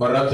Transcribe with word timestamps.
مرات 0.00 0.32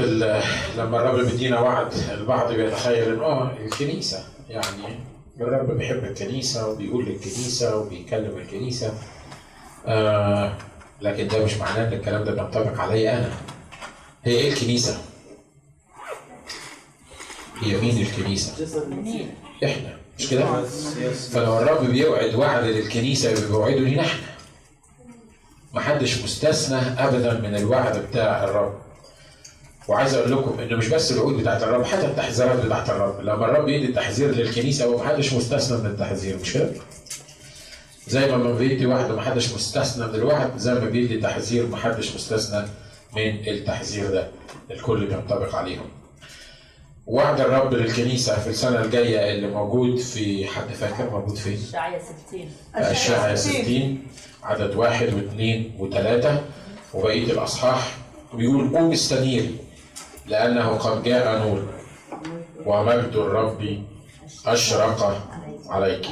لما 0.77 0.97
الرب 0.97 1.25
بيدينا 1.25 1.59
وعد 1.59 1.93
البعض 2.11 2.53
بيتخيل 2.53 3.13
ان 3.13 3.19
آه 3.19 3.51
الكنيسة 3.65 4.23
يعني 4.49 4.99
الرب 5.41 5.71
بيحب 5.77 6.03
الكنيسة 6.03 6.67
وبيقول 6.69 7.05
للكنيسة 7.05 7.77
وبيكلم 7.77 8.37
الكنيسة 8.37 8.93
آه 9.85 10.53
لكن 11.01 11.27
ده 11.27 11.45
مش 11.45 11.57
معناه 11.57 11.87
إن 11.87 11.93
الكلام 11.93 12.23
ده 12.23 12.31
بينطبق 12.31 12.79
عليا 12.81 13.17
أنا 13.17 13.31
هي 14.23 14.31
إيه 14.35 14.53
الكنيسة؟ 14.53 14.97
هي 17.61 17.77
مين 17.81 17.97
الكنيسة؟ 18.01 18.53
إحنا 19.63 19.97
مش 20.19 20.29
كده؟ 20.29 20.63
فلو 21.31 21.57
الرب 21.59 21.85
بيوعد 21.91 22.35
وعد 22.35 22.63
للكنيسة 22.63 23.47
بيوعده 23.47 23.79
لينا 23.79 24.01
إحنا 24.01 24.27
محدش 25.73 26.23
مستثنى 26.23 26.77
ابدا 26.77 27.33
من 27.39 27.55
الوعد 27.55 27.97
بتاع 28.11 28.43
الرب 28.43 28.86
وعايز 29.87 30.13
أقول 30.13 30.31
لكم 30.31 30.59
إنه 30.59 30.75
مش 30.77 30.87
بس 30.87 31.11
الوعود 31.11 31.37
بتاعت 31.37 31.63
الرب 31.63 31.83
حتى 31.85 32.05
التحذيرات 32.05 32.65
بتاعت 32.65 32.89
الرب. 32.89 33.21
لما 33.21 33.45
الرب 33.45 33.67
يدي 33.69 33.85
التحذير 33.85 34.31
للكنيسة 34.31 34.85
هو 34.85 34.97
محدش 34.97 35.33
مستثنى 35.33 35.77
من 35.77 35.85
التحذير 35.85 36.37
مش 36.41 36.53
كده؟ 36.53 36.69
زي 38.07 38.35
ما 38.35 38.51
بيدي 38.53 38.85
وعد 38.85 39.11
محدش 39.11 39.53
مستثنى 39.53 40.07
من 40.07 40.15
الوعد 40.15 40.57
زي 40.57 40.73
ما 40.73 40.79
بيدي 40.85 41.17
تحذير 41.21 41.67
محدش 41.67 42.15
مستثنى 42.15 42.61
من 43.15 43.47
التحذير 43.47 44.11
ده 44.11 44.27
الكل 44.71 45.05
بينطبق 45.05 45.55
عليهم 45.55 45.85
وعد 47.07 47.39
الرب 47.41 47.73
للكنيسة 47.73 48.39
في 48.39 48.49
السنة 48.49 48.81
الجاية 48.81 49.35
اللي 49.35 49.47
موجود 49.47 49.97
في 49.99 50.47
حد 50.47 50.67
فاكر 50.73 51.09
موجود 51.09 51.35
فين؟ 51.35 51.59
اشعياء 51.69 52.01
60 52.29 52.49
أشعة 52.75 53.35
60 53.35 53.97
عدد 54.43 54.75
واحد 54.75 55.13
واثنين 55.13 55.75
وثلاثة 55.79 56.41
وبقية 56.93 57.31
الأصحاح 57.31 57.97
بيقول 58.33 58.77
قوم 58.77 58.91
استنيري 58.91 59.55
لأنه 60.27 60.67
قد 60.77 61.03
جاء 61.03 61.47
نور. 61.47 61.65
ومجد 62.65 63.15
الرب 63.15 63.83
أشرق 64.45 65.23
عليك. 65.69 66.07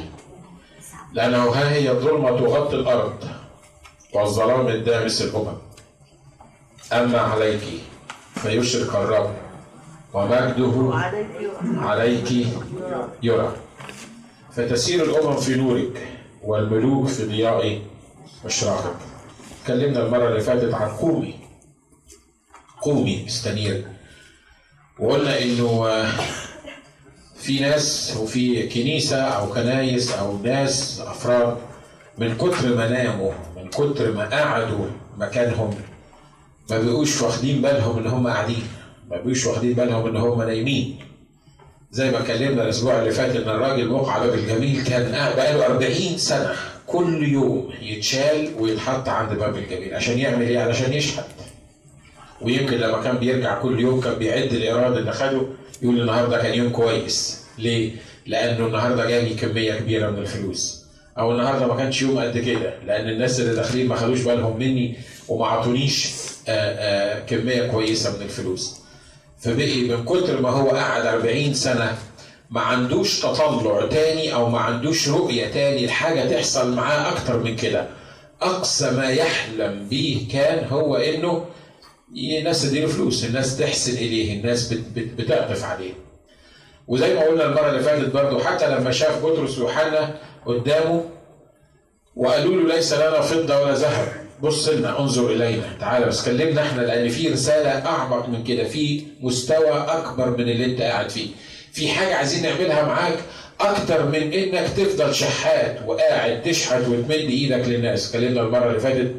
لأنه 1.13 1.43
ها 1.49 1.71
هي 1.71 1.91
الظلمة 1.91 2.29
تغطي 2.29 2.75
الأرض 2.75 3.23
والظلام 4.13 4.67
الدامس 4.67 5.21
الأمم. 5.21 5.57
أما 6.93 7.19
عليك 7.19 7.63
فيشرق 8.35 8.95
الرب. 8.95 9.35
ومجده 10.13 10.91
عليك 11.63 12.47
يرى. 13.23 13.55
فتسير 14.51 15.03
الأمم 15.03 15.35
في 15.35 15.55
نورك 15.55 16.07
والملوك 16.43 17.07
في 17.07 17.25
ضياء 17.25 17.81
إشراقك. 18.45 18.95
اتكلمنا 19.61 20.05
المرة 20.05 20.27
اللي 20.27 20.41
فاتت 20.41 20.73
عن 20.73 20.89
قومي. 20.89 21.35
قومي 22.81 23.25
استنير. 23.27 23.94
وقلنا 24.99 25.41
إنه 25.41 25.87
آه، 25.87 26.11
في 27.35 27.59
ناس 27.59 28.17
وفي 28.21 28.67
كنيسة 28.69 29.21
أو 29.21 29.53
كنايس 29.53 30.11
أو 30.13 30.37
ناس 30.43 31.01
أفراد 31.07 31.57
من 32.17 32.37
كتر 32.37 32.75
ما 32.75 32.89
ناموا 32.89 33.31
من 33.57 33.69
كتر 33.69 34.11
ما 34.11 34.29
قعدوا 34.29 34.85
مكانهم 35.17 35.75
ما 36.69 36.77
بيبقوش 36.79 37.21
واخدين 37.21 37.61
بالهم 37.61 37.97
إن 37.99 38.07
هم 38.07 38.27
قاعدين 38.27 38.63
ما 39.09 39.17
بيبقوش 39.17 39.45
واخدين 39.45 39.73
بالهم 39.73 40.07
إن 40.07 40.15
هم 40.15 40.41
نايمين 40.41 40.99
زي 41.91 42.11
ما 42.11 42.19
اتكلمنا 42.19 42.63
الأسبوع 42.63 42.99
اللي 42.99 43.11
فات 43.11 43.35
إن 43.35 43.49
الراجل 43.49 43.87
موقع 43.87 44.17
باب 44.25 44.33
الجميل 44.33 44.83
كان 44.83 45.11
بقاله 45.11 45.65
40 45.65 46.17
سنة 46.17 46.53
كل 46.87 47.23
يوم 47.33 47.69
يتشال 47.81 48.49
ويتحط 48.59 49.09
عند 49.09 49.39
باب 49.39 49.55
الجميل 49.55 49.93
عشان 49.93 50.19
يعمل 50.19 50.41
إيه؟ 50.41 50.59
علشان 50.59 50.93
يشحت 50.93 51.25
ويمكن 52.41 52.77
لما 52.77 53.01
كان 53.01 53.17
بيرجع 53.17 53.61
كل 53.61 53.79
يوم 53.79 54.01
كان 54.01 54.13
بيعد 54.13 54.53
الايراد 54.53 54.97
اللي 54.97 55.11
خده 55.11 55.41
يقول 55.81 56.01
النهارده 56.01 56.37
كان 56.41 56.53
يوم 56.53 56.69
كويس. 56.69 57.43
ليه؟ 57.57 57.91
لأنه 58.27 58.65
النهارده 58.65 59.05
جالي 59.05 59.33
كمية 59.33 59.73
كبيرة 59.73 60.09
من 60.09 60.17
الفلوس. 60.19 60.85
أو 61.17 61.31
النهارده 61.31 61.67
ما 61.67 61.75
كانش 61.75 62.01
يوم 62.01 62.19
قد 62.19 62.37
كده 62.37 62.73
لأن 62.87 63.09
الناس 63.09 63.39
اللي 63.39 63.55
داخلين 63.55 63.87
ما 63.87 63.95
خدوش 63.95 64.21
بالهم 64.21 64.59
مني 64.59 64.95
وما 65.27 65.47
عطونيش 65.47 66.09
آه، 66.47 66.51
آه، 66.51 67.19
كمية 67.19 67.67
كويسة 67.67 68.17
من 68.17 68.21
الفلوس. 68.25 68.75
فبقي 69.39 69.81
من 69.81 70.05
كتر 70.05 70.41
ما 70.41 70.49
هو 70.49 70.69
قعد 70.69 71.05
40 71.05 71.53
سنة 71.53 71.97
ما 72.49 72.61
عندوش 72.61 73.19
تطلع 73.19 73.87
تاني 73.87 74.33
أو 74.33 74.49
ما 74.49 74.59
عندوش 74.59 75.09
رؤية 75.09 75.47
تاني 75.47 75.85
لحاجة 75.85 76.29
تحصل 76.29 76.75
معاه 76.75 77.11
أكتر 77.11 77.39
من 77.39 77.55
كده. 77.55 77.87
أقصى 78.41 78.91
ما 78.91 79.09
يحلم 79.09 79.87
به 79.89 80.27
كان 80.31 80.67
هو 80.67 80.95
إنه 80.95 81.45
الناس 82.15 82.61
تديله 82.61 82.87
فلوس 82.87 83.25
الناس 83.25 83.57
تحسن 83.57 83.93
إليه 83.93 84.33
الناس 84.39 84.73
بت 84.73 84.83
بت 84.95 85.21
بتعطف 85.21 85.63
عليه. 85.63 85.91
وزي 86.87 87.13
ما 87.13 87.21
قلنا 87.21 87.45
المرة 87.45 87.69
اللي 87.69 87.79
فاتت 87.83 88.09
برضه 88.13 88.43
حتى 88.43 88.67
لما 88.69 88.91
شاف 88.91 89.25
بطرس 89.25 89.57
ويوحنا 89.57 90.15
قدامه 90.45 91.03
وقالوا 92.15 92.61
له 92.61 92.75
ليس 92.75 92.93
لنا 92.93 93.21
فضة 93.21 93.61
ولا 93.61 93.73
ذهب 93.73 94.07
بص 94.41 94.69
لنا 94.69 94.99
انظر 94.99 95.31
إلينا. 95.31 95.77
تعالى 95.79 96.05
بس 96.05 96.25
كلمنا 96.25 96.61
إحنا 96.61 96.81
لأن 96.81 97.09
في 97.09 97.27
رسالة 97.27 97.69
أعمق 97.69 98.29
من 98.29 98.43
كده 98.43 98.63
في 98.63 99.03
مستوى 99.21 99.71
أكبر 99.71 100.29
من 100.37 100.49
اللي 100.49 100.65
أنت 100.65 100.81
قاعد 100.81 101.09
فيه. 101.09 101.27
في 101.73 101.87
حاجة 101.89 102.15
عايزين 102.15 102.43
نعملها 102.43 102.83
معاك 102.83 103.17
أكتر 103.61 104.05
من 104.05 104.33
إنك 104.33 104.69
تفضل 104.77 105.15
شحات 105.15 105.79
وقاعد 105.87 106.41
تشحت 106.43 106.81
وتمد 106.81 107.11
إيدك 107.11 107.67
للناس. 107.67 108.07
اتكلمنا 108.07 108.41
المرة 108.41 108.67
اللي 108.69 108.79
فاتت 108.79 109.11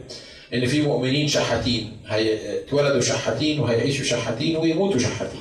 إن 0.55 0.67
في 0.67 0.83
مؤمنين 0.83 1.29
شحاتين 1.29 1.97
هيتولدوا 2.07 3.01
شحاتين 3.01 3.61
وهيعيشوا 3.61 4.05
شحاتين 4.05 4.57
ويموتوا 4.57 4.99
شحاتين 4.99 5.41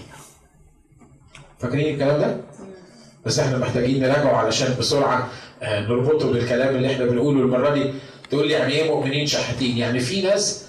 فاكرين 1.60 1.94
الكلام 1.94 2.22
ده؟ 2.22 2.38
بس 3.26 3.40
إحنا 3.40 3.58
محتاجين 3.58 4.02
نراجعه 4.04 4.36
علشان 4.38 4.76
بسرعة 4.80 5.30
آه، 5.64 5.80
نربطه 5.80 6.32
بالكلام 6.32 6.76
اللي 6.76 6.94
إحنا 6.94 7.06
بنقوله 7.06 7.40
المرة 7.40 7.74
دي 7.74 7.94
تقول 8.30 8.48
لي 8.48 8.54
يعني 8.54 8.74
إيه 8.74 8.90
مؤمنين 8.92 9.26
شحاتين؟ 9.28 9.78
يعني 9.78 10.00
في 10.00 10.22
ناس 10.22 10.66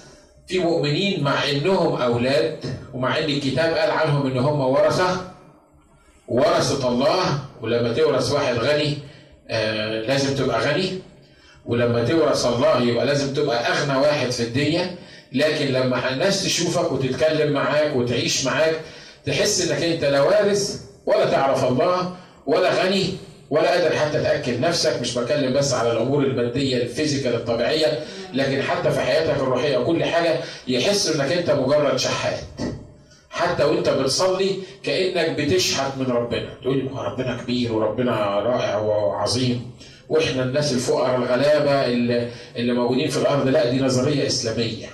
في 0.47 0.59
مؤمنين 0.59 1.23
مع 1.23 1.49
إنهم 1.49 2.01
أولاد 2.01 2.57
ومع 2.93 3.17
إن 3.19 3.23
الكتاب 3.23 3.73
قال 3.73 3.91
عنهم 3.91 4.27
إن 4.27 4.37
هم 4.37 4.59
ورثة 4.59 5.31
ورثة 6.27 6.87
الله 6.89 7.39
ولما 7.61 7.93
تورث 7.93 8.31
واحد 8.31 8.55
غني 8.57 8.97
آه 9.49 10.01
لازم 10.01 10.35
تبقى 10.35 10.61
غني 10.61 10.99
ولما 11.67 12.03
تورث 12.03 12.45
الله 12.45 12.81
يبقى 12.81 13.05
لازم 13.05 13.33
تبقى 13.33 13.67
أغنى 13.71 13.97
واحد 13.99 14.31
في 14.31 14.43
الدنيا. 14.43 14.95
لكن 15.33 15.65
لما 15.65 16.13
الناس 16.13 16.43
تشوفك 16.43 16.91
وتتكلم 16.91 17.51
معاك 17.53 17.95
وتعيش 17.95 18.45
معاك 18.45 18.75
تحس 19.25 19.71
إنك 19.71 19.83
أنت 19.83 20.03
لا 20.05 20.21
وارث 20.21 20.81
ولا 21.05 21.25
تعرف 21.25 21.63
الله 21.63 22.15
ولا 22.45 22.83
غني 22.83 23.13
ولا 23.49 23.71
قادر 23.71 23.95
حتى 23.95 24.23
تأكل 24.23 24.59
نفسك. 24.61 25.01
مش 25.01 25.17
بتكلم 25.17 25.53
بس 25.53 25.73
على 25.73 25.91
الأمور 25.91 26.23
المادية 26.23 26.77
الفيزيكال 26.77 27.35
الطبيعية 27.35 27.99
لكن 28.33 28.61
حتى 28.61 28.91
في 28.91 28.99
حياتك 28.99 29.39
الروحية 29.39 29.77
وكل 29.77 30.03
حاجة 30.03 30.35
يحس 30.67 31.15
إنك 31.15 31.31
أنت 31.31 31.49
مجرد 31.51 31.97
شحات. 31.97 32.39
حتى 33.29 33.63
وأنت 33.63 33.89
بتصلي 33.89 34.55
كأنك 34.83 35.39
بتشحت 35.39 35.97
من 35.97 36.05
ربنا. 36.05 36.49
تقول 36.61 36.77
لي 36.77 36.89
ربنا 36.95 37.37
كبير 37.43 37.73
وربنا 37.73 38.39
رائع 38.39 38.77
وعظيم. 38.77 39.71
وإحنا 40.09 40.43
الناس 40.43 40.73
الفقراء 40.73 41.15
الغلابة 41.15 41.85
اللي, 41.85 42.27
اللي 42.55 42.73
موجودين 42.73 43.09
في 43.09 43.17
الأرض 43.17 43.47
لا 43.47 43.69
دي 43.69 43.79
نظرية 43.79 44.27
إسلامية. 44.27 44.87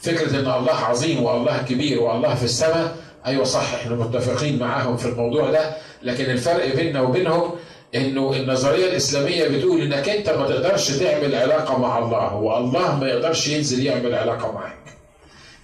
فكرة 0.00 0.30
إن 0.30 0.46
الله 0.60 0.74
عظيم 0.74 1.22
والله 1.22 1.62
كبير 1.62 2.00
والله 2.02 2.34
في 2.34 2.44
السماء 2.44 2.96
أيوه 3.26 3.44
صح 3.44 3.74
إحنا 3.74 3.94
متفقين 3.96 4.58
معاهم 4.58 4.96
في 4.96 5.06
الموضوع 5.08 5.50
ده. 5.50 5.70
لكن 6.02 6.24
الفرق 6.24 6.74
بيننا 6.76 7.00
وبينهم 7.00 7.50
إنه 7.94 8.32
النظرية 8.36 8.86
الإسلامية 8.86 9.48
بتقول 9.48 9.80
إنك 9.80 10.08
أنت 10.08 10.30
ما 10.30 10.46
تقدرش 10.48 10.90
تعمل 10.90 11.34
علاقة 11.34 11.78
مع 11.78 11.98
الله 11.98 12.34
والله 12.34 12.96
ما 13.00 13.08
يقدرش 13.08 13.48
ينزل 13.48 13.86
يعمل 13.86 14.14
علاقة 14.14 14.52
معاك. 14.52 14.76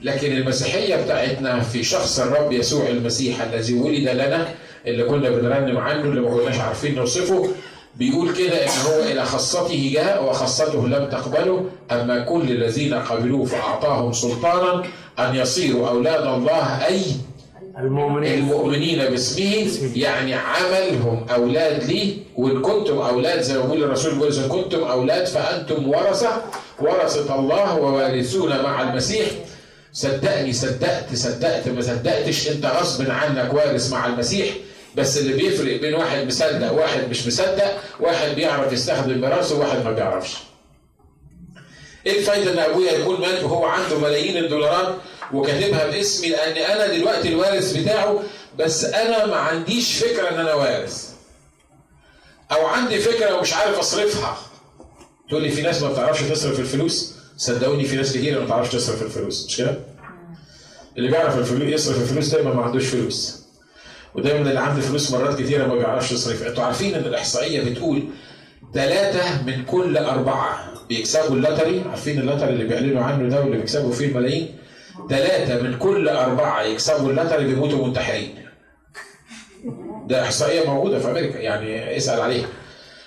لكن 0.00 0.32
المسيحية 0.32 0.96
بتاعتنا 1.04 1.60
في 1.60 1.82
شخص 1.84 2.20
الرب 2.20 2.52
يسوع 2.52 2.88
المسيح 2.88 3.42
الذي 3.42 3.74
ولد 3.74 4.08
لنا 4.08 4.48
اللي 4.86 5.04
كنا 5.04 5.30
بنرنم 5.30 5.78
عنه 5.78 6.04
اللي 6.04 6.20
ما 6.20 6.30
كناش 6.30 6.58
عارفين 6.58 6.94
نوصفه 6.94 7.48
بيقول 7.98 8.32
كده 8.34 8.64
إن 8.64 8.68
هو 8.86 9.02
إلى 9.02 9.24
خاصته 9.24 9.90
جاء 9.94 10.24
وخاصته 10.24 10.88
لم 10.88 11.08
تقبله 11.10 11.64
أما 11.90 12.20
كل 12.20 12.50
الذين 12.50 12.94
قبلوه 12.94 13.44
فأعطاهم 13.44 14.12
سلطانا 14.12 14.82
أن 15.18 15.34
يصيروا 15.36 15.88
أولاد 15.88 16.26
الله 16.26 16.86
أي 16.86 17.00
المؤمنين. 17.78 18.38
المؤمنين 18.38 18.98
باسمه 18.98 19.90
يعني 19.96 20.34
عملهم 20.34 21.26
أولاد 21.34 21.84
ليه 21.84 22.16
وإن 22.36 22.62
كنتم 22.62 22.98
أولاد 22.98 23.40
زي 23.42 23.58
ما 23.58 23.64
بيقول 23.64 23.84
الرسول 23.84 24.14
بيقول 24.14 24.32
ان 24.34 24.48
كنتم 24.48 24.78
أولاد 24.82 25.26
فأنتم 25.26 25.88
ورثة 25.88 26.42
ورثة 26.80 27.34
الله 27.38 27.76
ووارثون 27.76 28.62
مع 28.62 28.82
المسيح. 28.82 29.26
صدقني 29.92 30.52
صدقت 30.52 31.14
صدقت 31.14 31.68
ما 31.68 31.80
صدقتش 31.80 32.48
أنت 32.50 32.66
غصب 32.66 33.10
عنك 33.10 33.54
وارث 33.54 33.92
مع 33.92 34.06
المسيح. 34.06 34.46
بس 34.96 35.18
اللي 35.18 35.32
بيفرق 35.32 35.80
بين 35.80 35.94
واحد 35.94 36.26
مصدق 36.26 36.72
وواحد 36.72 37.08
مش 37.10 37.26
مصدق 37.26 37.80
واحد 38.00 38.28
بيعرف 38.34 38.72
يستخدم 38.72 39.20
ميراثه 39.20 39.56
وواحد 39.56 39.84
ما 39.84 39.92
بيعرفش. 39.92 40.36
إيه 42.06 42.18
الفايدة 42.18 42.52
إن 42.52 42.58
أبويا 42.58 42.92
يكون 42.92 43.20
مات 43.20 43.44
وهو 43.44 43.64
عنده 43.64 43.98
ملايين 43.98 44.44
الدولارات 44.44 44.94
وكاتبها 45.32 45.86
باسمي؟ 45.86 46.28
لأن 46.28 46.56
أنا 46.56 46.86
دلوقتي 46.96 47.28
الوارث 47.28 47.76
بتاعه 47.76 48.22
بس 48.58 48.84
أنا 48.84 49.26
ما 49.26 49.36
عنديش 49.36 49.98
فكرة 49.98 50.28
إن 50.28 50.40
أنا 50.40 50.54
وارث. 50.54 51.10
أو 52.52 52.66
عندي 52.66 52.98
فكرة 52.98 53.34
ومش 53.38 53.54
عارف 53.54 53.78
أصرفها. 53.78 54.38
تقول 55.28 55.42
لي 55.42 55.50
في 55.50 55.62
ناس 55.62 55.82
ما 55.82 55.92
بتعرفش 55.92 56.22
تصرف 56.22 56.60
الفلوس؟ 56.60 57.12
صدقوني 57.36 57.84
في 57.84 57.96
ناس 57.96 58.10
كتير 58.12 58.38
ما 58.40 58.44
بتعرفش 58.46 58.72
تصرف 58.72 59.02
الفلوس 59.02 59.46
مش 59.46 59.56
كده؟ 59.56 59.78
اللي 60.98 61.10
بيعرف 61.10 61.38
الفلوس 61.38 61.62
يصرف 61.72 62.02
الفلوس 62.02 62.28
دايما 62.28 62.54
ما 62.54 62.62
عندوش 62.62 62.86
فلوس. 62.86 63.45
ودايما 64.16 64.48
اللي 64.48 64.60
عنده 64.60 64.80
فلوس 64.80 65.10
مرات 65.12 65.38
كتيرة 65.42 65.66
ما 65.66 65.74
بيعرفش 65.74 66.12
يصرف. 66.12 66.42
أنتوا 66.46 66.64
عارفين 66.64 66.94
إن 66.94 67.04
الإحصائية 67.04 67.70
بتقول 67.70 68.02
ثلاثة 68.74 69.42
من 69.46 69.64
كل 69.64 69.96
أربعة 69.98 70.72
بيكسبوا 70.88 71.36
ال 71.36 71.42
lottery. 71.42 71.84
عارفين 71.90 72.18
ال 72.18 72.22
lottery 72.22 72.48
اللي 72.50 72.64
بيعلنوا 72.64 73.02
عنه 73.02 73.28
ده 73.28 73.40
واللي 73.40 73.56
بيكسبوا 73.56 73.92
فيه 73.92 74.06
الملايين؟ 74.06 74.54
ثلاثة 75.10 75.62
من 75.62 75.78
كل 75.78 76.08
أربعة 76.08 76.62
يكسبوا 76.62 77.10
ال 77.10 77.15
lottery 77.15 77.44
بيموتوا 77.44 77.86
منتحرين. 77.86 78.34
ده 80.06 80.22
إحصائية 80.22 80.66
موجودة 80.70 80.98
في 80.98 81.08
أمريكا 81.10 81.38
يعني 81.38 81.96
اسأل 81.96 82.20
عليها. 82.20 82.46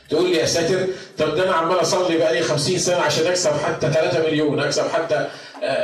تقول 0.10 0.30
لي 0.30 0.38
يا 0.38 0.46
ساتر 0.46 0.88
طب 1.18 1.36
ده 1.36 1.44
أنا 1.44 1.54
عمال 1.54 1.82
أصلي 1.82 2.18
بقالي 2.18 2.42
50 2.42 2.78
سنة 2.78 2.96
عشان 2.98 3.28
أكسب 3.28 3.52
حتى 3.52 3.92
3 3.92 4.24
مليون 4.24 4.60
أكسب 4.60 4.84
حتى 4.88 5.28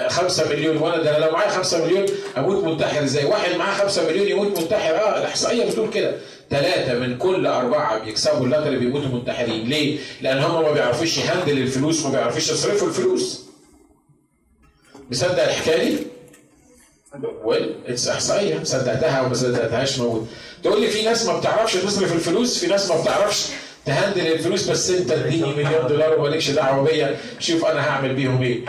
5 0.08 0.50
مليون 0.50 0.78
وأنا 0.78 1.04
ده 1.04 1.18
أنا 1.18 1.26
لو 1.26 1.32
معايا 1.32 1.50
5 1.50 1.86
مليون 1.86 2.06
أموت 2.38 2.64
منتحر 2.64 3.04
إزاي؟ 3.04 3.26
واحد 3.26 3.56
معاه 3.56 3.74
5 3.78 4.08
مليون 4.08 4.28
يموت 4.28 4.60
منتحر 4.60 4.96
آه 4.96 5.18
الاحصائيه 5.18 5.66
بتقول 5.70 5.90
كده 5.90 6.16
ثلاثة 6.50 7.00
من 7.00 7.18
كل 7.18 7.48
أربعة 7.48 8.06
بيكسبوا 8.06 8.46
ال 8.46 8.50
lottery 8.50 8.78
بيموتوا 8.78 9.08
منتحرين، 9.08 9.68
ليه؟ 9.68 10.00
لأن 10.22 10.38
هم 10.38 10.62
ما 10.64 10.72
بيعرفوش 10.72 11.18
ي 11.18 11.24
handle 11.24 11.58
الفلوس، 11.58 12.06
ما 12.06 12.12
بيعرفوش 12.12 12.50
يصرفوا 12.50 12.88
الفلوس. 12.88 13.46
مصدق 15.12 15.44
الحكاية 15.44 15.90
دي؟ 15.90 15.98
well 17.44 17.76
it's 17.88 18.08
احصائيه 18.08 18.64
صدقتها 18.64 19.18
أو 19.18 19.28
ما 19.28 19.34
صدقتهاش 19.34 20.00
موجود. 20.00 20.28
تقول 20.64 20.82
لي 20.82 20.88
في 20.88 21.02
ناس 21.06 21.26
ما 21.26 21.40
بتعرفش 21.40 21.74
تصرف 21.74 22.14
الفلوس، 22.14 22.60
في 22.60 22.68
ناس 22.68 22.92
ما 22.92 23.02
بتعرفش 23.02 23.46
ت 23.86 23.92
handle 23.92 24.28
الفلوس 24.28 24.70
بس 24.70 24.90
انت 24.90 25.12
اديني 25.12 25.54
مليون 25.54 25.88
دولار 25.88 26.20
ومالكش 26.20 26.50
دعوة 26.50 26.84
بيا 26.84 27.18
شوف 27.40 27.66
أنا 27.66 27.90
هعمل 27.90 28.16
بيهم 28.16 28.42
إيه 28.42 28.66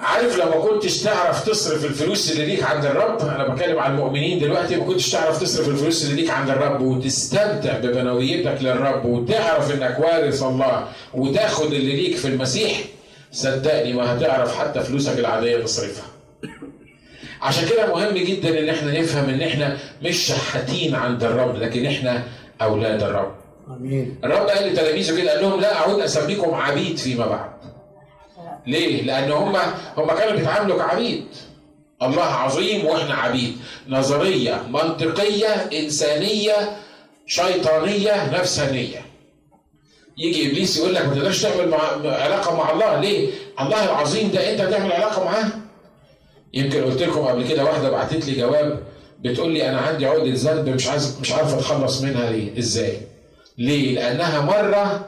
عارف 0.00 0.38
لو 0.38 0.44
ما 0.44 0.56
كنتش 0.68 1.02
تعرف 1.02 1.44
تصرف 1.48 1.84
الفلوس 1.84 2.32
اللي 2.32 2.46
ليك 2.46 2.62
عند 2.62 2.84
الرب 2.84 3.20
أنا 3.20 3.48
بتكلم 3.48 3.78
عن 3.78 3.94
المؤمنين 3.94 4.38
دلوقتي 4.38 4.76
ما 4.76 4.84
كنتش 4.84 5.10
تعرف 5.10 5.40
تصرف 5.42 5.68
الفلوس 5.68 6.04
اللي 6.04 6.22
ليك 6.22 6.30
عند 6.30 6.50
الرب 6.50 6.80
وتستمتع 6.80 7.78
ببنويتك 7.78 8.58
للرب 8.60 9.04
وتعرف 9.04 9.74
إنك 9.74 9.98
وارث 9.98 10.42
الله 10.42 10.88
وتاخد 11.14 11.72
اللي 11.72 11.96
ليك 11.96 12.16
في 12.16 12.28
المسيح 12.28 12.80
صدقني 13.32 13.92
ما 13.92 14.16
هتعرف 14.18 14.58
حتى 14.58 14.80
فلوسك 14.80 15.18
العادية 15.18 15.58
تصرفها. 15.58 16.04
عشان 17.42 17.68
كده 17.68 17.86
مهم 17.94 18.14
جدا 18.14 18.58
إن 18.58 18.68
إحنا 18.68 19.00
نفهم 19.00 19.28
إن 19.28 19.42
إحنا 19.42 19.76
مش 20.02 20.16
شحاتين 20.16 20.94
عند 20.94 21.24
الرب 21.24 21.56
لكن 21.56 21.86
إحنا 21.86 22.22
أولاد 22.62 23.02
الرب. 23.02 23.34
آمين. 23.68 24.16
الرب 24.24 24.46
قال 24.48 24.68
لتلاميذه 24.72 25.16
كده 25.20 25.30
قال 25.32 25.42
لهم 25.42 25.60
لا 25.60 25.74
أعود 25.76 26.00
أسميكم 26.00 26.54
عبيد 26.54 26.96
فيما 26.96 27.26
بعد. 27.26 27.50
ليه؟ 28.66 29.02
لأن 29.02 29.32
هم 29.32 29.56
هم 29.96 30.06
كانوا 30.06 30.32
بيتعاملوا 30.36 30.78
كعبيد 30.78 31.24
الله 32.02 32.22
عظيم 32.22 32.84
وإحنا 32.86 33.14
عبيد 33.14 33.56
نظرية 33.88 34.62
منطقية 34.68 35.48
إنسانية 35.48 36.76
شيطانية 37.26 38.38
نفسانية 38.40 39.04
يجي 40.18 40.46
إبليس 40.50 40.76
يقول 40.76 40.94
لك 40.94 41.06
ما 41.06 41.14
تقدرش 41.14 41.42
تعمل 41.42 41.68
مع... 41.68 41.78
علاقة 42.04 42.56
مع 42.56 42.70
الله 42.72 43.00
ليه؟ 43.00 43.30
الله 43.60 43.84
العظيم 43.84 44.30
ده 44.30 44.52
أنت 44.52 44.60
تعمل 44.74 44.92
علاقة 44.92 45.24
معاه 45.24 45.46
يمكن 46.54 46.84
قلت 46.84 47.02
لكم 47.02 47.20
قبل 47.20 47.48
كده 47.48 47.64
واحدة 47.64 47.90
بعتت 47.90 48.26
لي 48.26 48.32
جواب 48.40 48.80
بتقول 49.20 49.52
لي 49.52 49.68
أنا 49.68 49.78
عندي 49.80 50.06
عقدة 50.06 50.32
ذنب 50.34 50.68
مش 50.68 50.86
عايز 50.86 51.18
مش 51.20 51.32
عارف 51.32 51.54
أتخلص 51.54 52.02
منها 52.02 52.30
ليه؟ 52.30 52.58
إزاي؟ 52.58 52.98
ليه؟ 53.58 53.94
لأنها 53.94 54.40
مرة 54.40 55.06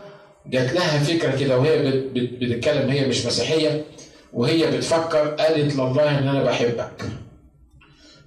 جات 0.51 0.73
لها 0.73 0.99
فكرة 0.99 1.37
كده 1.41 1.59
وهي 1.59 1.91
بتتكلم 2.15 2.91
هي 2.91 3.07
مش 3.09 3.27
مسيحية 3.27 3.85
وهي 4.33 4.71
بتفكر 4.77 5.29
قالت 5.29 5.75
لله 5.77 6.19
إن 6.19 6.29
أنا 6.29 6.45
بحبك. 6.45 7.03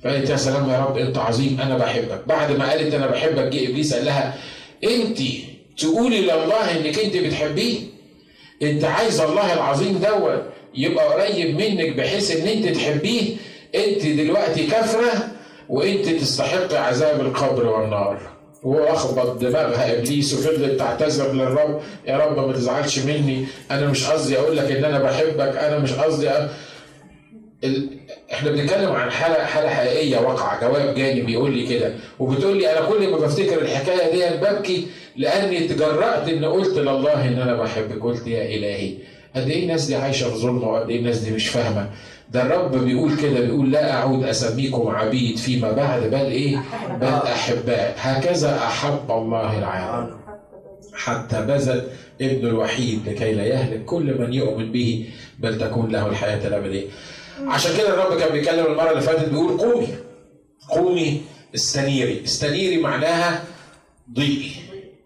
فقالت 0.03 0.29
يا 0.29 0.35
سلام 0.35 0.69
يا 0.69 0.79
رب 0.79 0.97
أنت 0.97 1.17
عظيم 1.17 1.61
أنا 1.61 1.77
بحبك. 1.77 2.21
بعد 2.27 2.51
ما 2.51 2.69
قالت 2.69 2.93
أنا 2.93 3.07
بحبك 3.07 3.43
جه 3.53 3.69
إبليس 3.69 3.93
قال 3.93 4.05
لها 4.05 4.37
أنت 4.83 5.19
تقولي 5.77 6.21
لله 6.21 6.77
إنك 6.77 6.99
أنت 6.99 7.17
بتحبيه؟ 7.17 7.79
أنت 8.61 8.83
عايز 8.83 9.21
الله 9.21 9.53
العظيم 9.53 9.97
دوت 9.97 10.43
يبقى 10.75 11.07
قريب 11.07 11.55
منك 11.55 11.95
بحيث 11.95 12.35
إن 12.35 12.47
أنت 12.47 12.75
تحبيه؟ 12.75 13.35
أنت 13.75 14.05
دلوقتي 14.05 14.67
كافرة 14.67 15.27
وأنت 15.69 16.05
تستحق 16.09 16.73
عذاب 16.73 17.21
القبر 17.21 17.65
والنار. 17.67 18.38
واخبط 18.63 19.37
دماغها 19.41 19.97
إبليس 19.99 20.33
وفضلت 20.33 20.79
تعتذر 20.79 21.33
للرب 21.33 21.81
يا 22.07 22.17
رب 22.17 22.47
ما 22.47 22.53
تزعلش 22.53 22.99
مني. 22.99 23.45
أنا 23.71 23.87
مش 23.87 24.07
قصدي 24.07 24.37
أقول 24.39 24.57
لك 24.57 24.71
إن 24.71 24.85
أنا 24.85 24.99
بحبك 24.99 25.57
أنا 25.57 25.79
مش 25.79 25.93
قصدي 25.93 26.29
أ... 26.29 26.49
ال... 27.63 27.89
إحنا 28.33 28.51
بنتكلم 28.51 28.91
عن 28.91 29.11
حالة 29.11 29.45
حالة 29.45 29.69
حقيقية 29.69 30.17
واقعة 30.17 30.61
جواب 30.61 30.95
جاني 30.95 31.21
بيقول 31.21 31.51
لي 31.57 31.67
كده. 31.67 31.93
وبتقول 32.19 32.57
لي 32.57 32.71
أنا 32.77 32.85
كل 32.85 33.07
ما 33.11 33.17
بفتكر 33.17 33.61
الحكاية 33.61 34.11
دي 34.11 34.37
ببكي 34.37 34.87
لأني 35.17 35.67
تجرأت 35.67 36.27
إن 36.29 36.45
قلت 36.45 36.77
لله 36.77 37.27
إن 37.27 37.39
أنا 37.41 37.53
بحبك. 37.55 38.03
قلت 38.03 38.27
يا 38.27 38.45
إلهي 38.55 38.93
قد 39.35 39.49
إيه 39.49 39.63
الناس 39.63 39.85
دي 39.85 39.95
عايشة 39.95 40.29
في 40.29 40.35
ظلم 40.37 40.63
وقد 40.63 40.89
إيه 40.89 40.99
الناس 40.99 41.17
دي 41.17 41.31
مش 41.31 41.47
فاهمة؟ 41.47 41.89
ده 42.31 42.41
الرب 42.41 42.83
بيقول 42.85 43.15
كده 43.17 43.39
بيقول 43.39 43.71
لا 43.71 43.93
أعود 43.93 44.23
أسميكم 44.23 44.87
عبيد 44.87 45.37
فيما 45.37 45.71
بعد 45.71 46.01
بل 46.03 46.15
إيه؟ 46.15 46.57
بل 47.01 47.07
أحباء. 47.07 47.95
هكذا 47.99 48.57
أحب 48.57 49.11
الله 49.11 49.59
العالم. 49.59 50.17
حتى 50.93 51.41
بذل 51.41 51.83
ابن 52.21 52.47
الوحيد 52.47 53.09
لكي 53.09 53.33
لا 53.33 53.43
يهلك 53.45 53.85
كل 53.85 54.21
من 54.21 54.33
يؤمن 54.33 54.71
به 54.71 55.09
بل 55.39 55.57
تكون 55.57 55.91
له 55.91 56.07
الحياة 56.07 56.47
الأبدية. 56.47 56.85
عشان 57.47 57.77
كده 57.77 57.89
الرب 57.93 58.19
كان 58.19 58.31
بيتكلم 58.31 58.65
المرة 58.65 58.89
اللي 58.91 59.01
فاتت 59.01 59.29
بيقول 59.29 59.57
قومي 59.57 59.87
قومي 60.69 61.21
استنيري 61.55 62.23
استنيري 62.23 62.77
معناها 62.77 63.43
ضيئي 64.13 64.51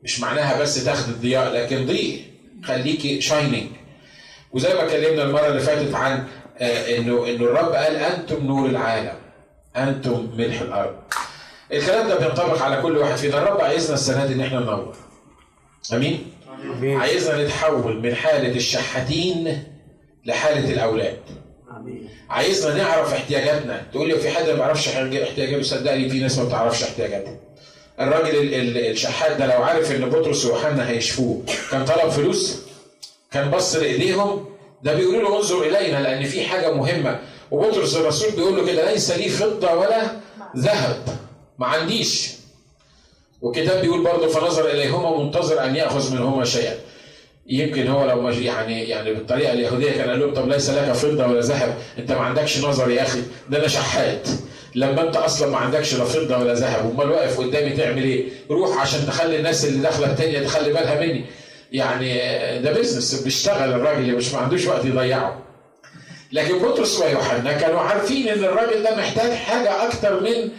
مش 0.04 0.20
معناها 0.20 0.62
بس 0.62 0.86
تاخد 0.86 1.10
الضياء 1.10 1.54
لكن 1.54 1.86
ضيئي 1.86 2.22
خليكي 2.64 3.22
شايننج 3.22 3.68
وزي 4.52 4.74
ما 4.74 4.84
اتكلمنا 4.86 5.24
المرة 5.24 5.48
اللي 5.48 5.60
فاتت 5.60 5.96
عن 5.96 6.24
انه 6.62 7.30
إنه 7.30 7.44
الرب 7.44 7.72
قال 7.74 7.96
أنتم 7.96 8.46
نور 8.46 8.66
العالم. 8.70 9.16
أنتم 9.76 10.30
ملح 10.38 10.62
الأرض. 10.62 10.96
الكلام 11.74 12.08
ده 12.08 12.16
بينطبق 12.20 12.62
على 12.62 12.82
كل 12.82 12.98
واحد 12.98 13.16
فينا. 13.16 13.38
الرب 13.38 13.62
عايزنا 13.62 13.94
السنة 13.94 14.26
دي 14.26 14.34
إن 14.34 14.42
إحنا 14.42 14.60
ننور. 14.60 14.96
آمين؟ 15.94 16.32
عايزنا 16.84 17.44
نتحول 17.44 18.00
من 18.02 18.16
حالة 18.16 18.56
الشحاتين 18.56 19.64
لحالة 20.26 20.74
الأولاد. 20.74 21.18
آمين. 21.78 22.10
عايزنا 22.30 22.74
نعرف 22.84 23.14
احتياجاتنا. 23.14 23.84
تقول 23.92 24.08
لي 24.08 24.20
في 24.20 24.30
حد 24.30 24.50
ما 24.50 24.54
بيعرفش 24.54 24.88
احتياجاته؟ 24.88 25.62
صدقني 25.62 26.10
في 26.10 26.20
ناس 26.20 26.38
ما 26.38 26.44
بتعرفش 26.44 26.84
احتياجاتها 26.84 27.36
الراجل 28.00 28.54
الشحات 28.78 29.38
ده 29.38 29.46
لو 29.46 29.64
عارف 29.64 29.92
إن 29.92 30.10
بطرس 30.10 30.46
ويوحنا 30.46 30.90
هيشفوه 30.90 31.44
كان 31.72 31.86
طلب 31.86 32.10
فلوس؟ 32.10 32.60
كان 33.32 33.52
بص 33.52 33.76
لإيديهم؟ 33.76 34.46
ده 34.84 34.94
بيقولوا 34.94 35.22
له 35.22 35.38
انظر 35.38 35.62
الينا 35.62 36.02
لأن 36.02 36.24
في 36.24 36.44
حاجة 36.46 36.74
مهمة. 36.74 37.20
وبطرس 37.52 37.96
الرسول 37.96 38.32
بيقول 38.32 38.56
له 38.56 38.66
كده 38.66 38.92
ليس 38.92 39.12
لي 39.12 39.30
فضة 39.30 39.74
ولا 39.74 40.12
ذهب. 40.58 40.98
ما 41.60 41.68
عنديش. 41.68 42.32
والكتاب 43.42 43.82
بيقول 43.82 44.04
برضه 44.04 44.28
فنظر 44.28 44.70
إليهما 44.70 45.24
منتظر 45.24 45.64
أن 45.66 45.76
يأخذ 45.76 46.14
منهما 46.14 46.46
شيئا. 46.46 46.76
يمكن 47.48 47.88
هو 47.88 48.06
لو 48.06 48.30
يعني 48.30 48.90
يعني 48.90 49.14
بالطريقة 49.14 49.54
اليهودية 49.54 49.92
كان 49.92 50.10
قال 50.10 50.20
لهم 50.20 50.34
طب 50.34 50.50
ليس 50.50 50.70
لك 50.70 50.92
فضة 50.92 51.28
ولا 51.28 51.40
ذهب؟ 51.42 51.78
أنت 51.98 52.12
ما 52.12 52.20
عندكش 52.22 52.64
نظر 52.64 52.92
يا 52.92 53.02
أخي 53.02 53.20
ده 53.50 53.58
أنا 53.60 53.68
شحات. 53.68 54.28
لما 54.76 55.02
أنت 55.02 55.16
أصلا 55.16 55.48
ما 55.52 55.58
عندكش 55.58 55.94
لا 55.96 56.06
فضة 56.06 56.38
ولا 56.38 56.54
ذهب 56.54 56.92
أمال 56.96 57.12
واقف 57.12 57.40
قدامي 57.40 57.70
تعمل 57.70 58.04
إيه؟ 58.04 58.26
روح 58.52 58.82
عشان 58.82 59.08
تخلي 59.08 59.36
الناس 59.38 59.66
اللي 59.66 59.80
داخلة 59.80 60.12
التانية 60.12 60.40
تخلي 60.44 60.74
بالها 60.74 61.00
مني. 61.00 61.26
يعني 61.74 62.14
ده 62.60 62.72
بيزنس 62.74 63.22
بيشتغل 63.24 63.70
الراجل 63.74 64.16
مش 64.16 64.34
ما 64.34 64.40
عندوش 64.40 64.68
وقت 64.68 64.86
يضيعه. 64.86 65.40
لكن 66.32 66.60
بطرس 66.60 67.00
ويوحنا 67.02 67.52
كانوا 67.52 67.80
عارفين 67.80 68.28
إن 68.28 68.44
الراجل 68.44 68.84
ده 68.84 68.96
محتاج 68.96 69.32
حاجة 69.32 69.88
أكتر 69.88 70.20
من 70.20 70.50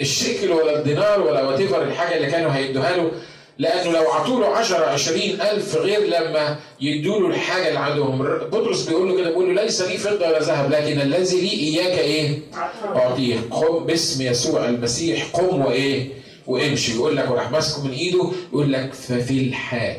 الشيكل 0.00 0.50
ولا 0.50 0.78
الدينار 0.78 1.20
ولا 1.20 1.42
وات 1.42 1.60
الحاجة 1.60 2.16
اللي 2.16 2.30
كانوا 2.30 2.50
هيدوها 2.52 2.96
له 2.96 3.10
لأنه 3.58 3.92
لو 3.92 4.12
عطوا 4.12 4.40
له 4.40 4.46
10 4.46 4.84
20 4.86 5.18
ألف 5.20 5.76
غير 5.76 6.00
لما 6.00 6.56
يدوا 6.80 7.20
له 7.20 7.26
الحاجة 7.28 7.68
اللي 7.68 7.78
عندهم. 7.78 8.22
بطرس 8.22 8.82
بيقول 8.88 9.08
له 9.08 9.16
كده 9.16 9.28
بيقول 9.30 9.56
له 9.56 9.62
ليس 9.62 9.82
لي 9.82 9.98
فضة 9.98 10.28
ولا 10.28 10.38
ذهب 10.42 10.70
لكن 10.70 11.00
الذي 11.00 11.40
لي 11.40 11.50
إياك 11.50 11.98
إيه؟ 11.98 12.38
أعطيه. 12.96 13.36
قم 13.50 13.84
باسم 13.84 14.22
يسوع 14.22 14.64
المسيح 14.68 15.26
قم 15.32 15.60
وإيه؟ 15.64 16.08
وامشي. 16.46 16.94
يقول 16.94 17.16
لك 17.16 17.30
وراح 17.30 17.50
ماسكه 17.50 17.84
من 17.84 17.92
إيده 17.92 18.30
يقول 18.52 18.72
لك 18.72 18.92
ففي 18.92 19.40
الحال. 19.48 19.96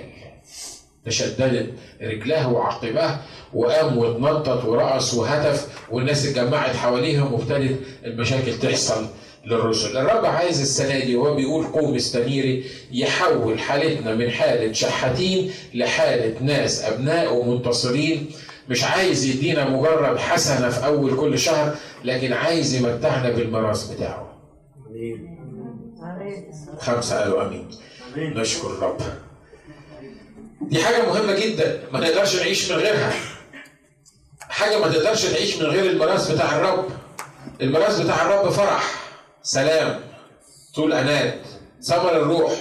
تشددت 1.05 1.73
رجلاه 2.01 2.51
وعقباه 2.53 3.19
وقام 3.53 3.97
واتنطط 3.97 4.65
ورقص 4.65 5.13
وهتف 5.13 5.67
والناس 5.91 6.25
اتجمعت 6.25 6.75
حواليهم 6.75 7.33
وابتدت 7.33 7.79
المشاكل 8.05 8.59
تحصل 8.59 9.05
للرسل. 9.45 9.97
الرب 9.97 10.25
عايز 10.25 10.61
السنة 10.61 10.99
دي 10.99 11.15
وهو 11.15 11.35
بيقول 11.35 11.65
قوم 11.65 11.95
استنيري 11.95 12.65
يحول 12.91 13.59
حالتنا 13.59 14.15
من 14.15 14.29
حالة 14.29 14.71
شحاتين 14.73 15.51
لحالة 15.73 16.33
ناس 16.41 16.83
أبناء 16.83 17.35
ومنتصرين. 17.35 18.31
مش 18.69 18.83
عايز 18.83 19.25
يدينا 19.25 19.69
مجرد 19.69 20.17
حسنة 20.17 20.69
في 20.69 20.85
أول 20.85 21.17
كل 21.17 21.39
شهر 21.39 21.75
لكن 22.03 22.33
عايز 22.33 22.75
يمتعنا 22.75 23.29
بالميراث 23.29 23.91
بتاعه. 23.91 24.31
خمسة 26.79 27.19
قالوا 27.19 27.47
أمين. 27.47 27.67
نشكر 28.17 28.67
الرب. 28.67 28.97
دي 30.61 30.83
حاجة 30.83 31.05
مهمة 31.05 31.33
جدا 31.39 31.79
ما 31.91 31.99
نقدرش 31.99 32.35
نعيش 32.35 32.71
من 32.71 32.77
غيرها 32.77 33.13
حاجة 34.41 34.79
ما 34.79 34.87
تقدرش 34.87 35.25
تعيش 35.25 35.57
من 35.57 35.65
غير 35.65 35.89
الميراث 35.91 36.31
بتاع 36.31 36.55
الرب 36.55 36.85
الميراث 37.61 37.99
بتاع 37.99 38.21
الرب 38.21 38.49
فرح 38.49 39.03
سلام 39.43 39.99
طول 40.75 40.93
انات 40.93 41.39
ثمر 41.81 42.17
الروح 42.17 42.51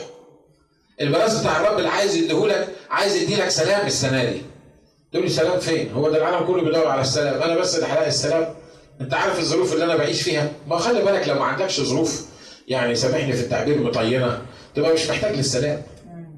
الميراث 1.01 1.41
بتاع 1.41 1.61
الرب 1.61 1.79
اللي 1.79 1.89
عايز 1.89 2.17
يديهولك 2.17 2.69
عايز 2.91 3.17
يديلك 3.17 3.49
سلام 3.49 3.87
السنة 3.87 4.25
دي 4.25 4.43
تقول 5.13 5.25
لي 5.25 5.31
سلام 5.31 5.61
فين؟ 5.61 5.93
هو 5.93 6.11
ده 6.11 6.17
العالم 6.19 6.47
كله 6.47 6.63
بيدور 6.63 6.87
على 6.89 7.01
السلام، 7.01 7.43
أنا 7.43 7.57
بس 7.57 7.75
اللي 7.77 7.87
هلاقي 7.87 8.09
السلام؟ 8.09 8.55
أنت 9.01 9.15
عارف 9.15 9.39
الظروف 9.39 9.73
اللي 9.73 9.85
أنا 9.85 9.97
بعيش 9.97 10.23
فيها؟ 10.23 10.53
ما 10.69 10.79
خلي 10.79 11.03
بالك 11.03 11.29
لو 11.29 11.35
ما 11.35 11.45
عندكش 11.45 11.81
ظروف 11.81 12.27
يعني 12.69 12.95
سامحني 12.95 13.33
في 13.33 13.41
التعبير 13.43 13.79
مطينه 13.79 14.43
تبقى 14.75 14.95
مش 14.95 15.07
محتاج 15.11 15.37
للسلام. 15.37 15.83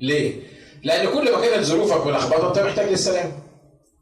ليه؟ 0.01 0.41
لأن 0.87 1.07
كل 1.09 1.33
ما 1.33 1.41
كانت 1.41 1.65
ظروفك 1.65 2.07
ملخبطه 2.07 2.49
أنت 2.49 2.59
محتاج 2.59 2.89
للسلام. 2.89 3.33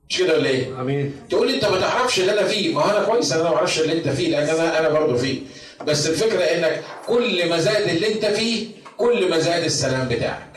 مش 0.09 0.19
كده 0.19 0.35
ولا 0.35 0.49
إيه؟ 0.49 0.81
آمين 0.81 1.21
تقول 1.31 1.49
لي 1.49 1.55
أنت 1.55 1.65
ما 1.65 1.81
تعرفش 1.81 2.21
اللي 2.21 2.33
أنا 2.33 2.49
فيه، 2.49 2.75
ما 2.75 2.83
هو 2.83 2.91
أنا 2.91 3.05
كويس 3.05 3.33
أنا 3.33 3.43
ما 3.43 3.57
أعرفش 3.57 3.81
اللي 3.81 3.93
أنت 3.93 4.09
فيه 4.09 4.29
لأن 4.29 4.49
أنا 4.49 4.79
أنا 4.81 4.89
برضه 4.89 5.17
فيه. 5.17 5.41
بس 5.87 6.07
الفكرة 6.07 6.41
إنك 6.43 6.83
كل 7.07 7.49
ما 7.49 7.59
زاد 7.59 7.89
اللي 7.89 8.15
أنت 8.15 8.27
فيه 8.27 8.67
كل 8.97 9.31
ما 9.31 9.39
زاد 9.39 9.65
السلام 9.65 10.09
بتاعك. 10.09 10.57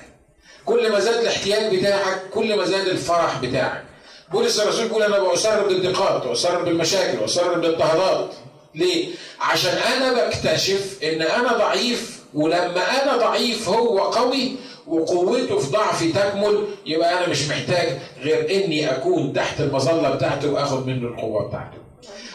كل 0.66 0.92
ما 0.92 1.00
زاد 1.00 1.16
الاحتياج 1.20 1.76
بتاعك 1.76 2.22
كل 2.34 2.56
ما 2.56 2.66
زاد 2.66 2.88
الفرح 2.88 3.40
بتاعك. 3.42 3.84
بولس 4.32 4.60
الرسول 4.60 4.88
بيقول 4.88 5.04
أنا 5.04 5.20
بأسرر 5.20 5.68
بالضيقات 5.68 6.26
وأسرر 6.26 6.64
بالمشاكل 6.64 7.20
وأسرر 7.20 7.60
بالاضطهادات. 7.60 8.30
ليه؟ 8.76 9.08
عشان 9.42 9.78
أنا 9.78 10.14
بكتشف 10.28 10.98
إن 11.04 11.22
أنا 11.22 11.54
ضعيف 11.58 12.18
ولما 12.34 13.04
أنا 13.04 13.18
ضعيف 13.18 13.70
هو 13.70 14.00
قوي 14.00 14.56
وقوته 14.88 15.60
في 15.60 15.72
ضعفي 15.72 16.12
تكمل 16.12 16.68
يبقى 16.86 17.18
أنا 17.20 17.30
مش 17.30 17.48
محتاج 17.50 17.98
غير 18.22 18.52
إني 18.52 18.92
أكون 18.92 19.34
تحت 19.34 19.62
المظلة 19.62 20.10
بتاعته 20.16 20.52
وآخد 20.52 20.88
منه 20.88 21.08
القوة 21.08 21.48
بتاعته. 21.48 21.78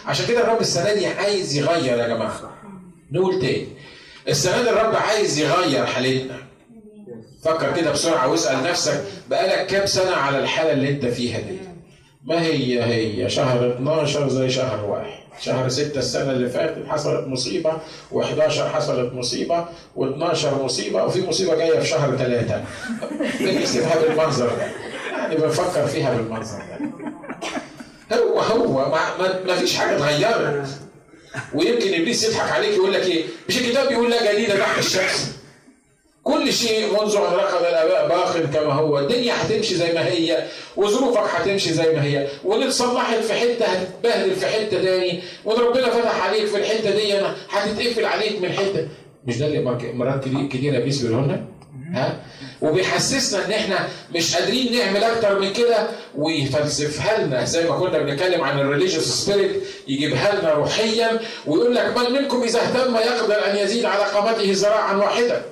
عشان 0.07 0.27
كده 0.27 0.41
الرب 0.45 0.61
السنة 0.61 0.95
دي 0.95 1.07
عايز 1.07 1.57
يغير 1.59 1.99
يا 1.99 2.09
جماعة. 2.09 2.51
نقول 3.13 3.41
تاني. 3.41 3.67
السنة 4.29 4.63
دي 4.63 4.71
الرب 4.71 4.97
عايز 4.97 5.39
يغير 5.39 5.87
حالتنا. 5.87 6.37
فكر 7.45 7.77
كده 7.77 7.91
بسرعة 7.93 8.29
واسأل 8.31 8.63
نفسك 8.63 9.05
بقالك 9.31 9.67
كام 9.67 9.87
سنة 9.87 10.13
على 10.17 10.39
الحالة 10.39 10.73
اللي 10.73 10.89
أنت 10.89 11.07
فيها 11.07 11.41
دي؟ 11.41 11.59
ما 12.25 12.43
هي؟ 12.43 12.83
هي 12.85 13.31
شهر 13.31 13.73
12 13.73 14.29
زي 14.29 14.51
شهر 14.51 14.85
واحد. 14.85 15.23
شهر 15.41 15.69
6 15.69 15.99
السنة 15.99 16.33
اللي 16.33 16.49
فاتت 16.49 16.87
حصلت 16.89 17.27
مصيبة 17.29 17.73
و11 18.13 18.61
حصلت 18.61 19.13
مصيبة 19.15 19.65
و12 19.97 20.45
مصيبة 20.65 21.05
وفي 21.05 21.27
مصيبة 21.27 21.55
جاية 21.55 21.81
في 21.81 21.87
شهر 21.87 22.17
ثلاثة 22.17 22.65
بنحسبها 23.41 24.01
بالمنظر 24.03 24.47
ده. 24.49 24.67
يعني 25.19 25.37
بنفكر 25.37 25.87
فيها 25.87 26.15
بالمنظر 26.15 26.59
ده. 26.59 28.17
هو 28.17 28.41
هو 28.41 28.91
ما, 29.19 29.45
ما, 29.47 29.55
فيش 29.57 29.77
حاجة 29.77 29.97
اتغيرت 29.97 30.69
ويمكن 31.55 31.95
إبليس 31.95 32.25
يضحك 32.29 32.53
عليك 32.53 32.71
يقول 32.75 32.93
لك 32.93 33.03
إيه؟ 33.03 33.25
مش 33.49 33.59
الكتاب 33.59 33.89
بيقول 33.89 34.11
لا 34.11 34.33
جديدة 34.33 34.59
تحت 34.59 34.79
الشمس 34.79 35.37
كل 36.25 36.53
شيء 36.53 36.87
منذ 36.87 37.17
أن 37.17 37.23
ركض 37.23 37.65
الأباء 37.65 38.09
باق 38.09 38.37
كما 38.39 38.73
هو. 38.73 38.99
الدنيا 38.99 39.35
هتمشي 39.43 39.75
زي 39.75 39.93
ما 39.93 40.07
هي 40.07 40.45
وظروفك 40.77 41.21
هتمشي 41.35 41.73
زي 41.73 41.93
ما 41.93 42.05
هي. 42.05 42.29
وان 42.45 42.63
اتصلحت 42.63 43.19
في 43.19 43.33
حتة 43.33 43.65
هتتبهدل 43.65 44.35
في 44.37 44.47
حتة 44.47 44.83
تاني. 44.83 45.23
وإن 45.45 45.61
ربنا 45.61 45.91
فتح 45.91 46.27
عليك 46.27 46.47
في 46.47 46.57
الحتة 46.57 46.91
دي 46.91 47.15
هتتقفل 47.51 48.05
عليك 48.05 48.43
من 48.43 48.53
حتة. 48.53 48.89
مش 49.27 49.39
ده 49.39 49.47
اللي 49.47 49.61
مرات 49.95 50.25
كتير 50.51 50.77
ابليس 50.77 51.03
بيقول 51.03 51.25
لنا؟ 51.25 51.45
ها؟ 51.95 52.21
وبيحسسنا 52.63 53.47
إن 53.47 53.53
إحنا 53.53 53.89
مش 54.15 54.37
قادرين 54.37 54.73
نعمل 54.79 55.05
أكتر 55.05 55.39
من 55.39 55.53
كده 55.53 55.87
ويفلسفها 56.19 57.25
لنا. 57.25 57.45
زي 57.45 57.69
ما 57.69 57.79
كنا 57.79 57.99
بنتكلم 57.99 58.41
عن 58.45 58.61
ال 58.61 58.65
religious 58.65 59.05
spirit 59.05 59.63
يجيبها 59.89 60.41
لنا 60.41 60.53
روحيا 60.53 61.21
ويقول 61.47 61.75
لك 61.75 61.99
من 61.99 62.13
منكم 62.13 62.43
إذا 62.43 62.61
اهتم 62.61 62.97
يقدر 62.97 63.51
أن 63.51 63.57
يزيد 63.57 63.85
على 63.85 64.05
قامته 64.05 64.53
ذراعا 64.53 64.97
واحدا. 64.97 65.43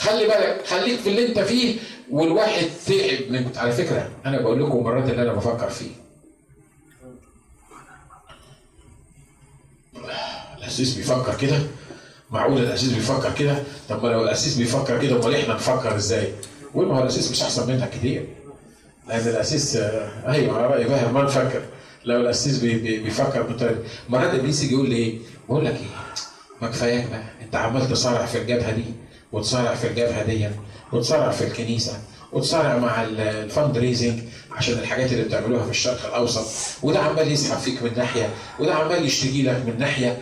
خلي 0.00 0.26
بالك 0.26 0.66
خليك 0.66 1.00
في 1.00 1.08
اللي 1.08 1.26
انت 1.28 1.38
فيه 1.38 1.76
والواحد 2.10 2.66
تعب 2.86 3.30
من 3.30 3.50
على 3.56 3.72
فكرة 3.72 4.10
أنا 4.26 4.40
بقول 4.40 4.62
لكم 4.62 4.82
مرات 4.84 5.10
اللي 5.10 5.22
أنا 5.22 5.32
بفكر 5.32 5.70
فيه 5.70 5.90
القسيس 10.58 10.94
بيفكر 10.94 11.34
كده 11.36 11.58
معقول 12.30 12.58
القسيس 12.62 12.92
بيفكر 12.92 13.32
كده 13.38 13.62
طب 13.88 14.02
ما 14.04 14.08
لو 14.08 14.22
القسيس 14.24 14.56
بيفكر 14.56 15.02
كده 15.02 15.16
أمال 15.16 15.34
إحنا 15.34 15.54
نفكر 15.54 15.96
إزاي؟ 15.96 16.32
ما 16.74 16.98
هو 16.98 17.02
القسيس 17.02 17.30
مش 17.30 17.42
أحسن 17.42 17.68
منك 17.72 17.90
كتير 17.90 18.26
لأن 19.08 19.28
القسيس 19.28 19.76
أيوه 20.26 20.58
على 20.58 20.66
راي 20.66 20.84
باهر 20.84 21.12
ما 21.12 21.22
نفكر 21.22 21.62
لو 22.04 22.20
القسيس 22.20 22.58
بي 22.58 22.74
بي 22.78 22.98
بيفكر 22.98 23.42
بطريقه 23.42 23.78
مرات 24.08 24.34
إبليس 24.34 24.62
يجي 24.62 24.74
يقول 24.74 24.88
لي 24.90 24.96
إيه؟ 24.96 25.18
بقول 25.48 25.64
لك 25.64 25.72
إيه؟ 25.74 26.14
ما 26.62 26.68
كفاياك 26.68 27.10
بقى 27.10 27.22
أنت 27.42 27.56
عمال 27.56 27.88
تصارع 27.88 28.26
في 28.26 28.38
الجبهة 28.38 28.70
دي 28.72 28.84
وتصارع 29.32 29.74
في 29.74 29.86
الجبهة 29.86 30.22
دي 30.22 30.48
وتصارع 30.92 31.30
في 31.30 31.44
الكنيسة 31.44 31.92
وتصارع 32.32 32.78
مع 32.78 33.02
ال 33.04 33.78
fundraising 33.78 34.20
عشان 34.52 34.78
الحاجات 34.78 35.12
اللي 35.12 35.24
بتعملوها 35.24 35.64
في 35.64 35.70
الشرق 35.70 36.06
الأوسط. 36.06 36.46
وده 36.82 36.98
عمال 36.98 37.32
يسحب 37.32 37.58
فيك 37.58 37.82
من 37.82 37.90
ناحية 37.96 38.30
وده 38.60 38.74
عمال 38.74 39.04
يشتكي 39.06 39.42
لك 39.42 39.62
من 39.66 39.78
ناحية. 39.78 40.18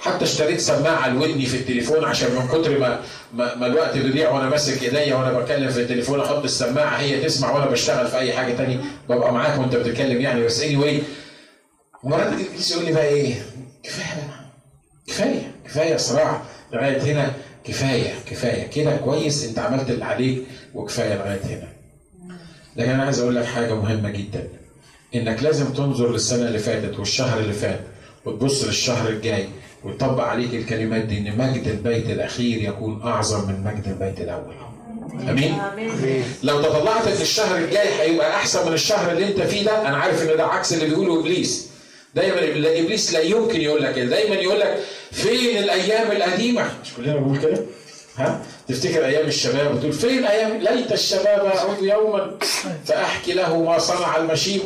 حتى 0.00 0.24
اشتريت 0.24 0.60
سماعة 0.60 1.08
لودني 1.08 1.46
في 1.46 1.56
التليفون 1.56 2.04
عشان 2.04 2.28
من 2.34 2.48
كتر 2.48 2.78
ما 2.78 3.00
ما, 3.34 3.54
ما 3.54 3.66
الوقت 3.66 3.96
بيضيع 3.96 4.30
وأنا 4.30 4.48
ماسك 4.48 4.82
إيديا 4.82 5.14
وأنا 5.14 5.38
بتكلم 5.38 5.70
في 5.70 5.80
التليفون 5.80 6.20
أحط 6.20 6.44
السماعة 6.44 6.96
هي 6.96 7.24
تسمع 7.24 7.50
وأنا 7.52 7.66
بشتغل 7.66 8.08
في 8.08 8.18
أي 8.18 8.32
حاجة 8.32 8.54
تاني 8.54 8.78
ببقى 9.08 9.32
معاك 9.32 9.58
وأنت 9.58 9.76
بتتكلم 9.76 10.20
يعني. 10.20 10.44
بس 10.44 10.60
اني 10.62 11.00
anyway 11.00 11.02
مرات 12.04 12.32
يقول 12.70 12.84
لي 12.84 12.92
بقى 12.92 13.06
إيه؟ 13.08 13.34
كفاية 13.82 14.30
كفاية 15.06 15.52
كفاية 15.64 15.96
صراع 15.96 16.42
لغاية 16.72 17.02
هنا 17.02 17.32
كفاية 17.64 18.14
كفاية 18.30 18.66
كده 18.66 18.96
كويس 18.96 19.44
انت 19.48 19.58
عملت 19.58 19.90
اللي 19.90 20.04
عليك 20.04 20.42
وكفاية 20.74 21.14
لغاية 21.14 21.40
هنا. 21.44 21.68
لكن 22.76 22.90
أنا 22.90 23.02
عايز 23.04 23.20
أقول 23.20 23.34
لك 23.36 23.44
حاجة 23.44 23.74
مهمة 23.74 24.10
جدا 24.10 24.48
إنك 25.14 25.42
لازم 25.42 25.72
تنظر 25.72 26.12
للسنة 26.12 26.48
اللي 26.48 26.58
فاتت 26.58 26.98
والشهر 26.98 27.40
اللي 27.40 27.52
فات 27.52 27.80
وتبص 28.24 28.64
للشهر 28.64 29.08
الجاي 29.08 29.48
وتطبق 29.84 30.24
عليك 30.24 30.54
الكلمات 30.54 31.04
دي 31.04 31.18
إن 31.18 31.38
مجد 31.38 31.68
البيت 31.68 32.10
الأخير 32.10 32.62
يكون 32.62 33.02
أعظم 33.02 33.48
من 33.48 33.64
مجد 33.64 33.88
البيت 33.88 34.20
الأول. 34.20 34.54
أمين؟ 35.30 35.58
لو 36.42 36.62
تطلعت 36.62 37.06
إن 37.06 37.20
الشهر 37.22 37.56
الجاي 37.58 37.88
هيبقى 38.00 38.36
أحسن 38.36 38.66
من 38.68 38.72
الشهر 38.72 39.12
اللي 39.12 39.26
أنت 39.28 39.40
فيه 39.42 39.64
ده 39.64 39.88
أنا 39.88 39.96
عارف 39.96 40.22
إن 40.22 40.36
ده 40.36 40.46
عكس 40.46 40.72
اللي 40.72 40.86
بيقوله 40.86 41.20
إبليس. 41.20 41.68
دايما 42.14 42.38
إبليس 42.80 43.12
لا 43.12 43.20
يمكن 43.20 43.60
يقول 43.60 43.82
لك 43.82 43.94
كده. 43.94 44.04
دايما 44.04 44.34
يقول 44.34 44.60
لك 44.60 44.78
فين 45.12 45.58
الأيام 45.58 46.12
القديمة؟ 46.12 46.64
مش 46.84 46.94
كلنا 46.96 47.16
بنقول 47.16 47.38
كده. 47.38 47.64
ها؟ 48.16 48.40
تفتكر 48.68 49.04
أيام 49.06 49.26
الشباب 49.26 49.74
وتقول 49.76 49.92
فين 49.92 50.24
أيام؟ 50.24 50.58
ليت 50.58 50.92
الشباب 50.92 51.44
اعود 51.44 51.82
يوما 51.82 52.38
فأحكي 52.84 53.32
له 53.32 53.62
ما 53.62 53.78
صنع 53.78 54.16
المشيب. 54.16 54.60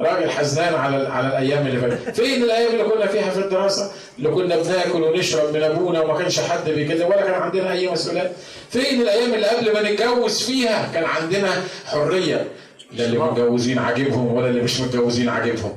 راجل 0.00 0.30
حزنان 0.30 0.74
على 0.74 1.08
على 1.08 1.26
الأيام 1.28 1.66
اللي 1.66 1.80
فاتت. 1.80 2.20
فين 2.20 2.42
الأيام 2.42 2.72
اللي 2.72 2.84
كنا 2.84 3.06
فيها 3.06 3.30
في 3.30 3.38
الدراسة؟ 3.38 3.90
اللي 4.18 4.28
كنا 4.28 4.56
بناكل 4.56 5.02
ونشرب 5.02 5.54
من 5.56 5.62
أبونا 5.62 6.00
وما 6.00 6.18
كانش 6.18 6.40
حد 6.40 6.70
بيكده 6.70 7.06
ولا 7.06 7.22
كان 7.22 7.34
عندنا 7.34 7.72
أي 7.72 7.88
مسؤوليات. 7.88 8.32
فين 8.70 9.00
الأيام 9.02 9.34
اللي 9.34 9.46
قبل 9.46 9.72
ما 9.72 9.90
نتجوز 9.90 10.42
فيها 10.42 10.90
كان 10.94 11.04
عندنا 11.04 11.62
حرية. 11.86 12.46
لا 12.92 13.04
اللي 13.04 13.18
متجوزين 13.18 13.78
عاجبهم 13.78 14.34
ولا 14.34 14.48
اللي 14.48 14.62
مش 14.62 14.80
متجوزين 14.80 15.28
عاجبهم. 15.28 15.76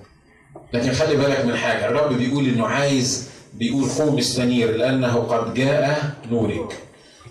لكن 0.73 0.91
خلي 0.91 1.15
بالك 1.15 1.45
من 1.45 1.55
حاجة 1.55 1.87
الرب 1.87 2.13
بيقول 2.13 2.45
إنه 2.47 2.67
عايز 2.67 3.29
بيقول 3.53 3.89
قوم 3.89 4.17
استنير 4.17 4.77
لأنه 4.77 5.15
قد 5.15 5.53
جاء 5.53 6.15
نورك. 6.31 6.77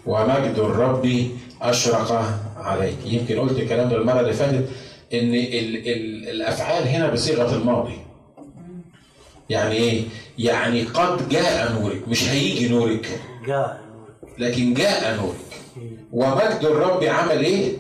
ومجد 0.07 0.55
الرب 0.59 1.27
أشرق 1.63 2.13
عليك. 2.57 2.97
يمكن 3.07 3.39
قلت 3.41 3.59
الكلام 3.59 3.89
ده 3.89 3.97
المرة 3.97 4.21
اللي 4.21 4.33
فاتت 4.33 4.69
إن 5.13 5.35
ال 5.35 5.77
ال 5.89 6.29
الأفعال 6.29 6.89
هنا 6.89 7.11
بصيغة 7.11 7.57
الماضي. 7.57 7.97
يعني 9.51 9.75
إيه؟ 9.75 10.03
يعني 10.39 10.83
قد 10.83 11.29
جاء 11.29 11.73
نورك 11.73 12.09
مش 12.09 12.29
هيجي 12.29 12.69
نورك. 12.69 13.21
جاء 13.47 13.81
لكن 14.39 14.75
جاء 14.75 15.17
نورك. 15.17 15.37
ومجد 16.13 16.59
الرب 16.65 17.05
عمل 17.05 17.45
إيه؟ 17.45 17.73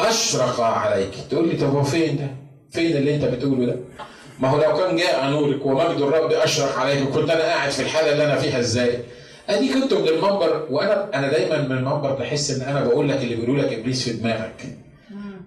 أشرق 0.00 0.60
عليك. 0.60 1.10
تقول 1.30 1.48
لي 1.48 1.56
طب 1.56 1.70
هو 1.70 1.82
فين 1.82 2.16
ده؟ 2.16 2.30
فين 2.70 2.96
اللي 2.96 3.14
أنت 3.14 3.24
بتقوله 3.24 3.66
ده؟ 3.66 3.76
ما 4.40 4.48
هو 4.48 4.56
لو 4.62 4.78
كان 4.78 4.96
جاء 4.96 5.26
نورك 5.30 5.66
ومجد 5.66 6.00
الرب 6.00 6.32
أشرق 6.32 6.78
عليك 6.78 7.08
كنت 7.08 7.30
أنا 7.30 7.42
قاعد 7.42 7.70
في 7.70 7.82
الحالة 7.82 8.12
اللي 8.12 8.24
أنا 8.24 8.36
فيها 8.36 8.58
إزاي؟ 8.60 8.98
أدي 9.48 9.74
كنت 9.74 9.92
من 9.94 10.08
المنبر 10.08 10.66
وأنا 10.70 11.10
أنا 11.14 11.28
دايما 11.28 11.58
من 11.58 11.76
المنبر 11.76 12.12
بحس 12.12 12.50
إن 12.50 12.68
أنا 12.68 12.84
بقول 12.84 13.08
لك 13.08 13.16
اللي 13.22 13.34
بيقولوا 13.34 13.62
لك 13.62 13.72
إبليس 13.72 14.04
في 14.04 14.12
دماغك. 14.12 14.64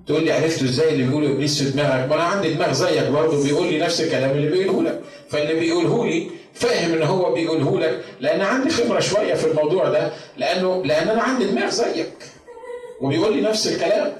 تقول 0.07 0.23
لي 0.23 0.31
عرفت 0.31 0.63
إزاي 0.63 0.89
اللي 0.93 1.03
بيقولوا 1.03 1.29
إبليس 1.29 1.63
في 1.63 1.69
دماغك؟ 1.69 2.09
ما 2.09 2.15
أنا 2.15 2.23
عندي 2.23 2.53
دماغ 2.53 2.71
زيك 2.73 3.07
برضه 3.07 3.43
بيقول 3.43 3.67
لي 3.67 3.79
نفس 3.79 4.01
الكلام 4.01 4.31
اللي 4.31 4.47
بيقوله 4.47 4.83
لك، 4.83 5.01
فاللي 5.29 5.53
بيقوله 5.59 6.05
لي 6.05 6.27
فاهم 6.53 6.93
إن 6.93 7.03
هو 7.03 7.33
بيقوله 7.33 7.79
لك 7.79 8.03
لأن 8.19 8.41
عندي 8.41 8.69
خبرة 8.69 8.99
شوية 8.99 9.33
في 9.33 9.47
الموضوع 9.47 9.89
ده 9.89 10.11
لأنه 10.37 10.83
لأن 10.85 11.07
أنا 11.09 11.21
عندي 11.21 11.45
دماغ 11.45 11.69
زيك. 11.69 12.13
وبيقول 13.01 13.35
لي 13.35 13.41
نفس 13.41 13.67
الكلام. 13.67 14.13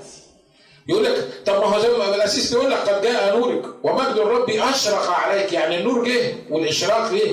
يقول 0.90 1.04
لك 1.04 1.28
طب 1.46 1.54
ما 1.54 1.66
هو 1.66 1.80
زي 1.80 1.88
ما 1.90 2.16
الأسيس 2.16 2.54
بيقول 2.54 2.72
لك 2.72 2.78
قد 2.78 3.02
جاء 3.04 3.38
نورك 3.38 3.64
ومجد 3.84 4.18
الرب 4.18 4.50
أشرق 4.50 5.10
عليك 5.10 5.54
يعني 5.54 5.78
النور 5.80 6.06
جه 6.08 6.34
والإشراق 6.50 7.14
جه 7.14 7.32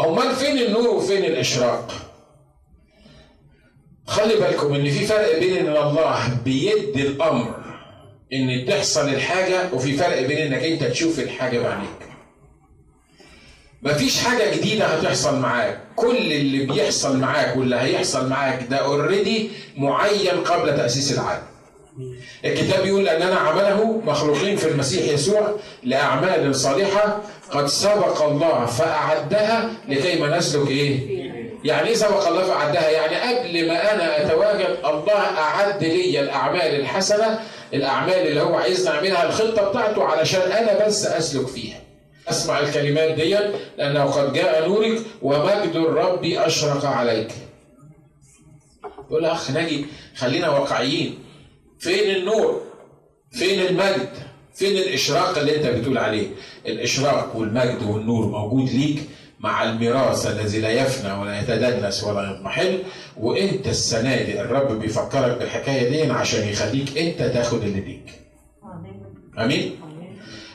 امال 0.00 0.36
فين 0.36 0.58
النور 0.58 0.88
وفين 0.88 1.24
الإشراق؟ 1.24 1.92
خلي 4.06 4.34
بالكم 4.36 4.74
إن 4.74 4.90
في 4.90 5.06
فرق 5.06 5.38
بين 5.38 5.56
إن 5.56 5.76
الله 5.76 6.38
بيدي 6.44 7.02
الأمر 7.02 7.54
إن 8.32 8.66
تحصل 8.68 9.08
الحاجة 9.08 9.68
وفي 9.72 9.96
فرق 9.96 10.22
بين 10.26 10.38
إنك 10.38 10.62
أنت 10.62 10.84
تشوف 10.84 11.18
الحاجة 11.18 11.58
بعينيك. 11.58 11.88
مفيش 13.82 14.18
حاجة 14.24 14.56
جديدة 14.56 14.84
هتحصل 14.86 15.38
معاك، 15.38 15.80
كل 15.96 16.16
اللي 16.16 16.66
بيحصل 16.66 17.16
معاك 17.18 17.56
واللي 17.56 17.76
هيحصل 17.76 18.28
معاك 18.28 18.66
ده 18.70 18.76
اوريدي 18.76 19.50
معين 19.76 20.40
قبل 20.44 20.76
تأسيس 20.76 21.12
العالم. 21.12 21.42
الكتاب 22.44 22.86
يقول 22.86 23.08
اننا 23.08 23.36
عمله 23.36 24.00
مخلوقين 24.06 24.56
في 24.56 24.68
المسيح 24.68 25.12
يسوع 25.12 25.56
لأعمال 25.82 26.54
صالحة 26.54 27.20
قد 27.50 27.66
سبق 27.66 28.22
الله 28.22 28.66
فأعدها 28.66 29.70
لكي 29.88 30.20
ما 30.20 30.38
نسلك 30.38 30.68
إيه؟ 30.68 31.22
يعني 31.64 31.88
إيه 31.88 31.94
سبق 31.94 32.28
الله 32.28 32.42
فأعدها؟ 32.44 32.90
يعني 32.90 33.16
قبل 33.38 33.68
ما 33.68 33.94
أنا 33.94 34.26
أتواجد 34.26 34.76
الله 34.84 35.18
أعد 35.38 35.84
لي 35.84 36.20
الأعمال 36.20 36.80
الحسنة 36.80 37.40
الأعمال 37.74 38.14
اللي 38.28 38.40
هو 38.40 38.54
عايزني 38.54 38.94
اعملها 38.94 39.26
الخطة 39.26 39.68
بتاعته 39.70 40.04
علشان 40.04 40.52
أنا 40.52 40.86
بس 40.86 41.06
أسلك 41.06 41.46
فيها. 41.46 41.80
أسمع 42.28 42.58
الكلمات 42.58 43.10
دي 43.10 43.38
لأنه 43.78 44.04
قد 44.04 44.32
جاء 44.32 44.68
نورك 44.68 44.98
ومجد 45.22 45.76
الرب 45.76 46.24
أشرق 46.24 46.84
عليك. 46.84 47.30
يقول 49.10 49.24
أخ 49.24 49.50
ناجي 49.50 49.86
خلينا 50.16 50.48
واقعيين 50.50 51.18
فين 51.82 52.16
النور؟ 52.16 52.62
فين 53.30 53.60
المجد؟ 53.66 54.08
فين 54.54 54.76
الإشراق 54.76 55.38
اللي 55.38 55.56
أنت 55.56 55.66
بتقول 55.66 55.98
عليه؟ 55.98 56.26
الإشراق 56.66 57.36
والمجد 57.36 57.82
والنور 57.82 58.26
موجود 58.26 58.70
ليك 58.70 59.02
مع 59.40 59.64
الميراث 59.64 60.26
الذي 60.26 60.60
لا 60.60 60.70
يفنى 60.70 61.12
ولا 61.12 61.40
يتدنس 61.40 62.04
ولا 62.04 62.30
يضمحل 62.30 62.78
وأنت 63.20 63.66
السنة 63.66 64.16
دي 64.22 64.40
الرب 64.40 64.80
بيفكرك 64.80 65.38
بالحكاية 65.38 65.88
دي 65.88 66.12
عشان 66.12 66.48
يخليك 66.48 66.98
أنت 66.98 67.18
تاخد 67.34 67.62
اللي 67.62 67.80
ليك. 67.80 68.12
آمين؟ 69.38 69.80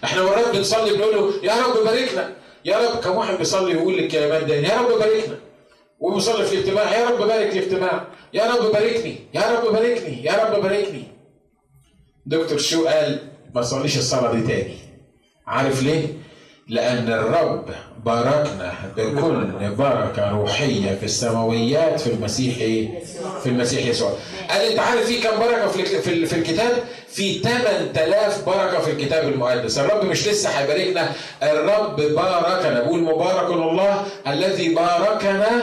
إحنا 0.03 0.23
مرات 0.23 0.55
بنصلي 0.55 0.93
بنقول 0.93 1.15
له 1.15 1.33
يا 1.43 1.53
رب 1.65 1.83
باركنا 1.85 2.33
يا 2.65 2.77
رب 2.77 2.99
كم 2.99 3.11
واحد 3.15 3.37
بيصلي 3.37 3.75
ويقول 3.75 3.99
الكلمات 3.99 4.43
دي 4.43 4.53
يا 4.53 4.81
رب 4.81 4.99
باركنا 4.99 5.35
وبيصلي 5.99 6.45
في 6.45 6.53
الاجتماع 6.55 6.97
يا 6.99 7.09
رب 7.09 7.17
بارك 7.27 7.53
الاجتماع 7.57 8.07
يا 8.33 8.51
رب 8.51 8.71
باركني 8.71 9.15
يا 9.33 9.41
رب 9.51 9.73
باركني 9.73 10.23
يا 10.23 10.33
رب 10.43 10.61
باركني 10.61 11.03
دكتور 12.27 12.57
شو 12.57 12.87
قال 12.87 13.19
ما 13.55 13.61
صليش 13.61 13.97
الصلاة 13.97 14.33
دي 14.33 14.47
تاني 14.47 14.75
عارف 15.47 15.83
ليه؟ 15.83 16.07
لأن 16.69 17.07
الرب 17.07 17.65
باركنا 18.05 18.73
بكل 18.97 19.75
بركة 19.75 20.31
روحية 20.31 20.95
في 20.95 21.05
السماويات 21.05 21.99
في 21.99 22.13
المسيح؟ 22.13 22.55
في 23.43 23.49
المسيح 23.49 23.85
يسوع. 23.85 24.11
قال 24.49 24.61
أنت 24.61 24.79
عارف 24.79 25.05
في 25.05 25.21
كم 25.21 25.39
بركة 25.39 25.67
في 25.67 25.85
في 26.01 26.25
في 26.25 26.35
الكتاب؟ 26.35 26.83
في 27.09 27.39
8000 27.39 28.45
بركة 28.45 28.79
في 28.79 28.91
الكتاب 28.91 29.27
المقدس، 29.27 29.77
الرب 29.77 30.05
مش 30.05 30.27
لسه 30.27 30.49
هيباركنا، 30.49 31.09
الرب 31.43 31.95
باركنا، 31.95 32.79
بيقول 32.81 32.99
مبارك 32.99 33.51
الله 33.51 34.05
الذي 34.27 34.75
باركنا 34.75 35.61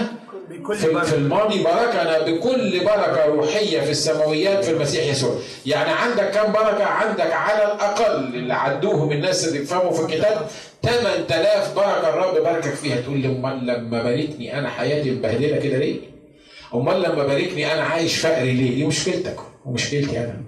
في, 0.73 1.05
في 1.05 1.15
الماضي 1.15 1.63
باركنا 1.63 2.19
بكل 2.23 2.81
بركة 2.81 3.27
روحية 3.27 3.81
في 3.81 3.91
السماويات 3.91 4.65
في 4.65 4.71
المسيح 4.71 5.05
يسوع 5.07 5.35
يعني 5.67 5.91
عندك 5.91 6.31
كم 6.31 6.53
بركة 6.53 6.85
عندك 6.85 7.33
على 7.33 7.65
الأقل 7.65 8.15
اللي 8.35 8.55
عدوهم 8.55 9.13
الناس 9.13 9.49
اللي 9.49 9.59
بيفهموا 9.59 9.93
في 9.93 10.01
الكتاب 10.03 10.47
8000 10.83 11.75
بركة 11.77 12.09
الرب 12.09 12.35
باركك 12.43 12.75
فيها 12.75 13.01
تقول 13.01 13.19
لي 13.19 13.29
أمال 13.29 13.67
لما 13.67 14.03
باركني 14.03 14.59
أنا 14.59 14.69
حياتي 14.71 15.11
مبهدلة 15.11 15.57
كده 15.57 15.77
ليه؟ 15.79 15.97
أمال 16.75 17.03
لما 17.03 17.25
باركني 17.27 17.73
أنا 17.73 17.83
عايش 17.83 18.17
فقري 18.17 18.53
ليه؟ 18.53 18.75
دي 18.75 18.85
مشكلتك 18.87 19.37
ومشكلتي 19.65 20.19
أنا 20.19 20.43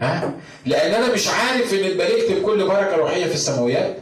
ها؟ 0.00 0.34
لأن 0.66 0.94
أنا 0.94 1.12
مش 1.14 1.28
عارف 1.28 1.74
ان 1.74 1.84
اتباركت 1.84 2.32
بكل 2.32 2.66
بركة 2.66 2.96
روحية 2.96 3.24
في 3.26 3.34
السماويات 3.34 3.96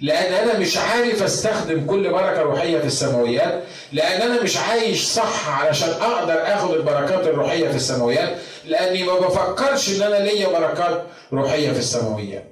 لأن 0.00 0.48
أنا 0.48 0.58
مش 0.58 0.76
عارف 0.78 1.22
أستخدم 1.22 1.86
كل 1.86 2.12
بركة 2.12 2.42
روحية 2.42 2.78
في 2.78 2.86
السماويات 2.86 3.62
لأن 3.92 4.22
أنا 4.30 4.42
مش 4.42 4.56
عايش 4.56 5.04
صح 5.04 5.48
علشان 5.60 5.88
أقدر 5.88 6.34
آخد 6.54 6.70
البركات 6.74 7.26
الروحية 7.26 7.68
في 7.68 7.76
السماويات 7.76 8.38
لأني 8.66 9.02
ما 9.02 9.14
بفكرش 9.20 9.96
إن 9.96 10.02
أنا 10.02 10.24
ليا 10.24 10.48
بركات 10.48 11.02
روحية 11.32 11.72
في 11.72 11.78
السماويات 11.78 12.44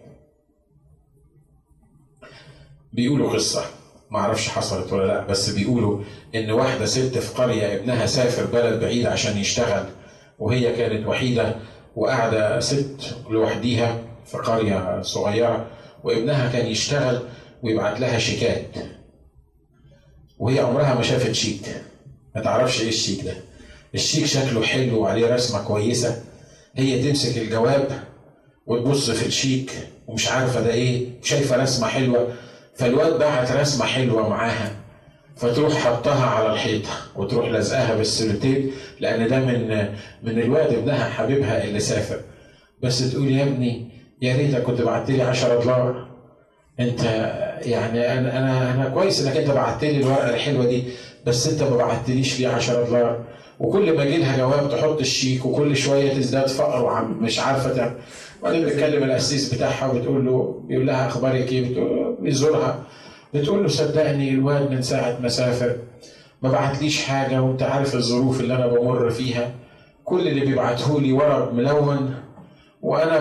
بيقولوا 2.92 3.33
قصة 3.33 3.64
ما 4.11 4.18
أعرفش 4.18 4.48
حصلت 4.48 4.92
ولا 4.92 5.07
لأ 5.07 5.20
بس 5.20 5.50
بيقولوا 5.50 6.00
إن 6.35 6.50
واحدة 6.50 6.87
ست 6.87 7.18
في 7.18 7.35
قرية 7.42 7.74
ابنها 7.74 8.07
سافر 8.07 8.44
بلد 8.44 8.80
بعيد 8.80 9.07
عشان 9.07 9.38
يشتغل 9.38 9.85
وهي 10.38 10.76
كانت 10.76 11.07
وحيدة 11.07 11.57
وقاعدة 11.96 12.61
ست 12.61 13.16
لوحديها 13.30 13.98
في 14.26 14.37
قرية 14.38 15.02
صغيرة. 15.02 15.66
وابنها 16.05 16.53
كان 16.53 16.67
يشتغل 16.67 17.23
ويبعت 17.62 18.01
لها 18.01 18.19
شيكات. 18.19 18.67
وهي 20.38 20.61
عمرها 20.61 20.95
ما 20.95 21.03
شافت 21.03 21.33
شيك. 21.33 21.61
ما 22.37 22.43
تعرفش 22.43 22.81
إيه 22.81 22.88
الشيك 22.88 23.25
ده. 23.25 23.35
الشيك 23.95 24.27
شكله 24.27 24.62
حلو 24.62 25.01
وعليه 25.03 25.35
رسمة 25.35 25.64
كويسة. 25.64 26.23
هي 26.77 27.03
تمسك 27.09 27.38
الجواب 27.38 28.03
وتبص 28.67 29.11
في 29.11 29.27
الشيك 29.27 29.71
ومش 30.07 30.29
عارفة 30.29 30.61
ده 30.61 30.73
إيه 30.73 31.07
شايفة 31.23 31.57
رسمة 31.62 31.87
حلوة. 31.88 32.29
فالواد 32.75 33.19
بعت 33.19 33.53
رسمة 33.53 33.87
حلوة 33.87 34.29
معاها. 34.29 34.77
فتروح 35.37 35.75
حطها 35.75 36.27
على 36.27 36.53
الحيطة 36.53 36.90
وتروح 37.17 37.49
لازقاها 37.49 37.95
بالسلوتيب 37.97 38.71
لأن 39.01 39.29
ده 39.29 39.38
من 39.40 39.69
من 40.23 40.38
الواد 40.43 40.73
ابنها 40.75 41.11
حبيبها 41.11 41.64
اللي 41.64 41.81
سافر. 41.81 42.21
بس 42.83 43.12
تقول 43.12 43.31
يا 43.33 43.43
ابني 43.43 43.93
يا 44.24 44.37
ريتك 44.37 44.62
كنت 44.62 44.80
بعت 44.82 45.10
لي 45.10 45.22
10 45.22 45.60
دولار. 45.62 46.06
انت 46.80 47.02
يعني 47.62 48.12
أنا 48.18 48.38
أنا 48.38 48.74
أنا 48.74 48.88
كويس 48.88 49.26
انك 49.26 49.37
انت 49.37 49.50
بعت 49.50 49.84
لي 49.84 50.00
الورقة 50.00 50.30
الحلوة 50.30 50.64
دي 50.64 50.82
بس 51.26 51.46
انت 51.48 51.62
ما 51.62 51.76
بعتليش 51.76 52.40
ليه 52.40 52.48
10 52.48 52.84
دولار. 52.84 53.24
وكل 53.60 53.96
ما 53.96 54.02
يجي 54.04 54.16
لها 54.16 54.38
جواب 54.38 54.70
تحط 54.70 55.00
الشيك 55.00 55.46
وكل 55.46 55.76
شوية 55.76 56.12
تزداد 56.14 56.48
فقر 56.48 56.84
وعم 56.84 57.18
مش 57.22 57.38
عارفة 57.40 57.74
تعمل 57.76 57.94
وبعدين 58.40 58.64
بتكلم 58.66 59.02
الاسيس 59.04 59.54
بتاعها 59.54 59.87
وبتقول 59.90 60.26
له 60.26 60.60
بيقول 60.68 60.87
لها 60.87 61.06
أخبارك 61.08 61.52
إيه؟ 61.52 61.74
بيزورها. 62.20 62.82
بتقول 63.34 63.62
له 63.62 63.68
صدقني 63.68 64.30
الواد 64.30 64.70
من 64.70 64.82
ساعة 64.82 65.18
ما 65.22 65.28
سافر 65.28 65.76
ما 66.42 66.50
بعتليش 66.50 67.04
حاجة 67.04 67.42
وأنت 67.42 67.62
عارف 67.62 67.94
الظروف 67.94 68.40
اللي 68.40 68.54
أنا 68.54 68.66
بمر 68.66 69.10
فيها. 69.10 69.50
كل 70.04 70.28
اللي 70.28 70.40
بيبعته 70.40 71.00
لي 71.00 71.12
ورق 71.12 71.52
ملون 71.52 72.14
وأنا 72.85 73.16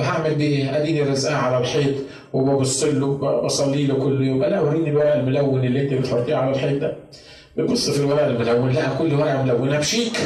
هعمل 0.00 0.34
بيه 0.34 0.56
إيه؟ 0.56 0.76
أديني 0.82 1.02
رزقاه 1.02 1.34
على 1.36 1.58
الحيط 1.58 1.94
وببص 2.32 2.84
له 2.84 3.40
بصلي 3.44 3.86
له 3.86 3.94
كل 3.94 4.26
يوم 4.26 4.42
أنا 4.42 4.60
وريني 4.60 4.90
الورق 4.90 5.14
الملون 5.14 5.64
اللي 5.64 5.80
أنت 5.82 5.94
بتحطيه 5.94 6.34
على 6.34 6.50
الحيط 6.50 6.80
ده 6.80 6.96
ببص 7.56 7.90
في 7.90 8.00
الورق 8.00 8.24
الملون 8.26 8.70
لقى 8.72 8.98
كل 8.98 9.14
ورقة 9.14 9.42
ملونة 9.42 9.78
بشيك 9.78 10.16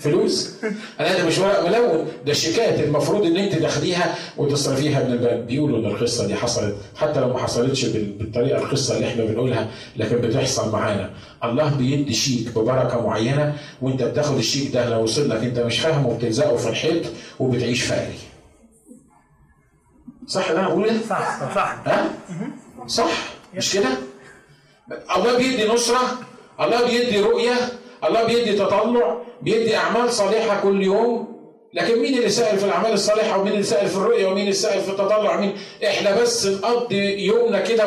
فلوس. 0.00 0.54
أنا 1.00 1.18
ده 1.18 1.26
مش 1.26 1.38
ورق 1.38 1.68
ملون 1.68 2.08
ده 2.26 2.32
شيكات 2.32 2.80
المفروض 2.80 3.26
إن 3.26 3.36
أنت 3.36 3.54
تاخديها 3.54 4.14
وتصرفيها 4.36 5.04
من 5.04 5.12
البنك 5.12 5.44
بيقولوا 5.44 5.78
إن 5.78 5.86
القصة 5.86 6.26
دي 6.26 6.34
حصلت. 6.34 6.76
حتى 6.96 7.20
لو 7.20 7.28
ما 7.28 7.38
حصلتش 7.38 7.84
بالطريقة 7.84 8.58
القصة 8.62 8.96
اللي 8.96 9.08
إحنا 9.08 9.24
بنقولها 9.24 9.70
لكن 9.96 10.16
بتحصل 10.16 10.72
معانا. 10.72 11.10
الله 11.44 11.74
بيدي 11.74 12.14
شيك 12.14 12.48
ببركة 12.58 13.06
معينة 13.06 13.56
وأنت 13.82 14.02
بتاخد 14.02 14.36
الشيك 14.36 14.72
ده 14.72 14.88
لو 14.88 15.02
وصل 15.02 15.30
لك 15.30 15.42
أنت 15.42 15.58
مش 15.58 15.80
فاهمه 15.80 16.08
وبتلزقه 16.08 16.56
في 16.56 16.68
الحيط 16.68 17.02
وبتعيش 17.40 17.82
فقري. 17.82 18.18
صح 20.26 20.52
ده 20.52 20.60
أنا 20.60 20.68
بقول 20.68 20.84
إيه؟ 20.84 20.98
صح 21.10 21.54
صح. 21.54 21.76
ها؟ 21.86 22.10
صح. 22.86 23.10
مش 23.54 23.72
كده؟ 23.72 23.88
الله 25.16 25.36
بيدي 25.38 25.68
نصرة. 25.68 26.00
الله 26.60 26.86
بيدي 26.88 27.20
رؤية. 27.20 27.54
الله 28.04 28.24
بيدي 28.24 28.52
تطلع 28.52 29.16
بيدي 29.42 29.76
أعمال 29.76 30.10
صالحة 30.12 30.60
كل 30.62 30.82
يوم. 30.82 31.35
لكن 31.76 31.98
مين 32.02 32.18
اللي 32.18 32.28
سائل 32.28 32.58
في 32.58 32.64
الأعمال 32.64 32.92
الصالحة 32.92 33.38
ومين 33.38 33.52
اللي 33.52 33.62
سائل 33.62 33.88
في 33.88 33.96
الرؤية 33.96 34.26
ومين 34.26 34.40
اللي 34.42 34.52
سائل 34.52 34.80
في 34.82 34.90
التطلع؟ 34.90 35.40
مين؟ 35.40 35.52
إحنا 35.86 36.20
بس 36.22 36.46
نقضي 36.46 37.24
يومنا 37.26 37.60
كده 37.60 37.84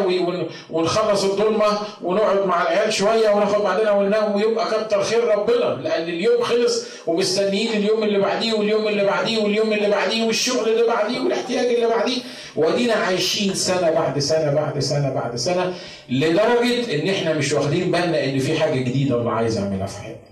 ونخلص 0.70 1.24
الظلمة 1.24 1.66
ونقعد 2.04 2.46
مع 2.48 2.62
العيال 2.62 2.94
شوية 2.94 3.30
وناخد 3.30 3.62
بعدنا 3.64 3.92
وننام 3.92 4.36
ويبقى 4.36 4.68
كتر 4.86 5.04
خير 5.04 5.24
ربنا 5.28 5.82
لأن 5.84 6.04
اليوم 6.04 6.42
خلص 6.44 6.86
ومستنيين 7.08 7.72
اليوم 7.74 8.04
اللي 8.04 8.20
بعديه 8.20 8.54
واليوم 8.54 8.88
اللي 8.88 9.04
بعديه 9.06 9.44
واليوم 9.44 9.74
اللي 9.74 9.90
بعديه 9.90 10.24
والشغل 10.28 10.70
اللي 10.70 10.88
بعديه 10.88 11.20
والاحتياج 11.20 11.66
اللي 11.66 11.88
بعديه. 11.88 12.22
وادينا 12.56 12.94
عايشين 12.94 13.54
سنة 13.54 13.92
بعد 13.92 14.20
سنة 14.20 14.54
بعد 14.54 14.80
سنة 14.80 15.14
بعد 15.14 15.36
سنة 15.36 15.74
لدرجة 16.10 17.02
إن 17.02 17.10
إحنا 17.10 17.34
مش 17.34 17.54
واخدين 17.54 17.92
بالنا 17.92 18.24
إن 18.24 18.40
في 18.40 18.60
حاجة 18.60 18.80
جديدة 18.80 19.16
الله 19.16 19.32
عايز 19.32 19.58
يعملها 19.58 19.86
في 19.88 19.98
حياتنا. 19.98 20.30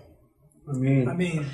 آمين. 0.75 1.09
آمين. 1.09 1.45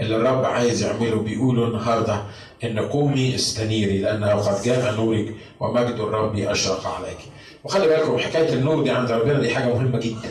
اللي 0.00 0.16
الرب 0.16 0.44
عايز 0.44 0.82
يعمله 0.82 1.22
بيقولوا 1.22 1.66
النهارده 1.66 2.22
إن 2.64 2.78
قومي 2.78 3.34
استنيري 3.34 3.98
لأنه 3.98 4.34
قد 4.34 4.62
جاء 4.62 4.94
نورك 4.94 5.34
ومجد 5.60 5.94
الرب 5.94 6.36
أشرق 6.38 6.86
عليك. 6.86 7.18
وخلي 7.64 7.88
بالكم 7.88 8.18
حكاية 8.18 8.54
النور 8.54 8.82
دي 8.82 8.90
عند 8.90 9.10
ربنا 9.12 9.40
دي 9.40 9.54
حاجة 9.54 9.74
مهمة 9.74 9.98
جدا. 10.00 10.30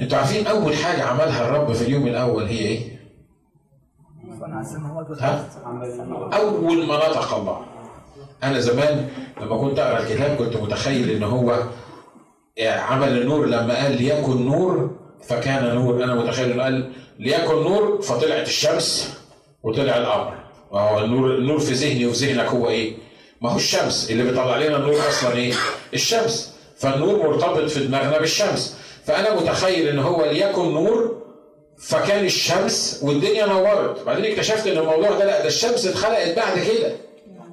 أنتوا 0.00 0.18
عارفين 0.18 0.46
أول 0.46 0.76
حاجة 0.76 1.02
عملها 1.04 1.48
الرب 1.48 1.72
في 1.72 1.82
اليوم 1.84 2.06
الأول 2.06 2.44
هي 2.44 2.58
إيه؟ 2.58 2.94
ها؟ 5.20 5.48
أول 6.36 6.86
ما 6.86 6.96
نطق 6.96 7.34
الله. 7.34 7.60
أنا 8.42 8.60
زمان 8.60 9.08
لما 9.40 9.56
كنت 9.56 9.78
أقرأ 9.78 9.98
الكتاب 10.02 10.36
كنت 10.36 10.56
متخيل 10.56 11.10
إن 11.10 11.22
هو 11.22 11.62
عمل 12.66 13.18
النور 13.22 13.46
لما 13.46 13.74
قال 13.82 14.02
ليكن 14.02 14.46
نور 14.46 14.96
فكان 15.28 15.74
نور 15.74 16.04
أنا 16.04 16.14
متخيل 16.14 16.52
إنه 16.52 16.62
قال 16.62 16.92
ليكن 17.18 17.54
نور 17.54 18.02
فطلعت 18.02 18.46
الشمس 18.48 19.10
وطلع 19.62 19.96
القمر. 19.96 20.34
وهو 20.70 21.04
النور 21.04 21.34
النور 21.34 21.58
في 21.58 21.72
ذهني 21.72 22.06
وفي 22.06 22.26
ذهنك 22.26 22.46
هو 22.46 22.68
إيه؟ 22.68 22.92
ما 23.40 23.50
هو 23.50 23.56
الشمس. 23.56 24.10
اللي 24.10 24.22
بيطلع 24.24 24.58
لنا 24.58 24.76
النور 24.76 25.08
أصلا 25.08 25.36
إيه؟ 25.36 25.52
الشمس. 25.94 26.54
فالنور 26.78 27.26
مرتبط 27.28 27.70
في 27.70 27.80
دماغنا 27.86 28.18
بالشمس. 28.18 28.76
فأنا 29.06 29.34
متخيل 29.40 29.88
إن 29.88 29.98
هو 29.98 30.24
ليكن 30.24 30.74
نور 30.74 31.22
فكان 31.78 32.24
الشمس 32.24 33.00
والدنيا 33.02 33.46
نورت. 33.46 34.02
بعدين 34.06 34.24
اكتشفت 34.24 34.66
إن 34.66 34.78
الموضوع 34.78 35.10
ده 35.10 35.24
لا 35.24 35.40
ده 35.40 35.46
الشمس 35.46 35.86
اتخلقت 35.86 36.36
بعد 36.36 36.58
كده. 36.58 36.92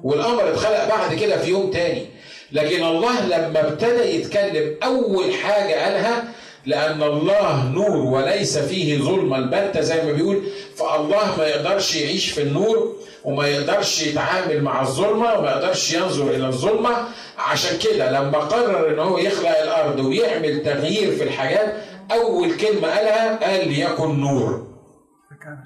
والقمر 0.02 0.50
اتخلق 0.50 0.88
بعد 0.88 1.14
كده 1.14 1.38
في 1.38 1.50
يوم 1.50 1.70
تاني. 1.70 2.06
لكن 2.52 2.84
الله 2.84 3.26
لما 3.26 3.68
ابتدى 3.68 4.16
يتكلم 4.16 4.76
أول 4.82 5.34
حاجة 5.34 5.84
قالها 5.84 6.24
لأن 6.66 7.02
الله 7.02 7.68
نور 7.68 7.96
وليس 7.96 8.58
فيه 8.58 8.98
ظلم. 8.98 9.34
البتة 9.34 9.80
زي 9.80 10.02
ما 10.04 10.12
بيقول 10.12 10.42
فالله 10.76 11.36
ما 11.38 11.46
يقدرش 11.46 11.96
يعيش 11.96 12.30
في 12.30 12.42
النور 12.42 12.96
وما 13.24 13.46
يقدرش 13.46 14.06
يتعامل 14.06 14.62
مع 14.62 14.80
الظلمة 14.82 15.38
وما 15.38 15.50
يقدرش 15.50 15.92
ينظر 15.94 16.30
إلى 16.30 16.46
الظلمة. 16.46 16.90
عشان 17.38 17.78
كده 17.78 18.10
لما 18.10 18.38
قرر 18.38 18.90
إن 18.94 18.98
هو 18.98 19.18
يخلق 19.18 19.58
الأرض 19.62 19.98
ويعمل 20.00 20.62
تغيير 20.62 21.10
في 21.12 21.22
الحاجات 21.22 21.74
أول 22.12 22.56
كلمة 22.56 22.88
قالها 22.88 23.36
قال 23.46 23.68
ليكن 23.68 24.20
نور. 24.20 24.66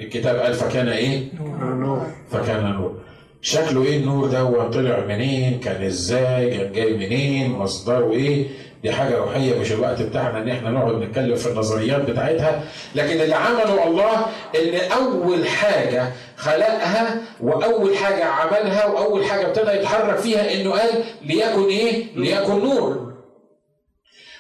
الكتاب 0.01 0.37
قال 0.37 0.55
فكان 0.55 0.89
إيه؟ 0.89 1.29
نور. 1.61 2.07
فكان 2.31 2.73
نور. 2.73 2.95
شكله 3.43 3.83
إيه 3.85 3.97
النور 3.97 4.27
ده؟ 4.29 4.45
وطلع 4.45 5.01
منين؟ 5.09 5.61
كان 5.61 5.83
إزاي؟ 5.85 6.51
كان 6.59 6.73
جاي 6.73 6.93
منين؟ 6.97 7.51
مصدره 7.51 8.13
إيه؟ 8.13 8.47
دي 8.87 8.93
حاجة 8.93 9.17
روحية 9.19 9.59
مش 9.59 9.73
الوقت 9.73 10.03
بتاعنا 10.03 10.39
إن 10.43 10.49
إحنا 10.49 10.71
نقعد 10.71 10.95
نتكلم 10.95 11.37
في 11.37 11.47
النظريات 11.49 12.01
بتاعتها. 12.11 12.65
لكن 12.95 13.21
اللي 13.21 13.35
عمله 13.35 13.87
الله 13.89 14.27
إن 14.57 14.91
أول 14.93 15.47
حاجة 15.49 16.13
خلقها 16.37 17.17
وأول 17.41 17.97
حاجة 17.97 18.25
عملها 18.25 18.87
وأول 18.87 19.25
حاجة 19.25 19.47
ابتدى 19.47 19.71
يتحرك 19.71 20.17
فيها 20.17 20.55
إنه 20.55 20.71
قال 20.71 21.05
ليكن 21.23 21.65
إيه؟ 21.65 22.05
ليكن 22.17 22.65
نور. 22.65 23.13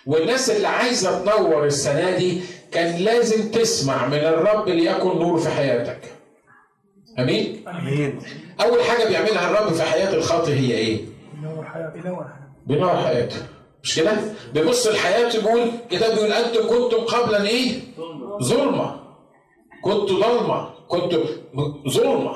والناس 0.06 0.50
اللي 0.50 0.68
عايزة 0.68 1.24
تنور 1.24 1.64
السنة 1.66 2.16
دي 2.16 2.40
كان 2.72 2.96
لازم 2.96 3.50
تسمع 3.50 4.06
من 4.06 4.18
الرب 4.18 4.68
ليكن 4.68 5.18
نور 5.18 5.38
في 5.38 5.48
حياتك. 5.50 5.98
أمين؟ 7.18 7.64
آمين. 7.68 8.18
أول 8.60 8.82
حاجة 8.84 9.08
بيعملها 9.08 9.50
الرب 9.50 9.72
في 9.72 9.82
حياة 9.82 10.14
الخاطئ 10.14 10.52
هي 10.52 10.72
إيه؟ 10.72 11.00
ينور 11.42 11.64
حياتي 11.64 11.98
ينور 11.98 12.26
بينور 12.66 12.96
حياته. 12.96 13.36
مش 13.86 13.96
كده؟ 13.96 14.12
بيبص 14.54 14.86
لحياته 14.86 15.40
بيقول 15.40 15.70
كتاب 15.90 16.14
بيقول 16.14 16.32
أنتم 16.32 16.68
كنتم 16.68 16.96
قبلا 17.04 17.48
إيه؟ 17.48 17.80
ظلمة. 18.42 18.96
كنتوا 19.82 20.20
ضلمه 20.20 20.70
كنتوا 20.88 21.24
ظلمة. 21.88 22.32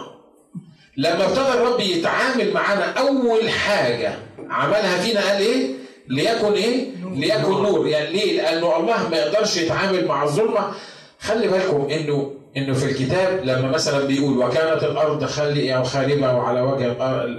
لما 0.97 1.25
ابتدى 1.25 1.49
الرب 1.55 1.81
يتعامل 1.81 2.53
معانا 2.55 2.85
أول 2.85 3.49
حاجة 3.51 4.15
عملها 4.51 5.01
فينا 5.01 5.21
قال 5.21 5.41
إيه؟ 5.43 5.71
ليكن 6.09 6.53
إيه؟ 6.53 6.91
ليكن 7.15 7.51
نور. 7.63 7.87
يعني 7.87 8.11
ليه؟ 8.13 8.37
لأنه 8.43 8.77
الله 8.77 9.09
ما 9.09 9.17
يقدرش 9.17 9.57
يتعامل 9.57 10.07
مع 10.07 10.23
الظلمة. 10.23 10.73
خلي 11.21 11.49
بالكم 11.49 11.89
إنه 11.91 12.33
إنه 12.57 12.75
في 12.75 12.85
الكتاب 12.85 13.41
لما 13.45 13.69
مثلا 13.69 14.07
بيقول 14.07 14.39
وكانت 14.39 14.83
الأرض 14.85 15.25
خالية 15.25 15.81
وخاربة 15.81 16.35
وعلى 16.35 16.61
وجه 16.61 16.97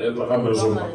الغمر 0.08 0.54
ظلمة. 0.54 0.90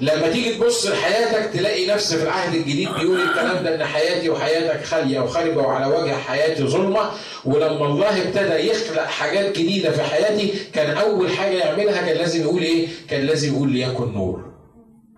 لما 0.00 0.28
تيجي 0.28 0.54
تبص 0.54 0.86
لحياتك 0.86 1.50
تلاقي 1.52 1.86
نفس 1.86 2.14
في 2.14 2.22
العهد 2.22 2.54
الجديد 2.54 2.88
بيقول 2.88 3.20
الكلام 3.20 3.64
ده 3.64 3.74
إن 3.74 3.84
حياتي 3.84 4.30
وحياتك 4.30 4.84
خالية 4.84 5.20
وخاربه 5.20 5.62
وعلى 5.62 5.86
وجه 5.86 6.12
حياتي 6.12 6.62
ظلمة 6.64 7.10
ولما 7.44 7.86
الله 7.86 8.22
ابتدى 8.22 8.70
يخلق 8.70 9.02
حاجات 9.04 9.58
جديدة 9.58 9.90
في 9.90 10.02
حياتي 10.02 10.52
كان 10.72 10.96
أول 10.96 11.30
حاجة 11.30 11.56
يعملها 11.56 12.02
كان 12.02 12.16
لازم 12.16 12.40
يقول 12.42 12.62
إيه؟ 12.62 12.88
كان 13.08 13.26
لازم 13.26 13.54
يقول 13.54 13.72
ليكن 13.72 14.12
نور 14.12 14.52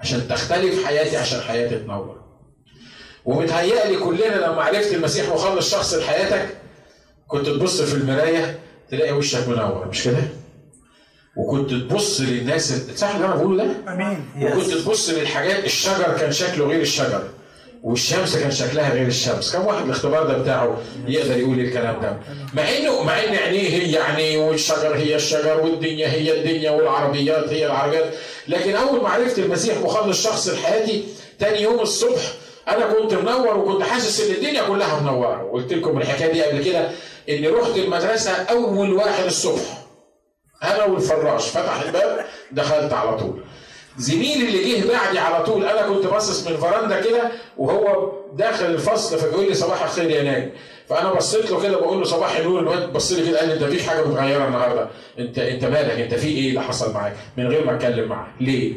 عشان 0.01 0.29
تختلف 0.29 0.85
حياتي 0.85 1.17
عشان 1.17 1.41
حياتي 1.41 1.79
تنور. 1.79 2.23
ومتهيألي 3.25 3.97
كلنا 3.97 4.35
لما 4.47 4.63
عرفت 4.63 4.93
المسيح 4.95 5.33
وخلص 5.33 5.71
شخص 5.71 5.95
لحياتك 5.95 6.49
كنت 7.29 7.47
تبص 7.47 7.83
في 7.83 7.95
المراية 7.95 8.59
تلاقي 8.91 9.13
وشك 9.13 9.49
منور 9.49 9.89
مش 9.89 10.05
كده؟ 10.05 10.23
وكنت 11.37 11.71
تبص 11.71 12.21
للناس 12.21 12.75
صح 12.97 13.15
اللي 13.15 13.27
أنا 13.27 13.35
بقوله 13.35 13.65
ده؟ 13.65 13.93
آمين. 13.93 14.25
وكنت 14.43 14.71
تبص 14.75 15.11
للحاجات 15.11 15.65
الشجر 15.65 16.17
كان 16.19 16.33
شكله 16.33 16.67
غير 16.67 16.81
الشجر 16.81 17.23
والشمس 17.83 18.37
كان 18.37 18.51
شكلها 18.51 18.95
غير 18.95 19.07
الشمس. 19.07 19.53
كم 19.53 19.67
واحد 19.67 19.85
الاختبار 19.85 20.27
ده 20.27 20.39
بتاعه 20.39 20.77
يقدر 21.07 21.37
يقول 21.39 21.61
الكلام 21.61 22.01
ده. 22.03 22.17
مع 22.55 22.63
انه 22.63 23.03
مع 23.03 23.25
إن 23.25 23.35
عينيه 23.35 23.69
هي 23.69 23.93
يعني 23.93 24.37
والشجر 24.37 24.95
هي 24.97 25.17
الشجر 25.17 25.61
والدنيا 25.61 26.09
هي 26.09 26.39
الدنيا 26.41 26.71
والعربيات 26.71 27.49
هي 27.49 27.67
العربيات. 27.67 28.15
لكن 28.49 28.75
أول 28.75 29.03
ما 29.03 29.09
عرفت 29.09 29.39
المسيح 29.39 29.79
مخلص 29.79 30.25
شخص 30.25 30.49
لحياتي 30.49 31.05
تاني 31.39 31.63
يوم 31.63 31.81
الصبح 31.81 32.21
أنا 32.69 32.87
كنت 32.93 33.15
منور 33.15 33.59
وكنت 33.59 33.83
حاسس 33.83 34.21
إن 34.21 34.35
الدنيا 34.35 34.63
كلها 34.63 35.01
منورة. 35.01 35.45
وقلت 35.45 35.73
لكم 35.73 35.99
الحكاية 35.99 36.33
دي 36.33 36.43
قبل 36.43 36.65
كده 36.65 36.91
إني 37.29 37.49
رحت 37.49 37.77
المدرسة 37.77 38.31
أول 38.33 38.93
واحد 38.93 39.25
الصبح. 39.25 39.82
أنا 40.63 40.85
والفراش 40.85 41.49
فتح 41.49 41.81
الباب 41.81 42.25
دخلت 42.53 42.93
على 42.93 43.17
طول. 43.19 43.41
زميلي 43.99 44.49
اللي 44.49 44.81
جه 44.81 44.93
بعدي 44.93 45.19
على 45.19 45.45
طول 45.45 45.65
أنا 45.65 45.89
كنت 45.89 46.07
باصص 46.07 46.49
من 46.49 46.57
فرندا 46.57 47.01
كده 47.01 47.31
وهو 47.59 48.13
داخل 48.37 48.65
الفصل 48.65 49.19
فبيقول 49.19 49.49
لي 49.49 49.55
صباح 49.55 49.83
الخير 49.83 50.11
يا 50.11 50.23
ناجي. 50.23 50.51
فأنا 50.89 51.13
بصيت 51.13 51.51
له 51.51 51.63
كده 51.63 51.77
بقول 51.79 51.99
له 51.99 52.05
صباح 52.05 52.37
النور 52.37 52.61
الواد 52.61 52.93
بص 52.93 53.13
لي 53.13 53.27
كده 53.27 53.39
قال 53.39 53.49
لي 53.49 53.55
أنت 53.55 53.63
مفيش 53.63 53.87
حاجة 53.87 54.01
متغيرة 54.09 54.47
النهارده؟ 54.47 54.89
أنت 55.19 55.39
أنت 55.39 55.65
مالك؟ 55.65 56.01
أنت 56.01 56.15
في 56.15 56.29
إيه 56.29 56.49
اللي 56.49 56.61
حصل 56.63 56.93
معاك؟ 56.95 57.13
من 57.37 57.47
غير 57.47 57.67
ما 57.67 57.75
أتكلم 57.77 58.09
معاه. 58.09 58.27
ليه؟ 58.41 58.73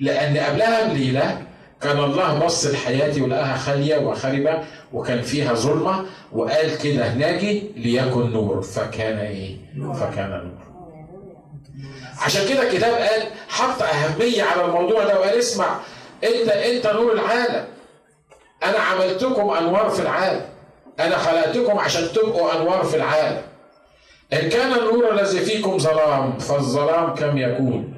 لأن 0.00 0.36
قبلها 0.36 0.88
بليلة 0.92 1.42
كان 1.80 1.98
الله 2.04 2.44
بص 2.44 2.66
لحياتي 2.66 3.20
ولقاها 3.22 3.56
خالية 3.56 3.96
وخربه 3.96 4.58
وكان 4.92 5.22
فيها 5.22 5.54
ظلمة 5.54 6.04
وقال 6.32 6.78
كده 6.78 7.14
ناجي 7.14 7.62
ليكن 7.76 8.30
نور. 8.32 8.62
فكان 8.62 9.18
إيه؟ 9.18 9.56
فكان 10.00 10.30
نور. 10.30 10.75
عشان 12.22 12.48
كده 12.48 12.62
الكتاب 12.62 12.94
قال 12.94 13.22
حط 13.48 13.82
أهمية 13.82 14.42
على 14.42 14.64
الموضوع 14.64 15.04
ده 15.04 15.20
وقال 15.20 15.38
اسمع 15.38 15.76
أنت 16.24 16.48
أنت 16.48 16.86
نور 16.86 17.12
العالم. 17.12 17.64
أنا 18.62 18.78
عملتكم 18.78 19.50
أنوار 19.50 19.90
في 19.90 20.02
العالم. 20.02 20.40
أنا 21.00 21.16
خلقتكم 21.18 21.78
عشان 21.78 22.12
تبقوا 22.12 22.56
أنوار 22.56 22.84
في 22.84 22.96
العالم. 22.96 23.42
إن 24.32 24.48
كان 24.48 24.72
النور 24.72 25.12
الذي 25.12 25.38
فيكم 25.38 25.78
ظلام 25.78 26.38
فالظلام 26.38 27.14
كم 27.14 27.38
يكون؟ 27.38 27.92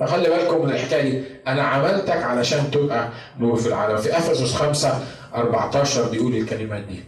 فخلي 0.00 0.28
بالكم 0.30 0.64
من 0.64 0.70
الحكاية 0.70 1.02
دي. 1.02 1.24
أنا 1.46 1.62
عملتك 1.62 2.22
علشان 2.22 2.70
تبقى 2.70 3.08
نور 3.38 3.56
في 3.56 3.66
العالم. 3.68 3.96
في 3.96 4.18
إفسس 4.18 4.54
5 4.54 5.00
14 5.34 6.08
بيقول 6.08 6.34
الكلمات 6.34 6.82
دي. 6.82 7.04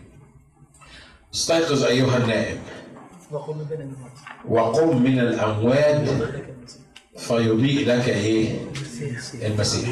استيقظ 1.35 1.85
أيها 1.85 2.17
النائم 2.17 2.59
وقم 4.49 5.03
من 5.03 5.19
الأموات 5.19 6.09
فيضيء 7.19 7.87
لك 7.89 8.09
إيه؟ 8.09 8.59
المسيح. 9.43 9.89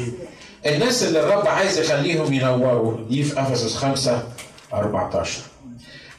الناس 0.65 1.03
اللي 1.03 1.19
الرب 1.19 1.47
عايز 1.47 1.79
يخليهم 1.79 2.33
ينوروا 2.33 2.97
دي 3.09 3.23
في 3.23 3.41
أفسس 3.41 3.75
5 3.75 4.23
14 4.73 5.41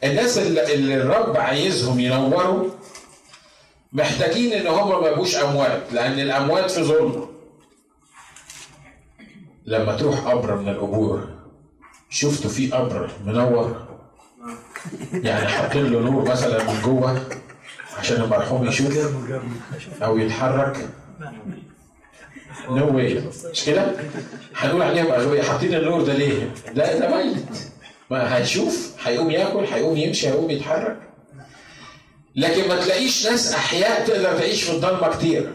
الناس 0.04 0.38
اللي, 0.38 0.74
اللي 0.74 0.94
الرب 0.96 1.36
عايزهم 1.36 2.00
ينوروا 2.00 2.68
محتاجين 3.92 4.52
إن 4.52 4.66
هم 4.66 5.02
ما 5.02 5.08
يبقوش 5.08 5.36
أموات 5.36 5.82
لأن 5.92 6.20
الأموات 6.20 6.70
في 6.70 6.82
ظلم. 6.82 7.26
لما 9.66 9.96
تروح 9.96 10.18
قبر 10.20 10.56
من 10.56 10.68
القبور 10.68 11.28
شفتوا 12.10 12.50
في 12.50 12.70
قبر 12.70 13.10
منور؟ 13.26 13.89
يعني 15.12 15.46
حاطين 15.48 15.92
له 15.92 16.00
نور 16.00 16.28
مثلا 16.30 16.64
من 16.72 16.82
جوه 16.82 17.26
عشان 17.98 18.22
المرحوم 18.22 18.68
يشوف 18.68 18.98
أو 20.02 20.18
يتحرك. 20.18 20.88
no 22.70 22.96
way 22.96 23.22
مش 23.50 23.64
كده؟ 23.64 23.92
هنقول 24.56 24.82
عليهم 24.82 25.06
اغبياء 25.12 25.44
حاطين 25.44 25.74
النور 25.74 26.02
ده 26.02 26.12
ليه؟ 26.12 26.50
ده 26.74 26.98
ده 26.98 27.16
ميت. 27.16 27.44
ما 28.10 28.36
هيشوف 28.36 28.94
هيقوم 29.04 29.30
ياكل 29.30 29.64
هيقوم 29.64 29.96
يمشي 29.96 30.28
هيقوم 30.28 30.50
يتحرك. 30.50 30.96
لكن 32.36 32.68
ما 32.68 32.76
تلاقيش 32.84 33.26
ناس 33.26 33.54
أحياء 33.54 34.06
تقدر 34.06 34.38
تعيش 34.38 34.62
في 34.62 34.72
الضلمة 34.72 35.08
كتير. 35.16 35.52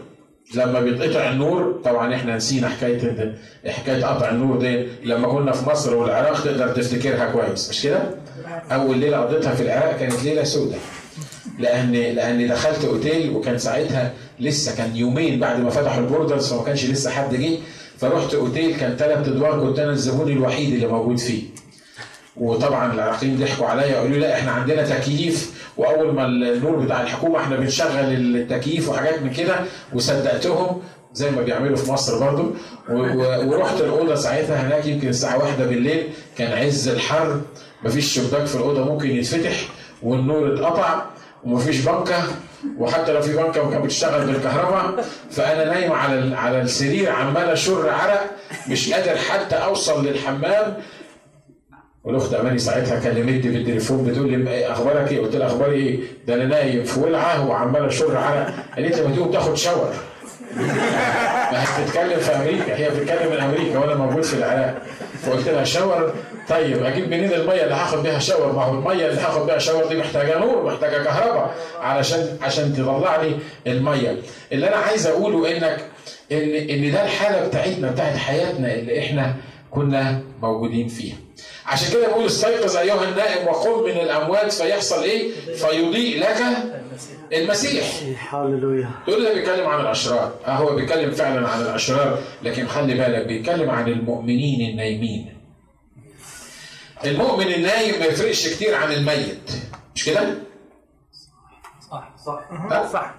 لما 0.54 0.80
بيتقطع 0.80 1.30
النور 1.30 1.80
طبعا 1.84 2.14
إحنا 2.14 2.36
نسينا 2.36 2.68
حكاية 2.68 3.34
حكاية 3.66 4.04
قطع 4.04 4.28
النور 4.30 4.58
دي. 4.58 4.86
لما 5.04 5.28
كنا 5.28 5.52
في 5.52 5.70
مصر 5.70 5.94
والعراق 5.94 6.44
تقدر 6.44 6.68
تفتكرها 6.68 7.30
كويس 7.32 7.70
مش 7.70 7.82
كده؟ 7.82 8.02
أول 8.72 8.98
ليلة 8.98 9.16
قضيتها 9.18 9.54
في 9.54 9.62
العراق 9.62 9.96
كانت 9.98 10.22
ليلة 10.24 10.44
سوداء 10.44 10.78
لأن 11.58 11.92
لأن 11.92 12.48
دخلت 12.48 12.84
أوتيل 12.84 13.30
وكان 13.30 13.58
ساعتها 13.58 14.12
لسه 14.40 14.76
كان 14.76 14.96
يومين 14.96 15.40
بعد 15.40 15.60
ما 15.60 15.70
فتحوا 15.70 16.00
ال 16.00 16.07
borders 16.07 16.52
فما 16.52 16.62
كانش 16.62 16.84
لسه 16.84 17.10
حد 17.10 17.34
جه. 17.34 17.58
فرحت 17.98 18.34
أوتيل 18.34 18.76
كان 18.76 18.96
ثلاث 18.96 19.28
أدوار 19.28 19.60
كنت 19.60 19.78
أنا 19.78 19.90
الزبون 19.92 20.28
الوحيد 20.32 20.74
اللي 20.74 20.86
موجود 20.86 21.18
فيه. 21.18 21.42
وطبعا 22.36 22.92
العراقيين 22.92 23.36
ضحكوا 23.38 23.66
عليا 23.66 23.96
وقالوا 23.98 24.14
لي 24.14 24.18
لا 24.20 24.34
إحنا 24.38 24.50
عندنا 24.50 24.82
تكييف 24.98 25.55
وأول 25.76 26.14
ما 26.14 26.26
النور 26.26 26.76
بتاع 26.76 27.02
الحكومة 27.02 27.40
إحنا 27.40 27.56
بنشغل 27.56 27.98
التكييف 28.12 28.88
وحاجات 28.88 29.22
من 29.22 29.32
كده 29.32 29.54
وصدقتهم 29.92 30.82
زي 31.12 31.30
ما 31.30 31.42
بيعملوا 31.42 31.76
في 31.76 31.92
مصر 31.92 32.18
برضو. 32.18 32.50
ورحت 33.46 33.80
الأوضة 33.80 34.14
ساعتها 34.14 34.66
هناك 34.66 34.86
يمكن 34.86 35.08
الساعة 35.08 35.38
واحدة 35.38 35.64
بالليل 35.66 36.08
كان 36.38 36.52
عز 36.66 36.88
الحر 36.88 37.40
مفيش 37.84 38.14
شباك 38.14 38.44
في 38.46 38.54
الأوضة 38.54 38.84
ممكن 38.84 39.10
يتفتح 39.10 39.56
والنور 40.02 40.54
اتقطع 40.54 41.02
ومفيش 41.44 41.80
بنكة 41.80 42.22
وحتى 42.78 43.12
لو 43.12 43.20
في 43.20 43.36
بنكة 43.36 43.70
كانت 43.70 43.84
بتشتغل 43.84 44.26
بالكهرباء. 44.26 45.04
فأنا 45.30 45.64
نايم 45.64 45.92
على 45.92 46.36
على 46.36 46.60
السرير 46.62 47.10
عمال 47.10 47.48
أشر 47.50 47.90
عرق 47.90 48.30
مش 48.68 48.92
قادر 48.92 49.16
حتى 49.16 49.56
أوصل 49.56 50.06
للحمام. 50.06 50.76
والأخت 52.06 52.34
أماني 52.34 52.58
ساعتها 52.58 53.00
كلمتني 53.00 53.42
في 53.42 53.56
التليفون 53.56 54.04
بتقول 54.04 54.30
لي 54.32 54.50
إيه 54.50 54.72
أخبارك 54.72 55.12
إيه؟ 55.12 55.20
قلت 55.20 55.36
لها 55.36 55.46
أخباري 55.46 55.76
إيه؟ 55.76 55.98
ده 56.26 56.34
أنا 56.34 56.44
نايم 56.44 56.84
في 56.84 57.00
ولعة 57.00 57.48
وعمال 57.48 57.84
أشر 57.84 58.16
عرق 58.16 58.54
قالت 58.76 58.98
لي 58.98 59.08
ما 59.08 59.16
تقوم 59.16 59.30
تاخد 59.30 59.54
شاور. 59.54 59.92
ما 61.52 61.62
هي 61.62 61.84
بتتكلم 61.84 62.20
في 62.20 62.36
أمريكا 62.36 62.76
هي 62.76 62.90
بتتكلم 62.90 63.32
من 63.32 63.40
أمريكا 63.40 63.78
وأنا 63.78 63.94
موجود 63.94 64.22
في 64.22 64.34
العراق. 64.34 64.82
فقلت 65.22 65.48
لها 65.48 65.64
شاور؟ 65.64 66.14
طيب 66.48 66.84
أجيب 66.84 67.10
منين 67.10 67.32
المية 67.32 67.62
اللي 67.64 67.74
هاخد 67.74 68.02
بيها 68.02 68.18
شاور؟ 68.18 68.52
ما 68.52 68.62
هو 68.62 68.74
المية 68.78 69.06
اللي 69.06 69.20
هاخد 69.20 69.46
بيها 69.46 69.58
شاور 69.58 69.86
دي 69.86 69.96
محتاجة 69.96 70.38
نور 70.38 70.64
محتاجة 70.66 71.02
كهرباء 71.02 71.54
علشان 71.80 72.38
عشان 72.42 72.72
تطلع 72.74 73.22
لي 73.22 73.36
المية. 73.66 74.16
اللي 74.52 74.68
أنا 74.68 74.76
عايز 74.76 75.06
أقوله 75.06 75.56
انك 75.56 75.84
ان 76.32 76.54
إن 76.70 76.92
ده 76.92 77.04
الحالة 77.04 77.48
بتاعتنا 77.48 77.90
بتاعت 77.90 78.16
حياتنا 78.16 78.74
اللي 78.74 78.98
إحنا 78.98 79.34
كنا 79.70 80.20
موجودين 80.42 80.88
فيها. 80.88 81.25
عشان 81.66 81.92
كده 81.92 82.08
بقول 82.08 82.26
استيقظ 82.26 82.76
أيها 82.76 83.04
النائم 83.08 83.48
وقم 83.48 83.84
من 83.84 83.90
الأموات 83.90 84.52
فيحصل 84.52 85.02
إيه؟ 85.02 85.32
فيضيء 85.54 86.20
لك 86.20 86.36
المسيح. 87.32 87.84
هللويا. 88.34 88.90
تقول 89.06 89.24
ده 89.24 89.34
بيتكلم 89.34 89.66
عن 89.66 89.80
الأشرار. 89.80 90.32
آه 90.46 90.50
هو 90.50 90.76
بيتكلم 90.76 91.10
فعلا 91.10 91.48
عن 91.48 91.62
الأشرار 91.62 92.18
لكن 92.42 92.66
خلي 92.66 92.94
بالك 92.94 93.26
بيتكلم 93.26 93.70
عن 93.70 93.88
المؤمنين 93.88 94.70
النايمين. 94.70 95.36
المؤمن 97.04 97.46
النايم 97.46 97.98
ما 98.00 98.04
يفرقش 98.06 98.48
كتير 98.48 98.74
عن 98.74 98.92
الميت. 98.92 99.50
مش 99.94 100.04
كده؟ 100.04 100.34
صح 101.90 102.12
صح. 102.26 102.40
صح. 102.92 103.14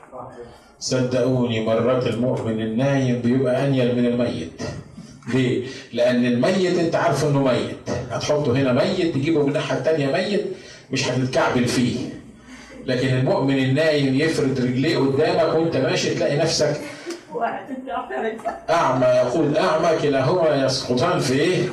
صدقوني 0.80 1.66
مرات 1.66 2.08
المؤمن 2.08 2.62
النايم 2.62 3.22
بيبقى 3.22 3.68
أنيل 3.68 3.96
من 3.96 4.06
الميت. 4.06 4.62
ليه؟ 5.34 5.68
لأن 5.94 6.26
الميت 6.26 6.78
أنت 6.80 6.96
عارف 6.96 7.26
إنه 7.26 7.44
ميت، 7.44 7.78
هتحطه 8.12 8.52
هنا 8.52 8.74
ميت 8.74 9.14
تجيبه 9.16 9.42
من 9.44 9.48
الناحية 9.48 9.78
التانية 9.78 10.08
ميت 10.12 10.46
مش 10.92 11.08
هتتكعبل 11.10 11.66
فيه. 11.68 11.98
لكن 12.86 13.08
المؤمن 13.08 13.58
النايم 13.58 14.16
يفرد 14.16 14.60
رجليه 14.60 14.98
قدامك 14.98 15.56
وأنت 15.56 15.78
ماشي 15.78 16.16
تلاقي 16.16 16.38
نفسك 16.38 16.82
أعمى 18.70 19.06
يقول 19.06 19.58
أعمى 19.58 19.98
كلاهما 20.02 20.66
يسقطان 20.66 21.20
في 21.20 21.34
إيه؟ 21.34 21.64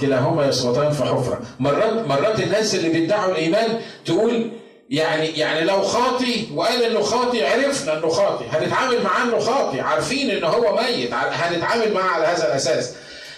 كلاهما 0.00 0.46
يسقطان 0.46 0.92
في 0.92 1.02
حفرة. 1.04 1.40
مرات 1.60 2.06
مرات 2.08 2.40
الناس 2.40 2.74
اللي 2.74 2.88
بيدعوا 2.88 3.30
الإيمان 3.32 3.68
تقول 4.04 4.50
يعني 4.92 5.26
يعني 5.26 5.60
لو 5.60 5.82
خاطي 5.82 6.48
وقال 6.54 6.82
انه 6.82 7.02
خاطي 7.02 7.46
عرفنا 7.46 7.98
انه 7.98 8.08
خاطي 8.08 8.44
هنتعامل 8.52 9.02
معاه 9.02 9.22
انه 9.24 9.38
خاطي 9.38 9.80
عارفين 9.80 10.30
انه 10.30 10.46
هو 10.48 10.76
ميت 10.82 11.12
هنتعامل 11.12 11.92
معاه 11.92 12.10
على 12.10 12.26
هذا 12.26 12.46
الأساس. 12.46 12.94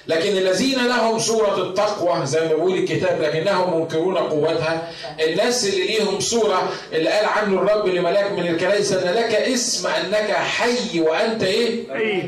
لكن 0.08 0.36
الذين 0.36 0.86
لهم 0.86 1.18
صورة 1.18 1.62
التقوى 1.62 2.26
زي 2.26 2.40
ما 2.40 2.46
بيقول 2.46 2.74
الكتاب 2.74 3.22
لكنهم 3.22 3.80
منكرون 3.80 4.16
قوتها. 4.16 4.90
الناس 5.20 5.66
اللي 5.68 5.86
ليهم 5.86 6.20
صورة 6.20 6.68
اللي 6.92 7.10
قال 7.10 7.24
عنه 7.24 7.62
الرب 7.62 7.88
لملاك 7.88 8.32
من 8.32 8.46
الكنائس 8.48 8.92
أن 8.92 9.14
لك 9.14 9.34
اسم 9.34 9.88
أنك 9.88 10.30
حي 10.32 11.00
وأنت 11.00 11.42
إيه؟ 11.42 11.80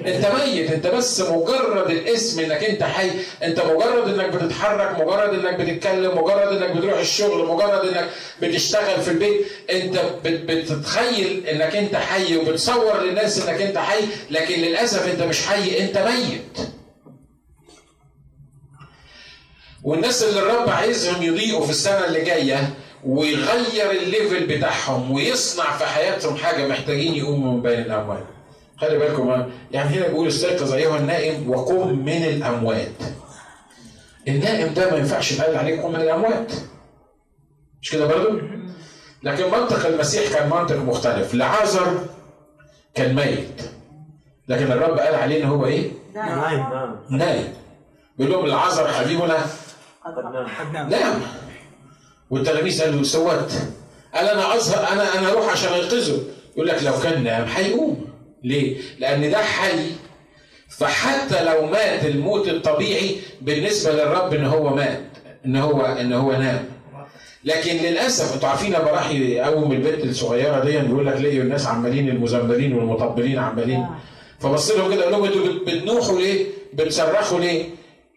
أنت 0.06 0.26
ميت. 0.26 0.70
أنت 0.70 0.86
بس 0.86 1.20
مجرد 1.20 1.90
الاسم 1.90 2.40
إنك 2.40 2.64
أنت 2.64 2.82
حي. 2.82 3.10
أنت 3.42 3.60
مجرد 3.60 4.14
إنك 4.20 4.28
بتتحرك 4.34 5.00
مجرد 5.00 5.34
إنك 5.44 5.54
بتتكلم 5.60 6.18
مجرد 6.18 6.62
إنك 6.62 6.76
بتروح 6.76 6.98
الشغل 6.98 7.46
مجرد 7.46 7.88
إنك 7.88 8.08
بتشتغل 8.42 9.02
في 9.02 9.10
البيت. 9.10 9.46
أنت 9.70 10.00
بتتخيل 10.24 11.46
إنك 11.46 11.76
أنت 11.76 11.96
حي 11.96 12.36
وبتصور 12.36 13.00
للناس 13.02 13.48
إنك 13.48 13.62
أنت 13.62 13.78
حي 13.78 14.00
لكن 14.30 14.54
للأسف 14.60 15.08
أنت 15.08 15.22
مش 15.22 15.46
حي 15.46 15.80
أنت 15.80 15.98
ميت. 15.98 16.68
والناس 19.86 20.22
اللي 20.22 20.40
الرب 20.40 20.68
عايزهم 20.70 21.22
يضيئوا 21.22 21.64
في 21.64 21.70
السنة 21.70 22.04
اللي 22.04 22.24
جاية 22.24 22.74
ويغير 23.04 23.90
الليفل 23.90 24.46
بتاعهم 24.46 25.10
ويصنع 25.10 25.76
في 25.76 25.84
حياتهم 25.86 26.36
حاجة 26.36 26.68
محتاجين 26.68 27.14
يقوموا 27.14 27.52
من 27.52 27.62
بين 27.62 27.78
الأموات. 27.80 28.24
خلي 28.76 28.98
بالكم 28.98 29.50
يعني 29.70 29.88
هنا 29.88 30.06
بيقول 30.08 30.28
استيقظ 30.28 30.72
أيها 30.72 30.96
النائم 30.96 31.50
وقم 31.50 31.88
من 31.98 32.24
الأموات. 32.24 33.02
النائم 34.28 34.74
ده 34.74 34.90
ما 34.90 34.96
ينفعش 34.96 35.32
يتقال 35.32 35.56
عليه 35.56 35.82
قم 35.82 35.92
من 35.92 36.00
الأموات. 36.00 36.52
مش 37.82 37.90
كده 37.90 38.06
برضه؟ 38.06 38.40
لكن 39.22 39.44
منطق 39.44 39.86
المسيح 39.86 40.32
كان 40.32 40.50
منطق 40.50 40.76
مختلف، 40.76 41.34
لعازر 41.34 41.98
كان 42.94 43.14
ميت. 43.14 43.62
لكن 44.48 44.72
الرب 44.72 44.98
قال 44.98 45.14
عليه 45.14 45.42
إن 45.44 45.48
هو 45.48 45.66
إيه؟ 45.66 45.90
نايم 46.14 46.66
نايم. 47.10 47.54
بيقول 48.18 48.32
لهم 48.32 48.44
العازر 48.44 48.88
حبيبنا 48.88 49.46
نعم. 50.90 51.20
والتلاميذ 52.30 52.82
قالوا 52.82 53.02
سوت 53.02 53.52
قال 54.14 54.28
أنا 54.28 54.54
أظهر 54.54 54.92
أنا 54.92 55.18
أنا 55.18 55.30
أروح 55.30 55.52
عشان 55.52 55.72
أنقذه. 55.72 56.22
يقول 56.56 56.68
لك 56.68 56.82
لو 56.82 56.92
كان 57.02 57.24
نام 57.24 57.46
هيقوم. 57.48 58.06
ليه؟ 58.44 58.76
لأن 58.98 59.30
ده 59.30 59.38
حي. 59.38 59.90
فحتى 60.68 61.44
لو 61.44 61.66
مات 61.66 62.04
الموت 62.04 62.48
الطبيعي 62.48 63.16
بالنسبة 63.40 63.92
للرب 63.92 64.34
إن 64.34 64.44
هو 64.44 64.74
مات 64.74 65.00
إن 65.46 65.56
هو 65.56 65.80
إن 65.82 66.12
هو 66.12 66.32
نام. 66.32 66.64
لكن 67.44 67.76
للأسف 67.76 68.34
أنتوا 68.34 68.48
عارفين 68.48 68.72
لما 68.72 68.90
راح 68.90 69.10
يقوم 69.10 69.72
البنت 69.72 70.04
الصغيرة 70.04 70.64
دي 70.64 70.78
بيقول 70.78 71.06
لك 71.06 71.20
لقيوا 71.20 71.44
الناس 71.44 71.66
عمالين 71.66 72.08
المزمرين 72.08 72.72
والمطبلين 72.74 73.38
عمالين. 73.38 73.86
فبص 74.40 74.70
لهم 74.70 74.94
كده 74.94 75.02
قال 75.02 75.12
لهم 75.12 75.24
أنتوا 75.24 75.42
بتنوحوا 75.66 76.18
ليه؟ 76.18 76.46
بتصرخوا 76.74 77.40
ليه؟ 77.40 77.64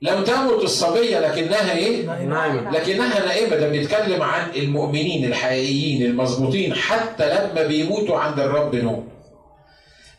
لم 0.02 0.24
تمت 0.24 0.64
الصبية 0.64 1.20
لكنها 1.20 1.78
إيه؟ 1.78 2.06
نايمة 2.06 2.72
لكنها 2.72 3.26
نائمة 3.26 3.56
ده 3.56 3.68
بيتكلم 3.70 4.22
عن 4.22 4.50
المؤمنين 4.56 5.26
الحقيقيين 5.26 6.06
المظبوطين 6.06 6.74
حتى 6.76 7.30
لما 7.34 7.64
بيموتوا 7.68 8.20
عند 8.20 8.40
الرب 8.40 8.76
نوم. 8.76 9.08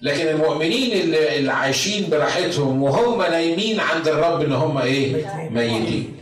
لكن 0.02 0.28
المؤمنين 0.28 1.00
اللي, 1.00 1.38
اللي 1.38 1.52
عايشين 1.52 2.10
براحتهم 2.10 2.82
وهم 2.82 3.22
نايمين 3.22 3.80
عند 3.80 4.08
الرب 4.08 4.40
إن 4.40 4.52
هم 4.52 4.78
إيه؟ 4.78 5.26
ميتين. 5.50 6.16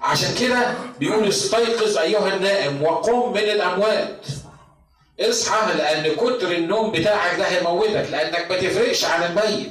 عشان 0.00 0.28
كده 0.40 0.74
بيقول 1.00 1.28
استيقظ 1.28 1.98
أيها 1.98 2.34
النائم 2.36 2.82
وقم 2.82 3.32
من 3.32 3.38
الأموات. 3.38 4.26
اصحى 5.20 5.78
لأن 5.78 6.14
كتر 6.16 6.52
النوم 6.52 6.90
بتاعك 6.92 7.38
ده 7.38 7.44
هيموتك 7.44 8.06
لأنك 8.10 8.46
ما 8.50 8.56
تفرقش 8.56 9.04
عن 9.04 9.22
الميت. 9.22 9.70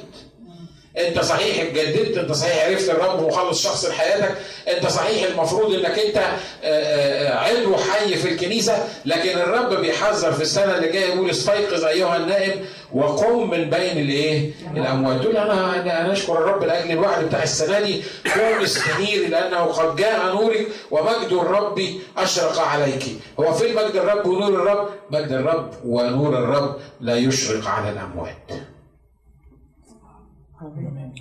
انت 0.98 1.20
صحيح 1.20 1.62
اتجددت 1.62 2.18
انت 2.18 2.32
صحيح 2.32 2.66
عرفت 2.66 2.90
الرب 2.90 3.26
مخلص 3.26 3.62
شخص 3.64 3.84
لحياتك 3.84 4.34
انت 4.68 4.86
صحيح 4.86 5.30
المفروض 5.30 5.74
انك 5.74 5.98
انت 5.98 6.16
آه، 6.16 6.26
آه، 6.64 7.38
عضو 7.38 7.76
حي 7.76 8.14
في 8.14 8.28
الكنيسة 8.28 8.84
لكن 9.04 9.38
الرب 9.38 9.74
بيحذر 9.80 10.32
في 10.32 10.42
السنة 10.42 10.76
اللي 10.76 10.88
جاية 10.88 11.14
يقول 11.14 11.30
استيقظ 11.30 11.84
أيها 11.84 12.16
النائم 12.16 12.64
وقم 12.92 13.50
من 13.50 13.70
بين 13.70 13.98
الإيه؟ 13.98 14.50
الاموات 14.76 15.16
دول 15.20 15.36
أنا 15.36 15.80
أنا 15.80 16.12
أشكر 16.12 16.32
الرب 16.38 16.64
لأجل 16.64 16.90
الوعد 16.90 17.24
بتاع 17.24 17.42
السنة 17.42 17.80
دي. 17.80 18.02
قوم 18.36 18.62
استنيري 18.62 19.26
لأنه 19.26 19.58
قد 19.58 19.96
جاء 19.96 20.26
نورك 20.26 20.66
ومجد 20.90 21.32
الرب 21.32 21.80
أشرق 22.18 22.58
عليك. 22.60 23.02
هو 23.40 23.52
فين 23.52 23.74
مجد 23.74 23.96
الرب 23.96 24.26
ونور 24.26 24.48
الرب؟ 24.48 24.88
مجد 25.10 25.32
الرب 25.32 25.70
ونور 25.84 26.38
الرب 26.38 26.76
لا 27.00 27.16
يشرق 27.16 27.68
على 27.68 27.90
الأموات. 27.90 28.71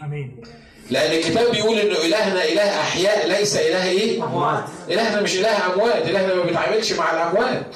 آمين 0.04 0.42
لأن 0.90 1.12
الكتاب 1.12 1.52
بيقول 1.52 1.78
إنه 1.80 1.98
إلهنا 1.98 2.44
إله 2.46 2.80
أحياء 2.80 3.28
ليس 3.28 3.58
إله 3.58 3.90
إيه؟ 3.90 4.24
أموات. 4.24 4.64
إلهنا 4.90 5.22
مش 5.22 5.36
إله 5.36 5.74
أموات، 5.74 6.08
إلهنا 6.10 6.36
ما 6.36 6.44
بيتعاملش 6.44 6.94
مع 6.94 7.12
الأموات. 7.14 7.76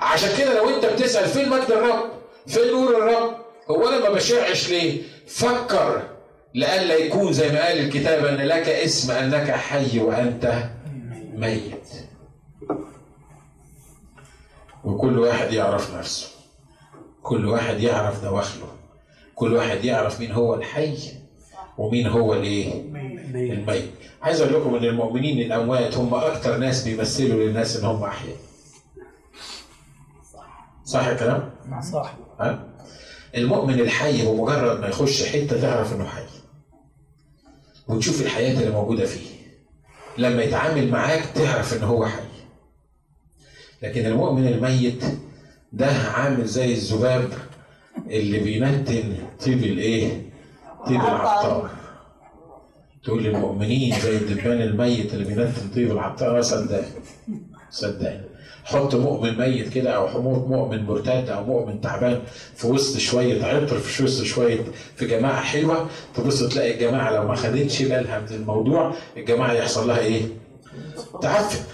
عشان 0.00 0.28
كده 0.38 0.54
لو 0.58 0.76
أنت 0.76 0.86
بتسأل 0.86 1.28
فين 1.28 1.48
مجد 1.48 1.70
الرب؟ 1.70 2.10
فين 2.46 2.72
نور 2.72 2.96
الرب؟ 2.96 3.36
هو 3.70 3.88
أنا 3.88 3.98
ما 3.98 4.08
بشعش 4.08 4.68
ليه؟ 4.68 5.02
فكر 5.28 6.02
لئلا 6.54 6.94
يكون 6.94 7.32
زي 7.32 7.48
ما 7.52 7.66
قال 7.66 7.78
الكتاب 7.78 8.24
أن 8.24 8.36
لك 8.36 8.68
اسم 8.68 9.12
أنك 9.12 9.50
حي 9.50 9.98
وأنت 9.98 10.64
ميت. 11.34 11.88
وكل 14.84 15.18
واحد 15.18 15.52
يعرف 15.52 15.94
نفسه. 15.94 16.28
كل 17.22 17.46
واحد 17.46 17.80
يعرف 17.80 18.22
دواخله. 18.24 18.68
كل 19.34 19.52
واحد 19.54 19.84
يعرف 19.84 20.20
مين 20.20 20.32
هو 20.32 20.54
الحي 20.54 20.98
ومين 21.78 22.06
هو 22.06 22.34
الايه؟ 22.34 22.82
الميت. 23.52 23.90
عايز 24.22 24.40
أقول 24.40 24.54
لكم 24.60 24.74
إن 24.74 24.84
المؤمنين 24.84 25.46
الأموات 25.46 25.96
هم 25.96 26.14
أكتر 26.14 26.56
ناس 26.56 26.84
بيمثلوا 26.84 27.44
للناس 27.44 27.76
إن 27.76 27.84
هم 27.84 28.02
أحياء. 28.04 28.36
صح 30.84 31.06
الكلام؟ 31.06 31.50
صح 31.92 32.16
ها؟ 32.40 32.68
المؤمن 33.36 33.80
الحي 33.80 34.26
بمجرد 34.26 34.80
ما 34.80 34.88
يخش 34.88 35.22
حتة 35.26 35.60
تعرف 35.60 35.92
إنه 35.94 36.04
حي. 36.04 36.22
وتشوف 37.88 38.22
الحياة 38.22 38.60
اللي 38.60 38.70
موجودة 38.70 39.06
فيه. 39.06 39.26
لما 40.18 40.42
يتعامل 40.42 40.90
معاك 40.90 41.24
تعرف 41.34 41.76
ان 41.76 41.82
هو 41.82 42.06
حي. 42.06 42.22
لكن 43.82 44.06
المؤمن 44.06 44.46
الميت 44.48 45.04
ده 45.72 45.86
عامل 45.86 46.46
زي 46.46 46.72
الذباب 46.72 47.32
اللي 48.06 48.38
بينتن 48.38 49.14
طيب 49.46 49.58
الايه؟ 49.64 50.22
طيب 50.86 51.00
العطار. 51.00 51.70
تقول 53.04 53.22
للمؤمنين 53.24 53.94
زي 54.00 54.16
الدبان 54.16 54.62
الميت 54.62 55.14
اللي 55.14 55.24
بينتن 55.24 55.68
طيب 55.74 55.90
العطار 55.92 56.42
صدقني 56.42 56.86
صدقني 57.70 58.20
حط 58.64 58.94
مؤمن 58.94 59.38
ميت 59.38 59.68
كده 59.68 59.90
أو 59.90 60.08
حموت 60.08 60.48
مؤمن 60.48 60.84
مرتد 60.84 61.28
أو 61.28 61.44
مؤمن 61.44 61.80
تعبان 61.80 62.22
في 62.54 62.66
وسط 62.66 62.98
شوية 62.98 63.44
عطر 63.44 63.78
في 63.78 64.04
وسط 64.04 64.24
شوية 64.24 64.60
في 64.96 65.06
جماعة 65.06 65.40
حلوة 65.40 65.88
تبص 66.14 66.42
تلاقي 66.42 66.74
الجماعة 66.74 67.10
لو 67.12 67.28
ما 67.28 67.34
خدتش 67.34 67.82
بالها 67.82 68.20
من 68.20 68.26
الموضوع 68.36 68.94
الجماعة 69.16 69.52
يحصل 69.52 69.88
لها 69.88 69.98
إيه؟ 69.98 70.22
تعفن 71.22 71.64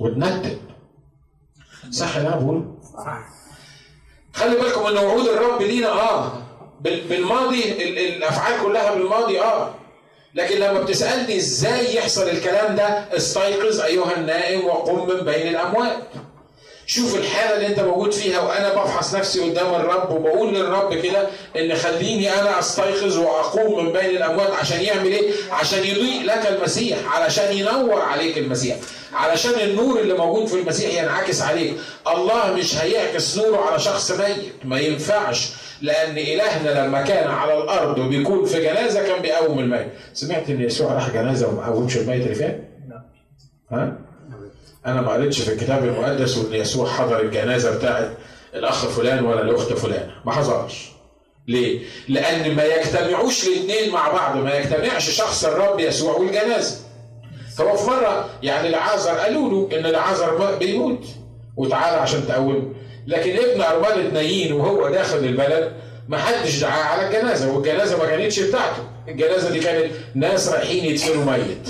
وتنتن 0.00 0.56
صح 1.90 2.16
أنا 2.16 2.36
بقوله؟ 2.36 2.74
صح 2.96 3.37
خلي 4.34 4.56
بالكم 4.56 4.86
إن 4.86 4.96
وعود 4.98 5.28
الرب 5.28 5.62
لينا 5.62 5.88
آه. 5.88 6.32
بال- 6.80 7.00
بالماضي 7.00 7.72
ال- 7.72 7.98
الأفعال 7.98 8.62
كلها 8.62 8.94
بالماضي 8.94 9.40
آه. 9.40 9.74
لكن 10.34 10.56
لما 10.58 10.80
بتسألني 10.80 11.36
إزاي 11.36 11.96
يحصل 11.96 12.28
الكلام 12.28 12.76
ده 12.76 12.84
استيقظ 13.16 13.80
أيها 13.80 14.16
النائم 14.16 14.64
وقم 14.66 15.08
من 15.08 15.20
بين 15.20 15.48
الأموات. 15.48 15.96
شوف 16.90 17.16
الحالة 17.16 17.54
اللي 17.54 17.66
انت 17.66 17.80
موجود 17.80 18.12
فيها 18.12 18.40
وأنا 18.40 18.74
بفحص 18.74 19.14
نفسي 19.14 19.40
قدام 19.40 19.74
الرب 19.74 20.10
وبقول 20.10 20.54
للرب 20.54 20.94
كده 20.94 21.26
إن 21.56 21.74
خليني 21.74 22.34
أنا 22.40 22.58
أستيقظ 22.58 23.18
وأقوم 23.18 23.84
من 23.84 23.92
بين 23.92 24.10
الأموات 24.10 24.50
عشان 24.50 24.80
يعمل 24.80 25.06
إيه؟ 25.06 25.32
عشان 25.50 25.78
يضيء 25.78 26.24
لك 26.24 26.46
المسيح، 26.46 27.16
علشان 27.16 27.52
ينور 27.56 28.00
عليك 28.00 28.38
المسيح، 28.38 28.76
علشان 29.12 29.52
النور 29.60 30.00
اللي 30.00 30.14
موجود 30.14 30.46
في 30.46 30.54
المسيح 30.60 31.02
ينعكس 31.02 31.42
عليك، 31.42 31.74
الله 32.06 32.52
مش 32.54 32.76
هيعكس 32.76 33.38
نوره 33.38 33.58
على 33.70 33.78
شخص 33.78 34.10
ميت، 34.10 34.52
ما 34.64 34.80
ينفعش 34.80 35.50
لأن 35.82 36.18
إلهنا 36.18 36.86
لما 36.86 37.02
كان 37.02 37.30
على 37.30 37.58
الأرض 37.58 37.98
وبيكون 37.98 38.44
في 38.44 38.62
جنازة 38.62 39.02
كان 39.02 39.22
بيقوم 39.22 39.58
الميت، 39.58 39.88
سمعت 40.14 40.50
إن 40.50 40.60
يسوع 40.60 40.92
راح 40.92 41.10
جنازة 41.10 41.48
وما 41.48 41.66
قومش 41.66 41.96
الميت 41.96 42.22
اللي 42.22 42.34
فيها؟ 42.34 42.58
لا 42.88 43.02
ها؟ 43.72 44.07
أنا 44.92 45.00
ما 45.00 45.12
قريتش 45.12 45.40
في 45.40 45.52
الكتاب 45.52 45.84
المقدس 45.84 46.36
وإن 46.36 46.54
يسوع 46.54 46.88
حضر 46.88 47.20
الجنازة 47.20 47.76
بتاعت 47.78 48.10
الأخ 48.54 48.86
فلان 48.86 49.24
ولا 49.24 49.42
الأخت 49.42 49.72
فلان. 49.72 50.10
ما 50.24 50.32
حضرش. 50.32 50.88
ليه؟ 51.48 51.80
لأن 52.08 52.54
ما 52.54 52.64
يجتمعوش 52.64 53.46
الاثنين 53.48 53.92
مع 53.92 54.08
بعض 54.12 54.36
ما 54.36 54.54
يجتمعش 54.54 55.10
شخص 55.10 55.44
الرب 55.44 55.80
يسوع 55.80 56.16
والجنازة. 56.16 56.76
هو 57.60 57.76
في 57.76 57.90
مرة 57.90 58.28
يعني 58.42 58.68
لعازر 58.68 59.10
قالوا 59.10 59.50
له 59.50 59.78
إن 59.78 59.86
لعازر 59.86 60.56
بيموت. 60.58 61.04
وتعالى 61.56 61.96
عشان 61.96 62.26
تقومه. 62.28 62.72
لكن 63.06 63.36
ابن 63.36 63.60
ارمله 63.60 64.10
نايين 64.12 64.52
وهو 64.52 64.88
داخل 64.88 65.18
البلد 65.18 65.72
ما 66.08 66.18
حدش 66.18 66.60
دعاه 66.60 66.82
على 66.84 67.06
الجنازة 67.06 67.52
والجنازة 67.52 67.98
ما 67.98 68.06
كانتش 68.06 68.40
بتاعته. 68.40 68.82
الجنازة 69.08 69.50
دي 69.50 69.60
كانت 69.60 69.92
ناس 70.14 70.48
رايحين 70.48 70.84
يدفنوا 70.84 71.24
ميت. 71.24 71.68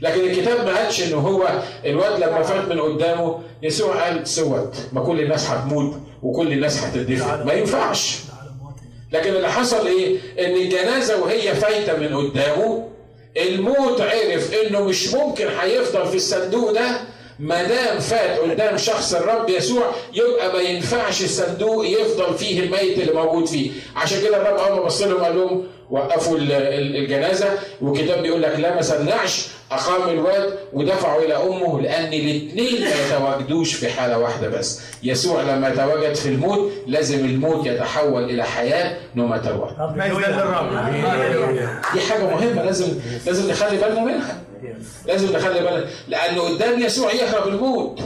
لكن 0.00 0.20
الكتاب 0.20 0.66
ما 0.66 0.76
قالش 0.78 1.02
ان 1.02 1.12
هو 1.14 1.48
الواد 1.86 2.20
لما 2.20 2.42
فات 2.42 2.68
من 2.68 2.80
قدامه 2.80 3.38
يسوع 3.62 4.04
قال 4.04 4.28
سوت 4.28 4.74
ما 4.92 5.00
كل 5.04 5.20
الناس 5.20 5.50
هتموت 5.50 5.94
وكل 6.22 6.52
الناس 6.52 6.82
هتدفن 6.84 7.46
ما 7.46 7.52
ينفعش. 7.52 8.18
لكن 9.12 9.30
اللي 9.34 9.48
حصل 9.52 9.86
إيه؟ 9.86 10.16
إن 10.38 10.56
الجنازة 10.56 11.22
وهي 11.22 11.54
فايتة 11.54 11.96
من 11.96 12.16
قدامه 12.16 12.88
الموت 13.36 14.00
عرف 14.00 14.54
إنه 14.54 14.80
مش 14.80 15.14
ممكن 15.14 15.46
هيفضل 15.60 16.06
في 16.06 16.16
الصندوق 16.16 16.70
ده 16.72 17.00
ما 17.38 17.62
دام 17.62 17.98
فات 17.98 18.38
قدام 18.38 18.76
شخص 18.76 19.14
الرب 19.14 19.50
يسوع 19.50 19.90
يبقى 20.14 20.52
ما 20.52 20.58
ينفعش 20.60 21.22
الصندوق 21.22 21.86
يفضل 21.86 22.38
فيه 22.38 22.60
الميت 22.60 22.98
اللي 22.98 23.12
موجود 23.12 23.46
فيه. 23.46 23.70
عشان 23.96 24.22
كده 24.22 24.36
الرب 24.36 24.56
أول 24.58 24.76
ما 24.78 24.84
بص 24.84 25.02
لهم 25.02 25.24
قال 25.24 25.36
لهم 25.36 25.64
وقفوا 25.90 26.36
ال- 26.38 26.52
ال- 26.52 26.96
الجنازة 26.96 27.46
والكتاب 27.80 28.22
بيقول 28.22 28.42
لك 28.42 28.54
لمس 28.58 28.90
النعش 28.90 29.46
أقام 29.72 30.08
الواد 30.08 30.54
ودفعوا 30.72 31.22
إلى 31.22 31.34
أمه 31.36 31.80
لأن 31.80 32.12
الاثنين 32.12 32.80
ما 32.80 32.90
يتواجدوش 33.06 33.74
في 33.74 33.88
حالة 33.88 34.18
واحدة 34.18 34.48
بس. 34.48 34.80
يسوع 35.02 35.42
لما 35.42 35.68
يتواجد 35.68 36.14
في 36.14 36.28
الموت 36.28 36.72
لازم 36.86 37.24
الموت 37.24 37.66
يتحول 37.66 38.24
إلى 38.24 38.44
حياة 38.44 38.96
نو 39.14 39.26
ماتر. 39.26 39.70
دي 41.94 42.00
حاجة 42.00 42.22
مهمة 42.22 42.62
لازم 42.62 42.86
لازم 43.26 43.50
نخلي 43.50 43.76
بالنا 43.76 44.04
منها. 44.04 44.36
لازم 45.06 45.36
نخلي 45.36 45.60
بالنا 45.60 45.84
لأنه 46.08 46.42
قدام 46.42 46.80
يسوع 46.82 47.12
يهرب 47.12 47.48
الموت. 47.48 48.00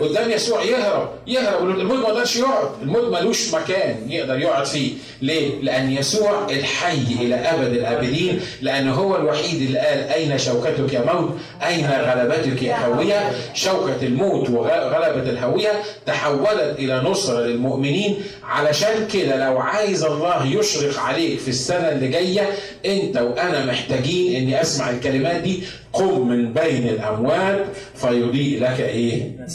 قدام 0.00 0.30
يسوع 0.30 0.62
يهرب 0.62 1.10
يهرب. 1.26 1.70
الموت 1.70 1.98
ما 1.98 2.08
يقدرش 2.08 2.36
يقعد. 2.36 2.68
الموت 2.82 3.04
ملوش 3.20 3.54
مكان 3.54 4.10
يقدر 4.10 4.38
يقعد 4.38 4.66
فيه. 4.66 4.92
ليه؟ 5.22 5.60
لأن 5.62 5.92
يسوع 5.92 6.46
الحي 6.50 7.02
إلى 7.20 7.34
أبد 7.34 7.72
الأبدين 7.72 8.40
لأنه 8.62 8.94
هو 8.94 9.16
الوحيد 9.16 9.62
اللي 9.62 9.78
قال 9.78 9.98
أين 10.08 10.38
شوكتك 10.38 10.92
يا 10.92 11.12
موت؟ 11.12 11.30
أين 11.66 11.86
غلبتك 11.86 12.62
يا 12.62 12.76
هويه 12.86 13.30
شوكة 13.54 13.96
الموت 14.02 14.50
وغلبة 14.50 15.30
الهويه 15.30 15.72
تحولت 16.06 16.74
إلى 16.78 16.96
نصرة 17.00 17.40
للمؤمنين. 17.40 18.16
علشان 18.44 19.08
كده 19.12 19.36
لو 19.46 19.58
عايز 19.58 20.04
الله 20.04 20.46
يشرق 20.46 20.98
عليك 20.98 21.38
في 21.38 21.48
السنة 21.48 21.92
اللي 21.92 22.08
جاية 22.08 22.48
أنت 22.86 23.16
وأنا 23.16 23.64
محتاجين 23.64 24.36
إني 24.36 24.60
أسمع 24.60 24.90
الكلمات 24.90 25.36
دي. 25.40 25.62
قم 25.92 26.28
من 26.28 26.52
بين 26.52 26.88
الأموات 26.88 27.66
فيضيء 27.94 28.62
لك 28.62 28.80
إيه؟ 28.80 29.46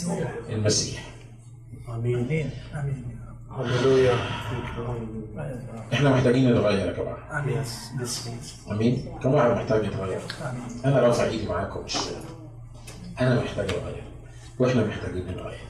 المسيح. 0.48 1.02
آمين. 1.88 2.50
آمين. 2.74 3.06
هللويا. 3.58 4.14
إحنا 5.92 6.10
محتاجين 6.10 6.52
نتغير 6.52 6.86
يا 6.86 6.92
جماعة. 6.92 7.40
آمين. 7.42 7.62
بسم 8.00 8.30
آمين. 8.70 9.18
كم 9.22 9.34
واحد 9.34 9.50
محتاج 9.50 9.84
يتغير 9.84 10.20
أنا 10.84 11.00
رافع 11.00 11.24
ايدي 11.24 11.46
معاكم 11.46 11.84
مش 11.84 11.96
أنا 13.20 13.40
محتاج 13.40 13.70
أتغير. 13.70 14.02
وإحنا 14.58 14.86
محتاجين 14.86 15.22
نتغير. 15.28 15.60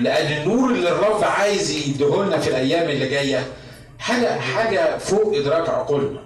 لأن 0.00 0.42
النور 0.42 0.70
اللي 0.70 0.88
الرب 0.88 1.24
عايز 1.24 1.70
يديهولنا 1.70 2.38
في 2.38 2.48
الأيام 2.48 2.90
اللي 2.90 3.08
جاية 3.08 3.46
حاجة 3.98 4.38
حاجة 4.40 4.98
فوق 4.98 5.36
إدراك 5.36 5.68
عقولنا. 5.68 6.25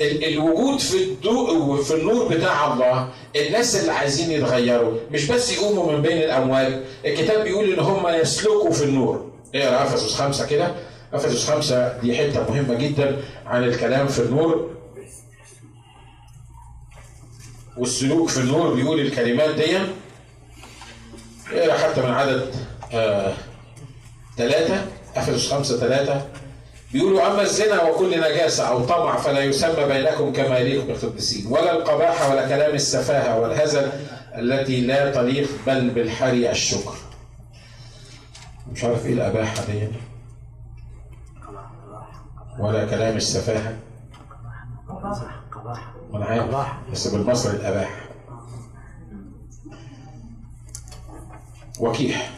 الوجود 0.00 0.78
في 0.78 1.02
الضوء 1.04 1.56
وفي 1.56 1.94
النور 1.94 2.28
بتاع 2.28 2.72
الله 2.72 3.08
الناس 3.36 3.76
اللي 3.76 3.92
عايزين 3.92 4.30
يتغيروا 4.30 4.98
مش 5.10 5.26
بس 5.26 5.52
يقوموا 5.52 5.92
من 5.92 6.02
بين 6.02 6.18
الاموات 6.18 6.82
الكتاب 7.04 7.44
بيقول 7.44 7.72
إن 7.72 7.78
هم 7.80 8.08
يسلكوا 8.08 8.70
في 8.70 8.84
النور. 8.84 9.30
اقرا 9.54 9.82
إفسس 9.82 10.14
خمسة 10.14 10.46
كده؟ 10.46 10.74
إفسس 11.12 11.50
خمسة 11.50 11.98
دي 11.98 12.16
حتة 12.16 12.50
مهمة 12.50 12.74
جدا 12.74 13.22
عن 13.46 13.64
الكلام 13.64 14.08
في 14.08 14.18
النور. 14.18 14.70
والسلوك 17.76 18.28
في 18.28 18.40
النور 18.40 18.74
بيقول 18.74 19.00
الكلمات 19.00 19.54
دي. 19.54 19.78
اقرا 21.52 21.78
حتى 21.78 22.02
من 22.02 22.10
عدد 22.10 22.54
آه 22.92 23.32
ثلاثة 24.36 24.86
إفسس 25.16 25.50
خمسة 25.52 25.78
ثلاثة 25.78 26.26
بيقولوا 26.92 27.26
أما 27.26 27.42
الزنا 27.42 27.82
وكل 27.82 28.18
نجاسة 28.18 28.68
أو 28.68 28.84
طمع 28.84 29.16
فلا 29.16 29.40
يسمى 29.40 29.84
بينكم 29.84 30.32
كما 30.32 30.58
يليق 30.58 30.86
بالقديسين. 30.86 31.46
ولا 31.46 31.72
القباحة 31.76 32.30
ولا 32.30 32.48
كلام 32.48 32.74
السفاهة 32.74 33.40
والهزل 33.40 33.92
التي 34.34 34.80
لا 34.80 35.12
تليق 35.12 35.48
بل 35.66 35.90
بالحري 35.90 36.50
الشكر. 36.50 36.94
مش 38.72 38.84
عارف 38.84 39.06
إيه 39.06 39.12
الأباحة 39.12 39.64
دي. 39.64 39.88
ولا 42.58 42.86
كلام 42.86 43.16
السفاهة. 43.16 43.76
ما 46.10 46.16
أنا 46.16 46.24
عارف 46.24 46.66
بس 46.92 47.06
بالمصري 47.08 47.56
الأباحة. 47.56 48.08
وكيح. 51.80 52.30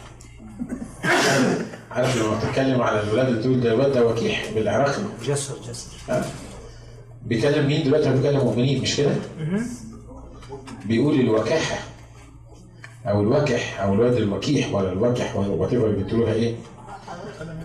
عارف 1.91 2.17
لما 2.17 2.37
بتتكلم 2.39 2.81
على 2.81 3.03
الولاد 3.03 3.27
اللي 3.27 3.41
تقول 3.43 3.61
ده 3.61 3.73
الواد 3.73 3.91
ده 3.93 4.05
وكيح 4.07 4.51
بالعراقي 4.55 5.01
جسر 5.25 5.53
جسر 5.69 5.87
ها؟ 6.09 6.25
بيكلم 7.25 7.67
مين 7.67 7.83
دلوقتي 7.83 8.09
هو 8.09 8.13
بيكلم 8.13 8.37
مؤمنين 8.39 8.81
مش 8.81 8.95
كده؟ 8.97 9.15
بيقول 10.85 11.19
الوكاحة 11.19 11.77
أو 13.07 13.21
الوكح 13.21 13.81
أو 13.81 13.93
الواد 13.93 14.13
الوكيح 14.13 14.73
ولا 14.73 14.91
الوكح 14.91 15.35
ولا 15.35 15.47
وات 15.47 15.73
ايفر 15.73 15.87
بتقولوها 15.91 16.33
إيه؟ 16.33 16.55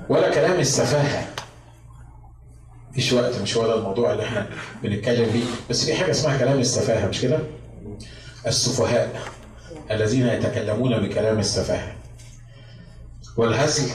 ولا 0.09 0.35
كلام 0.35 0.61
السفاهة 0.61 1.29
مفيش 2.91 3.13
وقت 3.13 3.39
مش 3.43 3.57
هو 3.57 3.67
ده 3.67 3.79
الموضوع 3.79 4.13
اللي 4.13 4.23
إحنا 4.23 4.49
بنتكلم 4.83 5.31
فيه 5.33 5.45
بس 5.71 5.85
في 5.85 5.95
حاجة 5.95 6.11
اسمها 6.11 6.39
كلام 6.39 6.59
السفاهة 6.59 7.09
مش 7.09 7.21
كده؟ 7.21 7.39
السفهاء 8.47 9.23
الذين 9.91 10.27
يتكلمون 10.27 10.99
بكلام 11.09 11.39
السفاهة 11.39 11.93
والهزل 13.37 13.91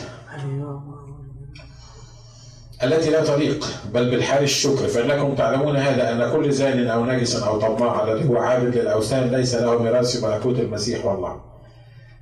التي 2.84 3.10
لا 3.10 3.26
تليق 3.26 3.66
بل 3.94 4.10
بالحال 4.10 4.44
الشكر. 4.44 4.88
فإنكم 4.88 5.36
تعلمون 5.36 5.76
هذا 5.76 6.12
أن 6.12 6.32
كل 6.32 6.52
زان 6.52 6.88
أو 6.88 7.06
نجس 7.06 7.36
أو 7.36 7.60
طماع 7.60 8.04
الذي 8.04 8.30
هو 8.30 8.38
عابد 8.38 8.78
للأوثان 8.78 9.32
ليس 9.32 9.56
له 9.56 9.84
ميراث 9.84 10.18
في 10.18 10.26
ملكوت 10.26 10.60
المسيح 10.60 11.06
والله. 11.06 11.42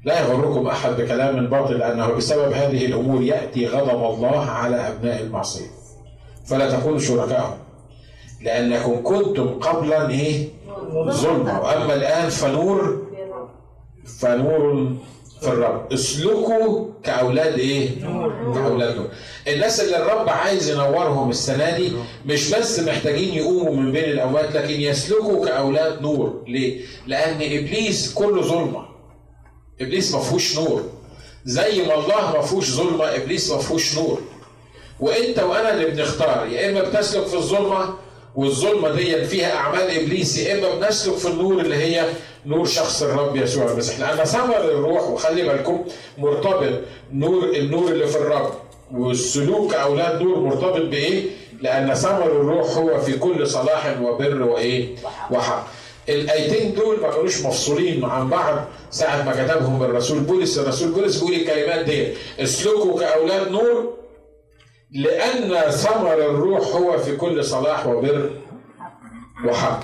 لا 0.05 0.19
يغركم 0.19 0.67
أحد 0.67 0.91
بكلام 0.91 1.47
باطل 1.47 1.73
لأنه 1.73 2.07
بسبب 2.13 2.51
هذه 2.51 2.85
الأمور 2.85 3.21
يأتي 3.21 3.67
غضب 3.67 4.13
الله 4.13 4.45
على 4.45 4.75
أبناء 4.75 5.21
المعصية. 5.21 5.67
فلا 6.45 6.79
تكونوا 6.79 6.99
شركائهم 6.99 7.57
لأنكم 8.41 9.03
كنتم 9.03 9.59
قبلا 9.59 10.09
إيه؟ 10.09 10.47
ظلما 11.09 11.59
وأما 11.59 11.93
الآن 11.93 12.29
فنور 12.29 13.07
فنور 14.19 14.91
في 15.41 15.47
الرب. 15.47 15.93
اسلكوا 15.93 16.85
كأولاد 17.03 17.59
إيه؟ 17.59 17.89
كأولاد 18.53 18.95
نور 18.95 19.07
الناس 19.47 19.79
اللي 19.81 19.97
الرب 19.97 20.29
عايز 20.29 20.69
ينورهم 20.69 21.29
السنة 21.29 21.77
دي 21.77 21.91
مش 22.25 22.51
بس 22.53 22.79
محتاجين 22.79 23.33
يقوموا 23.33 23.75
من 23.75 23.91
بين 23.91 24.03
الأموات 24.03 24.55
لكن 24.55 24.81
يسلكوا 24.81 25.45
كأولاد 25.45 26.01
نور. 26.01 26.43
ليه؟ 26.47 26.81
لأن 27.07 27.35
إبليس 27.35 28.13
كله 28.13 28.41
ظلمة. 28.41 28.85
إبليس 29.81 30.13
ما 30.13 30.19
فيهوش 30.19 30.55
نور. 30.59 30.83
زي 31.45 31.81
ما 31.85 31.93
الله 31.93 32.31
ما 32.33 32.41
فيهوش 32.41 32.69
ظلمة 32.71 33.15
إبليس 33.15 33.51
ما 33.51 33.57
فيهوش 33.57 33.97
نور. 33.97 34.21
وإنت 34.99 35.39
وأنا 35.39 35.73
اللي 35.73 35.85
بنختار. 35.85 36.47
يا 36.47 36.69
إما 36.69 36.81
بتسلك 36.89 37.25
في 37.27 37.33
الظلمة 37.35 37.93
والظلمة 38.35 38.91
دي 38.91 39.25
فيها 39.25 39.55
أعمال 39.55 39.81
إبليس 39.99 40.37
يا 40.37 40.53
إما 40.59 40.75
بنسلك 40.75 41.15
في 41.17 41.27
النور 41.27 41.61
اللي 41.61 41.75
هي 41.75 42.05
نور 42.45 42.65
شخص 42.65 43.03
الرب 43.03 43.35
يسوع 43.35 43.71
المسيح 43.71 43.99
لأن 43.99 44.25
ثمر 44.25 44.57
الروح 44.57 45.09
وخلي 45.09 45.41
بالكم 45.43 45.85
مرتبط 46.17 46.79
نور 47.13 47.43
النور 47.43 47.87
اللي 47.91 48.07
في 48.07 48.17
الرب 48.17 48.51
والسلوك 48.91 49.71
كاولاد 49.71 50.21
نور 50.21 50.39
مرتبط 50.39 50.81
بإيه؟ 50.81 51.23
لأن 51.61 51.93
ثمر 51.93 52.25
الروح 52.25 52.77
هو 52.77 52.99
في 52.99 53.17
كل 53.17 53.47
صلاح 53.47 54.01
وبر 54.01 54.41
وإيه؟ 54.43 54.95
وحق. 55.31 55.67
الايتين 56.09 56.73
دول 56.73 56.99
ما 56.99 57.09
كانوش 57.11 57.41
مفصولين 57.45 58.05
عن 58.05 58.29
بعض 58.29 58.65
ساعة 58.91 59.23
ما 59.25 59.31
كتبهم 59.45 59.83
الرسول 59.83 60.19
بولس، 60.19 60.59
الرسول 60.59 60.91
بولس 60.91 61.17
بيقول 61.17 61.33
الكلمات 61.35 61.85
دي 61.85 62.07
اسلكوا 62.39 62.99
كأولاد 62.99 63.51
نور 63.51 63.93
لأن 64.91 65.71
ثمر 65.71 66.13
الروح 66.13 66.67
هو 66.75 66.97
في 66.97 67.15
كل 67.15 67.43
صلاح 67.43 67.87
وبر 67.87 68.29
وحق 69.47 69.83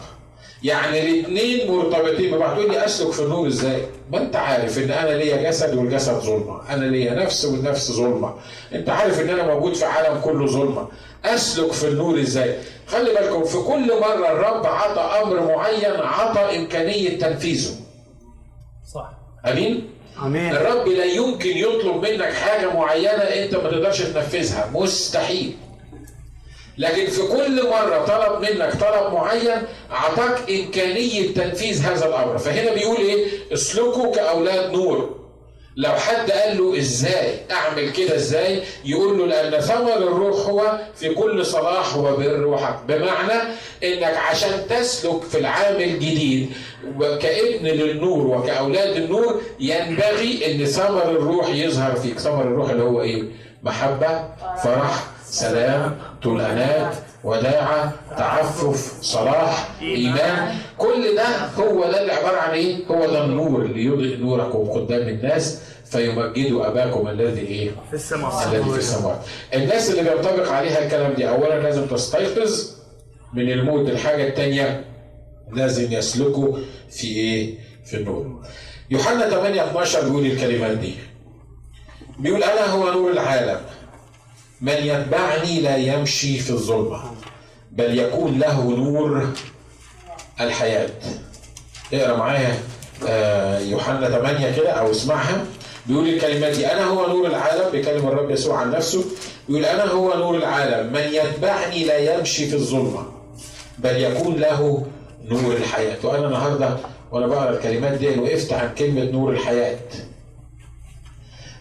يعني 0.64 1.02
الاثنين 1.02 1.72
مرتبطين 1.72 2.32
ببعض 2.32 2.56
تقول 2.56 2.72
لي 2.72 2.86
أسلك 2.86 3.12
في 3.12 3.20
النور 3.20 3.48
إزاي؟ 3.48 3.82
ما 4.12 4.18
أنت 4.18 4.36
عارف 4.36 4.78
إن 4.78 4.92
أنا 4.92 5.10
ليا 5.10 5.50
جسد 5.50 5.76
والجسد 5.76 6.14
ظلمة، 6.14 6.70
أنا 6.70 6.86
ليا 6.86 7.14
نفس 7.14 7.46
والنفس 7.46 7.92
ظلمة، 7.92 8.34
أنت 8.74 8.90
عارف 8.90 9.22
إن 9.22 9.30
أنا 9.30 9.54
موجود 9.54 9.74
في 9.74 9.86
عالم 9.86 10.22
كله 10.22 10.48
ظلمة، 10.48 10.88
أسلك 11.26 11.72
في 11.72 11.88
النور 11.88 12.20
إزاي؟ 12.20 12.56
خلي 12.88 13.14
بالكم 13.14 13.44
في 13.44 13.58
كل 13.58 14.00
مرة 14.02 14.32
الرب 14.32 14.66
عطى 14.66 15.22
أمر 15.24 15.56
معين 15.56 15.96
عطى 15.96 16.58
إمكانية 16.58 17.20
تنفيذه. 17.20 17.72
صح 18.94 19.12
آمين؟ 19.46 19.90
آمين 20.24 20.52
الرب 20.52 20.88
لا 20.88 21.06
يمكن 21.06 21.58
يطلب 21.58 21.96
منك 21.96 22.34
حاجة 22.34 22.74
معينة 22.74 23.12
أنت 23.12 23.56
ما 23.56 23.70
تقدرش 23.70 24.02
تنفذها 24.02 24.72
مستحيل 24.74 25.58
لكن 26.78 27.06
في 27.08 27.22
كل 27.22 27.70
مرة 27.70 28.06
طلب 28.06 28.42
منك 28.42 28.74
طلب 28.74 29.14
معين 29.14 29.62
أعطاك 29.92 30.50
إمكانية 30.52 31.34
تنفيذ 31.34 31.82
هذا 31.82 32.06
الأمر. 32.08 32.38
فهنا 32.38 32.74
بيقول 32.74 32.98
إيه؟ 32.98 33.26
اسلكوا 33.54 34.16
كأولاد 34.16 34.72
نور. 34.72 35.16
لو 35.78 35.92
حد 35.92 36.32
قال 36.32 36.58
له 36.58 36.78
إزاي 36.78 37.40
أعمل 37.52 37.90
كده 37.92 38.16
إزاي؟ 38.16 38.62
يقول 38.86 39.18
له 39.20 39.26
لأن 39.26 39.62
ثمر 39.62 39.94
الروح 39.98 40.38
هو 40.48 40.80
في 40.96 41.10
كل 41.14 41.46
صلاح 41.46 41.98
وبر 41.98 42.46
وحق. 42.48 42.86
بمعنى 42.88 43.42
إنك 43.84 44.18
عشان 44.18 44.68
تسلك 44.70 45.22
في 45.24 45.40
العام 45.40 45.76
الجديد 45.76 46.50
كابن 47.00 47.66
للنور 47.68 48.28
وكأولاد 48.28 48.96
النور 48.96 49.42
ينبغي 49.60 50.52
إن 50.52 50.66
ثمر 50.66 51.10
الروح 51.10 51.50
يظهر 51.50 51.96
فيك. 51.96 52.20
ثمر 52.20 52.42
الروح 52.42 52.70
اللي 52.70 52.84
هو 52.84 53.02
إيه؟ 53.02 53.24
محبة 53.64 54.24
فرح 54.64 55.04
سلام 55.26 55.98
طولانات 56.30 56.96
وداعة 57.24 57.94
تعفف 58.18 58.98
صلاح 59.02 59.70
إيمان 59.82 60.56
كل 60.78 61.16
ده 61.16 61.28
هو 61.58 61.82
ده 61.92 62.02
اللي 62.02 62.12
عبارة 62.14 62.38
عن 62.38 62.52
إيه؟ 62.52 62.86
هو 62.88 63.06
ده 63.12 63.26
النور 63.26 63.62
اللي 63.62 63.86
يضيء 63.86 64.18
نوركم 64.20 64.60
قدام 64.72 65.08
الناس 65.08 65.62
فيمجدوا 65.86 66.68
أباكم 66.68 67.08
الذي 67.08 67.42
إيه؟ 67.42 67.70
في 67.90 67.94
السماء 67.94 68.48
الذي 68.52 68.64
في 68.72 68.78
السماوات. 68.78 69.20
الناس 69.54 69.92
اللي 69.92 70.04
بينطبق 70.10 70.52
عليها 70.52 70.86
الكلام 70.86 71.14
دي 71.14 71.30
أولا 71.30 71.60
لازم 71.60 71.86
تستيقظ 71.86 72.72
من 73.34 73.52
الموت 73.52 73.90
الحاجة 73.90 74.28
الثانية 74.28 74.86
لازم 75.54 75.92
يسلكوا 75.92 76.58
في 76.90 77.08
إيه؟ 77.08 77.58
في 77.86 77.98
النور. 77.98 78.42
يوحنا 78.92 79.30
8 79.30 79.64
12 79.66 80.02
بيقول 80.10 80.26
الكلمات 80.26 80.78
دي. 80.78 80.94
بيقول 82.20 82.44
أنا 82.44 82.66
هو 82.66 82.92
نور 82.94 83.12
العالم 83.12 83.60
من 84.62 84.74
يتبعني 84.74 85.60
لا 85.62 85.78
يمشي 85.78 86.40
في 86.40 86.50
الظلمة 86.50 87.02
بل 87.72 88.00
يكون 88.00 88.40
له 88.40 88.64
نور 88.78 89.28
الحياة. 90.40 90.90
اقرأ 91.94 92.18
معايا 92.18 92.60
آه، 93.08 93.60
يوحنا 93.60 94.10
8 94.10 94.56
كده 94.56 94.70
أو 94.72 94.92
اسمعها. 94.92 95.46
بيقول 95.88 96.10
الكلمات 96.10 96.56
دي 96.56 96.68
أنا 96.68 96.84
هو 96.86 97.08
نور 97.08 97.28
العالم 97.28 97.70
بيكلم 97.72 98.08
الرب 98.08 98.32
يسوع 98.32 98.58
عن 98.58 98.72
نفسه. 98.72 99.06
بيقول 99.48 99.66
أنا 99.66 99.84
هو 99.84 100.14
نور 100.18 100.36
العالم 100.38 100.94
من 100.94 101.02
يتبعني 101.14 101.84
لا 101.84 102.16
يمشي 102.18 102.46
في 102.48 102.56
الظلمة 102.56 103.06
بل 103.78 103.98
يكون 104.02 104.36
له 104.36 104.86
نور 105.26 105.54
الحياة. 105.54 105.98
وأنا 106.04 106.28
النهارده 106.28 106.78
وأنا 107.12 107.28
بقرأ 107.28 107.50
الكلمات 107.50 107.94
دي 107.94 108.20
وقفت 108.20 108.54
عن 108.54 108.74
كلمة 108.78 109.04
نور 109.04 109.32
الحياة. 109.32 109.78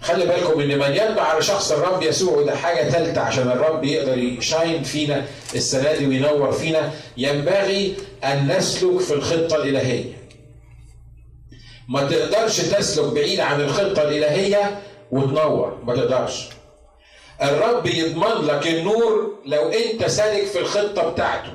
خلي 0.05 0.27
بالكم 0.27 0.61
إن 0.61 0.79
من 0.79 0.93
يتبع 0.93 1.23
على 1.23 1.43
شخص 1.43 1.73
الرب 1.73 2.03
يسوع 2.03 2.43
ده 2.43 2.57
حاجة 2.57 2.89
ثالثه 2.91 3.21
عشان 3.21 3.49
الرب 3.49 3.85
يقدر 3.85 4.19
يشاين 4.19 4.83
فينا 4.83 5.25
السنة 5.55 5.93
دي 5.93 6.07
وينور 6.07 6.53
فينا 6.53 6.91
ينبغي 7.17 7.97
أن 8.25 8.57
نسلك 8.57 9.01
في 9.01 9.15
الخطة 9.15 9.57
الإلهية. 9.57 10.13
ما 11.89 12.05
تقدرش 12.09 12.61
تسلك 12.61 13.13
بعيد 13.13 13.41
عن 13.41 13.61
الخطة 13.61 14.03
الإلهية 14.03 14.79
وتنور 15.11 15.79
ما 15.85 15.97
تقدرش. 15.97 16.49
الرب 17.43 17.87
يضمن 17.87 18.47
لك 18.47 18.67
النور 18.67 19.35
لو 19.47 19.69
أنت 19.69 20.07
سالك 20.07 20.47
في 20.47 20.59
الخطة 20.59 21.11
بتاعته. 21.11 21.53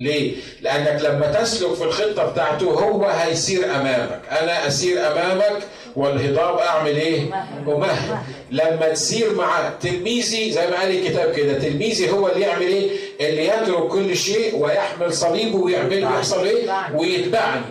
ليه؟ 0.00 0.36
لأنك 0.60 1.02
لما 1.02 1.32
تسلك 1.32 1.74
في 1.74 1.84
الخطة 1.84 2.24
بتاعته 2.32 2.66
هو 2.66 3.04
هيسير 3.06 3.64
أمامك، 3.64 4.20
أنا 4.30 4.66
أسير 4.66 5.12
أمامك 5.12 5.62
والهضاب 5.96 6.58
أعمل 6.58 6.96
إيه؟ 6.96 7.46
أمهد. 7.68 8.18
لما 8.50 8.88
تسير 8.88 9.34
مع 9.34 9.70
تلميذي 9.80 10.52
زي 10.52 10.66
ما 10.66 10.80
قال 10.80 10.90
الكتاب 10.90 11.32
كده، 11.32 11.58
تلميذي 11.58 12.10
هو 12.10 12.28
اللي 12.28 12.40
يعمل 12.40 12.66
إيه؟ 12.66 12.90
اللي 13.20 13.46
يترك 13.46 13.88
كل 13.88 14.16
شيء 14.16 14.56
ويحمل 14.56 15.14
صليبه 15.14 15.56
ويعمل 15.56 16.02
يحصل 16.02 16.44
إيه؟ 16.44 16.70
ويتبعني، 16.94 17.64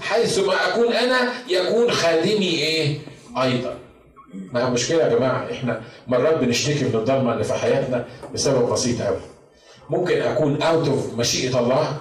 حيث 0.00 0.38
ما 0.38 0.68
أكون 0.68 0.92
أنا 0.92 1.32
يكون 1.48 1.90
خادمي 1.90 2.50
إيه؟ 2.50 2.98
أيضا. 3.42 3.74
ما 4.52 4.66
هي 4.66 4.70
مشكلة 4.70 5.02
يا 5.02 5.08
جماعة، 5.08 5.52
إحنا 5.52 5.82
مرات 6.06 6.38
بنشتكي 6.38 6.84
من 6.84 6.94
الضلمة 6.94 7.32
اللي 7.32 7.44
في 7.44 7.54
حياتنا 7.54 8.04
بسبب 8.34 8.72
بسيط 8.72 9.02
قوي. 9.02 9.20
ممكن 9.90 10.22
أكون 10.22 10.62
out 10.62 10.88
of 10.88 11.14
مشيئة 11.14 11.60
الله 11.60 11.96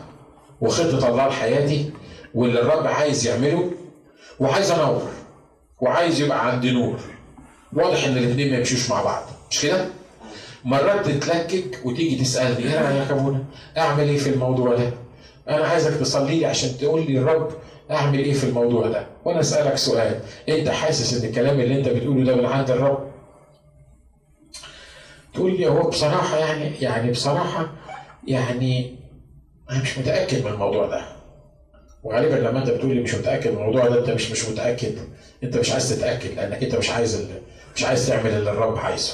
وخطة 0.62 1.10
الله 1.10 1.28
لحياتي 1.28 1.90
واللي 2.36 2.62
الرب 2.62 2.88
عايز 2.88 3.28
يعمله 3.28 3.72
وعايز 4.40 4.72
أنور 4.72 5.02
وعايز 5.82 6.22
يبقى 6.22 6.52
عندي 6.52 6.72
نور 6.72 7.00
واضح 7.74 8.06
إن 8.06 8.18
الاثنين 8.18 8.52
ما 8.52 8.58
يمشوش 8.58 8.90
مع 8.90 9.04
بعض 9.04 9.24
مش 9.52 9.62
كده؟ 9.62 9.86
مرات 10.66 11.06
تتلكك 11.08 11.80
وتيجي 11.86 12.24
تسالني 12.24 12.58
إيه 12.74 12.82
رايك 12.82 13.10
يا 13.10 13.16
ابونا؟ 13.16 13.44
أعمل 13.78 14.10
إيه 14.10 14.18
في 14.18 14.30
الموضوع 14.30 14.76
ده؟ 14.76 14.92
أنا 15.50 15.66
عايزك 15.68 15.94
تصلي 16.00 16.40
لي 16.40 16.46
عشان 16.46 16.78
تقول 16.78 17.06
لي 17.12 17.18
الرب 17.20 17.52
أعمل 17.92 18.20
إيه 18.20 18.34
في 18.34 18.44
الموضوع 18.44 18.88
ده؟ 18.88 19.08
وأنا 19.26 19.40
أسألك 19.40 19.76
سؤال 19.78 20.20
أنت 20.50 20.70
حاسس 20.70 21.14
إن 21.24 21.30
الكلام 21.30 21.60
اللي 21.60 21.80
أنت 21.80 21.88
بتقوله 21.90 22.24
ده 22.26 22.36
من 22.36 22.46
عند 22.46 22.72
الرب؟ 22.72 23.08
تقول 25.34 25.58
لي 25.58 25.68
هو 25.68 25.90
بصراحة 25.90 26.38
يعني 26.38 26.72
يعني 26.82 27.12
بصراحة 27.12 27.68
يعني 28.28 28.96
أنا 29.72 29.82
مش 29.82 29.98
متأكد 29.98 30.46
من 30.46 30.52
الموضوع 30.52 30.86
ده 30.88 31.02
وغالبا 32.04 32.36
لما 32.36 32.60
أنت 32.60 32.70
بتقول 32.70 32.96
لي 32.96 33.02
مش 33.02 33.16
متأكد 33.16 33.52
من 33.52 33.58
الموضوع 33.58 33.88
ده 33.88 34.00
أنت 34.00 34.10
مش 34.10 34.32
مش 34.32 34.50
متأكد 34.50 34.96
أنت 35.44 35.58
مش 35.58 35.72
عايز 35.72 35.90
تتأكد 35.90 36.34
لأنك 36.36 36.64
أنت 36.64 36.76
مش 36.76 36.90
عايز 36.90 37.28
مش 37.76 37.84
عايز 37.84 38.08
تعمل 38.08 38.30
اللي 38.30 38.52
الرب 38.52 38.78
عايزه 38.78 39.14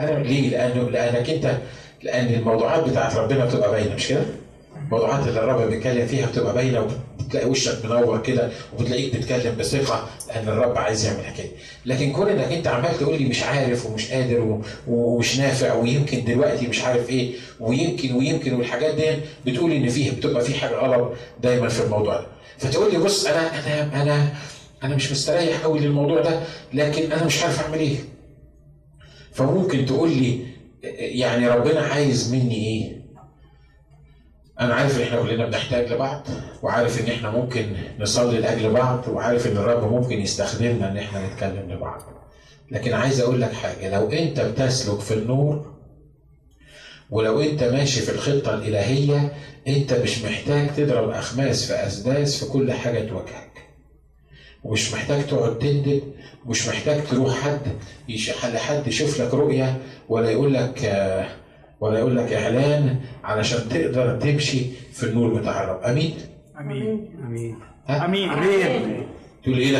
أنا 0.00 0.18
ليه؟ 0.22 0.48
لأنه 0.50 0.90
لأنك 0.90 1.30
أنت 1.30 1.56
لأن 2.02 2.34
الموضوعات 2.34 2.88
بتاعت 2.88 3.16
ربنا 3.16 3.44
بتبقى 3.44 3.70
باينة 3.70 3.94
مش 3.94 4.08
كده؟ 4.08 4.22
الموضوعات 4.84 5.28
اللي 5.28 5.40
الرب 5.40 5.70
بيتكلم 5.70 6.06
فيها 6.06 6.26
بتبقى 6.26 6.54
باينة 6.54 6.88
وبتلاقي 7.20 7.46
وشك 7.50 7.84
منور 7.84 8.22
كده 8.22 8.50
وبتلاقيك 8.78 9.16
بتتكلم 9.16 9.54
بثقة 9.58 10.08
لأن 10.28 10.48
الرب 10.48 10.78
عايز 10.78 11.04
يعمل 11.06 11.24
حكاية. 11.24 11.48
لكن 11.86 12.12
كون 12.12 12.28
إنك 12.28 12.52
أنت 12.52 12.66
عمال 12.66 12.98
تقول 12.98 13.18
لي 13.22 13.28
مش 13.28 13.42
عارف 13.42 13.86
ومش 13.86 14.10
قادر 14.12 14.60
ومش 14.88 15.38
نافع 15.38 15.74
ويمكن 15.74 16.24
دلوقتي 16.24 16.66
مش 16.66 16.82
عارف 16.82 17.08
إيه 17.10 17.32
ويمكن 17.60 18.14
ويمكن 18.14 18.54
والحاجات 18.54 18.94
دي 18.94 19.04
بتقول 19.46 19.72
إن 19.72 19.88
فيه 19.88 20.10
بتبقى 20.10 20.44
في 20.44 20.54
حاجة 20.54 20.74
غلط 20.74 21.12
دايما 21.42 21.68
في 21.68 21.84
الموضوع 21.84 22.14
ده. 22.20 22.26
فتقول 22.58 22.92
لي 22.92 22.98
بص 22.98 23.26
أنا 23.26 23.40
أنا 23.66 24.02
أنا 24.02 24.28
أنا 24.84 24.96
مش 24.96 25.12
مستريح 25.12 25.62
قوي 25.62 25.78
للموضوع 25.80 26.20
ده 26.20 26.40
لكن 26.74 27.12
أنا 27.12 27.24
مش 27.24 27.42
عارف 27.42 27.62
أعمل 27.64 27.78
إيه. 27.78 27.96
فممكن 29.32 29.86
تقول 29.86 30.10
لي 30.10 30.38
يعني 30.98 31.48
ربنا 31.48 31.80
عايز 31.80 32.34
مني 32.34 32.54
إيه؟ 32.54 32.93
أنا 34.60 34.74
عارف 34.74 35.00
إحنا 35.00 35.22
كلنا 35.22 35.46
بنحتاج 35.46 35.92
لبعض 35.92 36.26
وعارف 36.62 37.00
إن 37.00 37.10
إحنا 37.12 37.30
ممكن 37.30 37.72
نصلي 37.98 38.38
لأجل 38.40 38.70
بعض 38.70 39.08
وعارف 39.08 39.46
إن 39.46 39.56
الرب 39.56 39.92
ممكن 39.92 40.20
يستخدمنا 40.20 40.90
إن 40.90 40.96
إحنا 40.96 41.26
نتكلم 41.26 41.72
لبعض. 41.72 42.02
لكن 42.70 42.92
عايز 42.92 43.20
أقول 43.20 43.40
لك 43.40 43.52
حاجة 43.52 43.94
لو 43.94 44.10
أنت 44.10 44.40
بتسلك 44.40 45.00
في 45.00 45.14
النور 45.14 45.74
ولو 47.10 47.40
أنت 47.40 47.62
ماشي 47.64 48.00
في 48.00 48.10
الخطة 48.12 48.54
الإلهية 48.54 49.32
أنت 49.68 49.92
مش 49.92 50.22
محتاج 50.22 50.74
تضرب 50.76 51.10
أخماس 51.10 51.66
في 51.66 51.86
أسداس 51.86 52.44
في 52.44 52.50
كل 52.50 52.72
حاجة 52.72 53.08
تواجهك. 53.08 53.50
ومش 54.64 54.92
محتاج 54.92 55.26
تقعد 55.26 55.58
تندب 55.58 56.02
ومش 56.46 56.68
محتاج 56.68 57.04
تروح 57.10 57.34
حد 57.40 57.60
لحد 58.44 58.86
يشوف 58.86 59.20
لك 59.20 59.34
رؤية 59.34 59.78
ولا 60.08 60.30
يقول 60.30 60.54
لك 60.54 60.84
آه 60.84 61.26
ولا 61.80 61.98
يقول 61.98 62.16
لك 62.16 62.32
إعلان 62.32 62.96
علشان 63.24 63.68
تقدر 63.68 64.16
تمشي 64.20 64.64
في 64.92 65.02
النور 65.06 65.34
بتاع 65.40 65.64
الرب 65.64 65.82
أمين. 65.82 66.14
أمين. 66.60 67.08
أمين. 67.26 67.56
أمين. 67.90 68.30
أمين. 68.30 69.06
تقول 69.44 69.58
إيه 69.58 69.72
ده؟ 69.72 69.78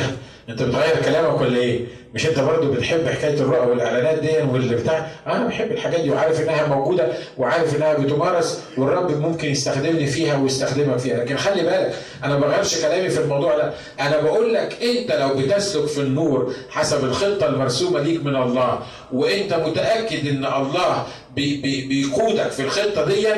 أنت 0.48 0.62
بتغير 0.62 1.02
كلامك 1.04 1.40
ولا 1.40 1.56
إيه؟ 1.58 1.80
مش 2.14 2.26
أنت 2.26 2.40
برضو 2.40 2.72
بتحب 2.72 3.06
حكاية 3.08 3.34
الرؤى 3.34 3.66
والإعلانات 3.70 4.18
دي 4.18 4.28
واللي 4.52 4.74
بتاع؟ 4.76 5.10
أنا 5.26 5.46
بحب 5.46 5.72
الحاجات 5.72 6.00
دي 6.00 6.10
وعارف 6.10 6.40
إنها 6.40 6.66
موجودة 6.66 7.08
وعارف 7.38 7.76
إنها 7.76 7.94
بتمارس 7.94 8.60
والرب 8.78 9.10
ممكن 9.20 9.48
يستخدمني 9.50 10.06
فيها 10.06 10.36
ويستخدمك 10.38 10.96
فيها. 10.98 11.16
لكن 11.24 11.36
خلي 11.36 11.62
بالك 11.62 11.94
أنا 12.24 12.38
ما 12.38 12.46
بغيرش 12.46 12.80
كلامي 12.82 13.08
في 13.08 13.20
الموضوع 13.20 13.56
ده. 13.58 13.72
أنا 14.00 14.20
بقول 14.20 14.54
لك 14.54 14.76
أنت 14.82 15.12
لو 15.12 15.28
بتسلك 15.34 15.86
في 15.86 16.00
النور 16.00 16.54
حسب 16.70 17.04
الخطة 17.04 17.46
المرسومة 17.46 18.00
ليك 18.00 18.24
من 18.24 18.36
الله 18.36 18.78
وأنت 19.12 19.54
متأكد 19.54 20.26
إن 20.26 20.44
الله 20.44 21.06
بي 21.36 21.56
بي 21.60 21.86
بيقودك 21.86 22.50
في 22.50 22.62
الخطة 22.62 23.04
دي 23.06 23.28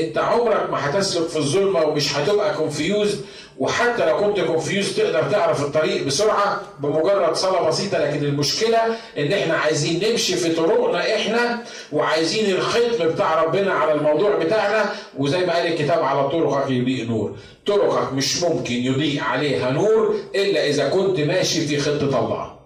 أنت 0.00 0.18
عمرك 0.18 0.70
ما 0.70 0.90
هتسلك 0.90 1.28
في 1.28 1.36
الظلمة 1.36 1.80
ومش 1.82 2.16
هتبقى 2.16 2.54
confused 2.54 3.20
وحتى 3.58 4.06
لو 4.06 4.16
كنت 4.16 4.40
confused 4.40 4.96
تقدر 4.96 5.30
تعرف 5.30 5.62
الطريق 5.64 6.04
بسرعة 6.06 6.60
بمجرد 6.80 7.34
صلاة 7.34 7.68
بسيطة 7.68 7.98
لكن 7.98 8.24
المشكلة 8.24 8.78
إن 9.18 9.32
إحنا 9.32 9.54
عايزين 9.54 10.10
نمشي 10.10 10.36
في 10.36 10.54
طرقنا 10.54 11.14
إحنا 11.16 11.62
وعايزين 11.92 12.54
الختم 12.54 13.08
بتاع 13.08 13.42
ربنا 13.42 13.72
على 13.72 13.92
الموضوع 13.92 14.36
بتاعنا 14.36 14.84
وزي 15.18 15.46
ما 15.46 15.54
قال 15.54 15.66
الكتاب 15.66 16.02
على 16.02 16.28
طرقك 16.28 16.70
يضيء 16.70 17.06
نور. 17.08 17.36
طرقك 17.66 18.12
مش 18.12 18.42
ممكن 18.42 18.74
يضيء 18.74 19.20
عليها 19.22 19.70
نور 19.70 20.14
إلا 20.34 20.66
إذا 20.68 20.88
كنت 20.88 21.20
ماشي 21.20 21.60
في 21.66 21.78
خطة 21.78 22.18
الله. 22.24 22.56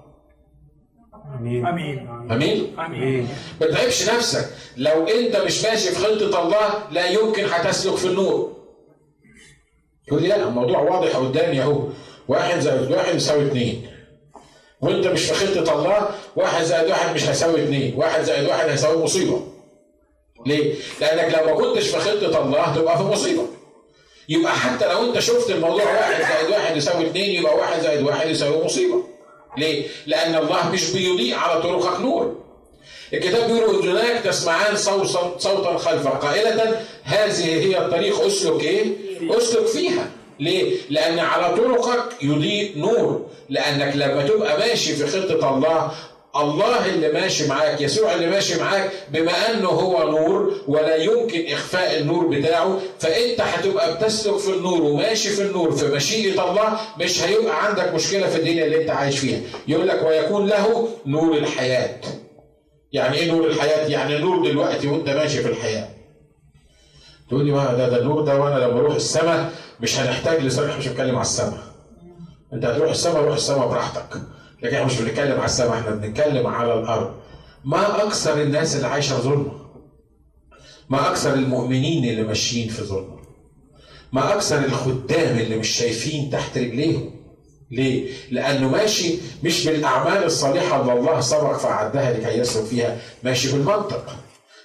آمين. 1.39 1.67
آمين. 1.67 2.09
آمين؟ 2.31 2.79
آمين. 2.79 3.29
ما 3.61 3.67
تتعبش 3.67 4.11
نفسك. 4.11 4.49
لو 4.77 5.07
أنت 5.07 5.37
مش 5.37 5.65
ماشي 5.65 5.89
في 5.89 5.99
خطة 5.99 6.43
الله 6.43 6.69
لا 6.91 7.07
يمكن 7.11 7.45
هتسلك 7.45 7.97
في 7.97 8.05
النور. 8.07 8.60
تقول 10.11 10.23
لي 10.23 10.29
لا 10.29 10.37
الموضوع 10.49 10.79
واضح 10.79 11.17
قدامي 11.17 11.63
اهو 11.63 11.83
واحد 12.29 12.61
زائد 12.61 12.91
واحد 12.93 13.15
يساوي 13.15 13.47
اثنين 13.47 13.87
وانت 14.81 15.07
مش 15.07 15.25
في 15.25 15.35
خطه 15.35 15.73
الله 15.79 16.09
واحد 16.37 16.65
زائد 16.65 16.91
واحد 16.91 17.15
مش 17.15 17.29
هيساوي 17.29 17.65
اثنين 17.65 17.95
واحد 17.97 18.23
زائد 18.23 18.49
واحد 18.49 18.69
هيساوي 18.69 19.03
مصيبة 19.05 19.41
ليه؟ 20.47 20.75
لأنك 21.01 21.35
لو 21.39 21.45
ما 21.47 21.53
كنتش 21.61 21.89
في 21.89 21.99
خطه 21.99 22.43
الله 22.45 22.75
تبقى 22.77 22.99
في 22.99 23.05
مصيبة 23.05 23.43
يبقى 24.29 24.53
حتى 24.53 24.89
لو 24.93 25.05
انت 25.09 25.19
شفت 25.19 25.51
الموضوع 25.51 25.85
واحد 25.85 26.23
زائد 26.23 26.51
واحد 26.51 26.77
يساوي 26.77 27.07
اثنين 27.07 27.41
يبقى 27.41 27.57
واحد 27.57 27.81
زائد 27.83 28.03
واحد 28.03 28.29
يساوي 28.31 28.65
مصيبة 28.65 29.03
ليه؟ 29.59 29.87
لأن 30.07 30.35
الله 30.35 30.71
مش 30.73 30.91
بيضيء 30.91 31.35
على 31.35 31.63
طرقك 31.63 32.01
نور. 32.01 32.37
الكتاب 33.13 33.51
بيقول 33.51 33.89
هناك 33.89 34.25
تسمعان 34.25 34.77
صوتا 34.77 35.35
صوتا 35.39 35.77
خلفك 35.79 36.11
قائلة 36.13 36.81
هذه 37.03 37.45
هي 37.45 37.79
الطريق 37.79 38.21
أسلك 38.27 38.65
إيه؟ 38.65 38.85
اسلك 39.31 39.67
فيها. 39.67 40.11
ليه؟ 40.41 40.77
لأن 40.91 41.19
على 41.19 41.57
طرقك 41.57 42.05
يضيء 42.23 42.79
نور، 42.79 43.27
لأنك 43.49 43.97
لما 43.97 44.27
تبقى 44.27 44.59
ماشي 44.59 44.93
في 44.97 45.07
خطة 45.07 45.55
الله 45.57 45.91
الله 46.37 46.87
اللي 46.87 47.13
ماشي 47.13 47.47
معاك 47.49 47.81
يسوع 47.81 48.15
اللي 48.15 48.27
ماشي 48.27 48.61
معاك 48.61 48.91
بما 49.13 49.51
أنه 49.51 49.69
هو 49.69 50.11
نور 50.11 50.55
ولا 50.69 50.97
يمكن 50.97 51.45
إخفاء 51.53 51.99
النور 52.01 52.27
بتاعه 52.27 52.79
فأنت 52.99 53.41
هتبقى 53.41 53.95
بتسلك 53.97 54.37
في 54.37 54.49
النور 54.51 54.83
وماشي 54.83 55.29
في 55.31 55.43
النور 55.43 55.73
في 55.73 55.87
مشيئة 55.87 56.51
الله 56.51 56.79
مش 57.01 57.23
هيبقى 57.23 57.67
عندك 57.67 57.95
مشكلة 57.95 58.27
في 58.27 58.37
الدنيا 58.39 58.65
اللي 58.65 58.83
أنت 58.83 58.91
عايش 58.91 59.19
فيها. 59.19 59.41
يقول 59.69 59.89
لك 59.89 60.03
ويكون 60.07 60.47
له 60.47 60.89
نور 61.07 61.37
الحياة. 61.37 61.97
يعني 62.93 63.17
إيه 63.19 63.31
نور 63.33 63.47
الحياة؟ 63.47 63.87
يعني 63.89 64.19
نور 64.19 64.49
دلوقتي 64.49 64.89
وأنت 64.89 65.09
ماشي 65.09 65.43
في 65.43 65.49
الحياة. 65.49 65.89
تقول 67.31 67.45
لي 67.47 67.53
ما 67.53 67.75
ده 67.75 67.89
ده 67.89 67.97
النور 68.01 68.21
ده 68.23 68.41
وأنا 68.41 68.55
لما 68.65 68.79
أروح 68.81 68.95
السماء 68.95 69.53
مش 69.81 69.99
هنحتاج 70.01 70.41
لسماء 70.41 70.79
مش 70.79 70.89
هنتكلم 70.89 71.15
على 71.15 71.23
السماء 71.23 71.59
أنت 72.53 72.65
هتروح 72.65 72.91
السماء 72.91 73.23
روح 73.25 73.35
السماء 73.35 73.69
براحتك 73.69 74.23
لكن 74.63 74.75
إحنا 74.75 74.87
مش 74.87 75.01
بنتكلم 75.01 75.37
على 75.37 75.45
السماء 75.45 75.79
إحنا 75.79 75.91
بنتكلم 75.91 76.47
على 76.47 76.75
الأرض 76.75 77.15
ما 77.65 78.03
أكثر 78.05 78.43
الناس 78.43 78.77
اللي 78.77 78.87
عايشة 78.87 79.19
ظلمة 79.19 79.53
ما 80.89 81.11
أكثر 81.11 81.35
المؤمنين 81.35 82.05
اللي 82.05 82.23
ماشيين 82.23 82.69
في 82.69 82.83
ظلمة 82.83 83.21
ما 84.13 84.35
أكثر 84.35 84.65
الخدام 84.65 85.39
اللي 85.39 85.57
مش 85.57 85.69
شايفين 85.69 86.31
تحت 86.31 86.59
رجليهم 86.59 87.11
ليه؟ 87.71 88.11
لأنه 88.31 88.69
ماشي 88.69 89.15
مش 89.45 89.67
بالأعمال 89.67 90.25
الصالحة 90.25 90.81
اللي 90.81 90.93
الله 90.93 91.21
سبق 91.21 91.57
فأعدها 91.59 92.13
لكي 92.13 92.39
يسلك 92.39 92.65
فيها، 92.65 92.99
ماشي 93.23 93.53
بالمنطق. 93.53 94.17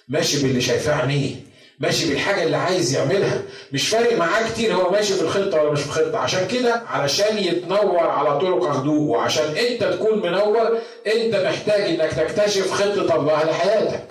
ماشي 0.10 0.44
باللي 0.44 0.62
شايفاه 0.62 0.94
عينيه. 0.94 1.36
ماشي 1.80 2.10
بالحاجة 2.10 2.44
اللي 2.44 2.58
عايز 2.58 2.96
يعملها. 2.96 3.42
مش 3.72 3.90
فارق 3.90 4.18
معاه 4.18 4.50
كتير 4.50 4.74
هو 4.74 4.92
ماشي 4.92 5.14
في 5.14 5.22
الخطة 5.22 5.62
ولا 5.62 5.72
مش 5.72 5.80
في 5.82 5.88
الخطة. 5.88 6.18
عشان 6.18 6.48
كده 6.48 6.74
علشان 6.88 7.38
يتنور 7.38 8.00
على 8.00 8.40
طرق 8.40 8.64
هدوء 8.64 9.02
وعشان 9.10 9.58
انت 9.58 9.84
تكون 9.84 10.20
منور 10.20 10.78
انت 11.16 11.36
محتاج 11.36 11.82
انك 11.82 12.12
تكتشف 12.14 12.72
خطة 12.72 13.16
الله 13.16 13.44
لحياتك. 13.44 14.06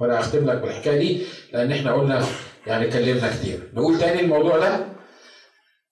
وأنا 0.00 0.20
هختم 0.20 0.50
لك 0.50 0.56
بالحكاية 0.58 0.98
دي 0.98 1.22
لأن 1.52 1.72
إحنا 1.72 1.94
قلنا 1.94 2.26
يعني 2.66 2.88
اتكلمنا 2.88 3.32
كتير. 3.36 3.58
نقول 3.74 3.98
تاني 3.98 4.20
الموضوع 4.20 4.58
ده؟ 4.58 4.86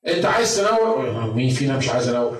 انت 0.07 0.24
عايز 0.24 0.57
تنور؟ 0.57 1.32
مين 1.34 1.51
فينا 1.51 1.76
مش 1.76 1.89
عايز 1.89 2.09
ينور؟ 2.09 2.37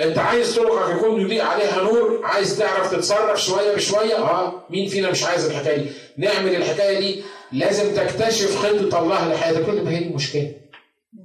انت 0.00 0.18
عايز 0.18 0.56
طرقك 0.56 0.96
يكون 0.96 1.20
يضيء 1.20 1.42
عليها 1.42 1.82
نور 1.82 2.20
عايز 2.24 2.58
تعرف 2.58 2.92
تتصرف 2.92 3.42
شوية 3.42 3.74
بشوية 3.74 4.16
آه 4.18 4.62
مين 4.70 4.88
فينا 4.88 5.10
مش 5.10 5.24
عايز 5.24 5.44
الحكاية 5.46 5.76
دي؟ 5.76 5.90
نعمل 6.16 6.54
الحكاية 6.56 6.98
دي 6.98 7.22
لازم 7.52 7.94
تكتشف 7.94 8.56
خطة 8.56 8.98
الله 9.02 9.28
لحياتك. 9.34 9.66
كل 9.66 9.82
ما 9.82 9.90
هي 9.90 9.98
المشكلة. 9.98 10.52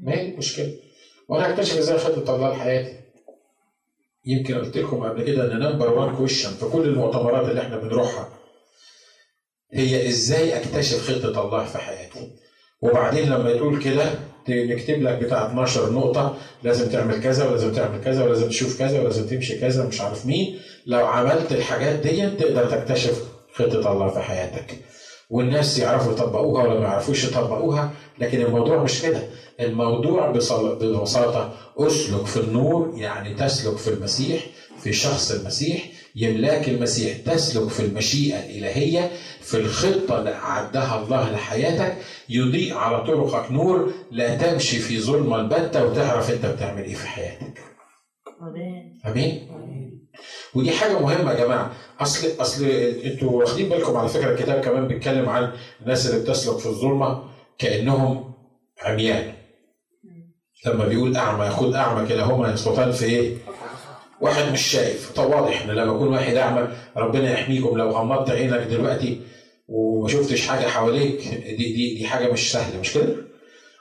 ما 0.02 0.14
هي 0.14 0.22
المشكلة. 0.30 0.72
وأنا 1.30 1.50
اكتشف 1.54 1.78
إزاي 1.78 1.98
خطة 1.98 2.36
الله 2.36 2.52
لحياتي. 2.52 2.94
يمكن 4.26 4.56
قلت 4.56 4.78
لكم 4.78 5.04
قبل 5.04 5.24
كده 5.24 5.44
إن 5.52 5.60
number 5.60 5.94
1 5.94 6.18
question 6.18 6.50
في 6.50 6.66
كل 6.66 6.82
المؤتمرات 6.82 7.50
اللي 7.50 7.62
إحنا 7.62 7.78
بنروحها 7.78 8.30
هي 9.74 10.08
إزاي 10.08 10.58
أكتشف 10.60 11.12
خطة 11.12 11.42
الله 11.46 11.66
في 11.66 11.78
حياتي؟ 11.78 12.32
وبعدين 12.82 13.30
لما 13.30 13.54
تقول 13.56 13.84
كده 13.84 14.06
نكتب 14.50 15.02
لك 15.02 15.18
بتاع 15.18 15.48
12 15.48 15.92
نقطة 15.92 16.38
لازم 16.64 16.90
تعمل 16.90 17.22
كذا 17.24 17.48
ولازم 17.50 17.72
تعمل 17.74 18.04
كذا 18.04 18.24
ولازم 18.24 18.48
تشوف 18.50 18.80
كذا 18.80 19.02
ولازم 19.02 19.28
تمشي 19.28 19.60
كذا 19.60 19.86
مش 19.86 20.02
عارف 20.02 20.26
مين. 20.26 20.60
لو 20.86 21.06
عملت 21.06 21.52
الحاجات 21.52 22.00
دي 22.00 22.30
تقدر 22.30 22.66
تكتشف 22.72 23.24
خطة 23.54 23.92
الله 23.92 24.10
في 24.10 24.20
حياتك. 24.20 24.76
والناس 25.30 25.80
يعرفوا 25.80 26.12
يطبقوها 26.14 26.64
ولا 26.64 26.80
ما 26.80 26.86
يعرفوش 26.86 27.24
يطبقوها 27.24 27.92
لكن 28.20 28.42
الموضوع 28.42 28.84
مش 28.84 29.02
كده. 29.02 29.20
الموضوع 29.60 30.32
ببساطة 30.32 31.54
أسلك 31.78 32.26
في 32.26 32.38
النور 32.38 32.94
يعني 32.98 33.34
تسلك 33.34 33.78
في 33.78 33.88
المسيح 33.88 34.46
في 34.84 34.94
شخص 34.94 35.32
المسيح. 35.32 35.86
يملاك 36.16 36.70
المسيح 36.70 37.18
تسلك 37.18 37.70
في 37.70 37.80
المشيئة 37.80 38.40
الإلهية. 38.40 39.12
في 39.46 39.58
الخطة 39.58 40.20
اللي 40.20 40.34
أعدها 40.34 41.04
الله 41.04 41.32
لحياتك 41.32 41.98
يضيء 42.30 42.74
على 42.78 43.04
طرقك 43.04 43.52
نور 43.52 43.92
لا 44.12 44.36
تمشي 44.36 44.80
في 44.80 45.00
ظلمة 45.02 45.36
البتة 45.40 45.86
وتعرف 45.86 46.32
أنت 46.32 46.46
بتعمل 46.46 46.84
إيه 46.84 46.94
في 46.96 47.08
حياتك. 47.08 47.60
أمين؟ 49.08 49.48
ودي 50.56 50.72
حاجة 50.72 51.00
مهمة 51.00 51.32
يا 51.32 51.46
جماعة. 51.46 51.72
أصل 52.00 52.28
أصل 52.40 52.66
أنتوا 53.06 53.32
واخدين 53.32 53.70
بالكم 53.70 53.98
على 53.98 54.10
فكرة 54.10 54.32
الكتاب 54.34 54.62
كمان 54.64 54.88
بيتكلم 54.88 55.30
عن 55.30 55.52
الناس 55.82 56.10
اللي 56.10 56.22
بتسلك 56.22 56.58
في 56.58 56.66
الظلمة 56.66 57.24
كأنهم 57.58 58.34
عميان. 58.84 59.34
لما 60.66 60.86
بيقول 60.86 61.18
أعمى 61.18 61.46
ياخد 61.46 61.74
أعمى 61.76 62.08
كده 62.08 62.24
هما 62.24 62.54
يسقطان 62.54 62.92
في 62.92 63.06
إيه؟ 63.06 63.38
واحد 64.22 64.52
مش 64.52 64.62
شايف. 64.62 65.12
طب 65.16 65.30
واضح 65.30 65.62
إن 65.62 65.70
لما 65.70 65.94
يكون 65.96 66.08
واحد 66.08 66.36
أعمى 66.36 66.68
ربنا 66.98 67.32
يحميكم. 67.34 67.78
لو 67.78 67.90
غمضت 67.90 68.30
عينك 68.30 68.60
دلوقتي 68.60 69.22
وما 69.68 70.08
شفتش 70.08 70.48
حاجة 70.48 70.68
حواليك 70.68 71.28
دي 71.58 71.74
دي 71.74 71.96
دي 71.96 72.06
حاجة 72.08 72.32
مش 72.32 72.52
سهلة 72.52 72.80
مش 72.80 72.94
كده؟ 72.94 73.16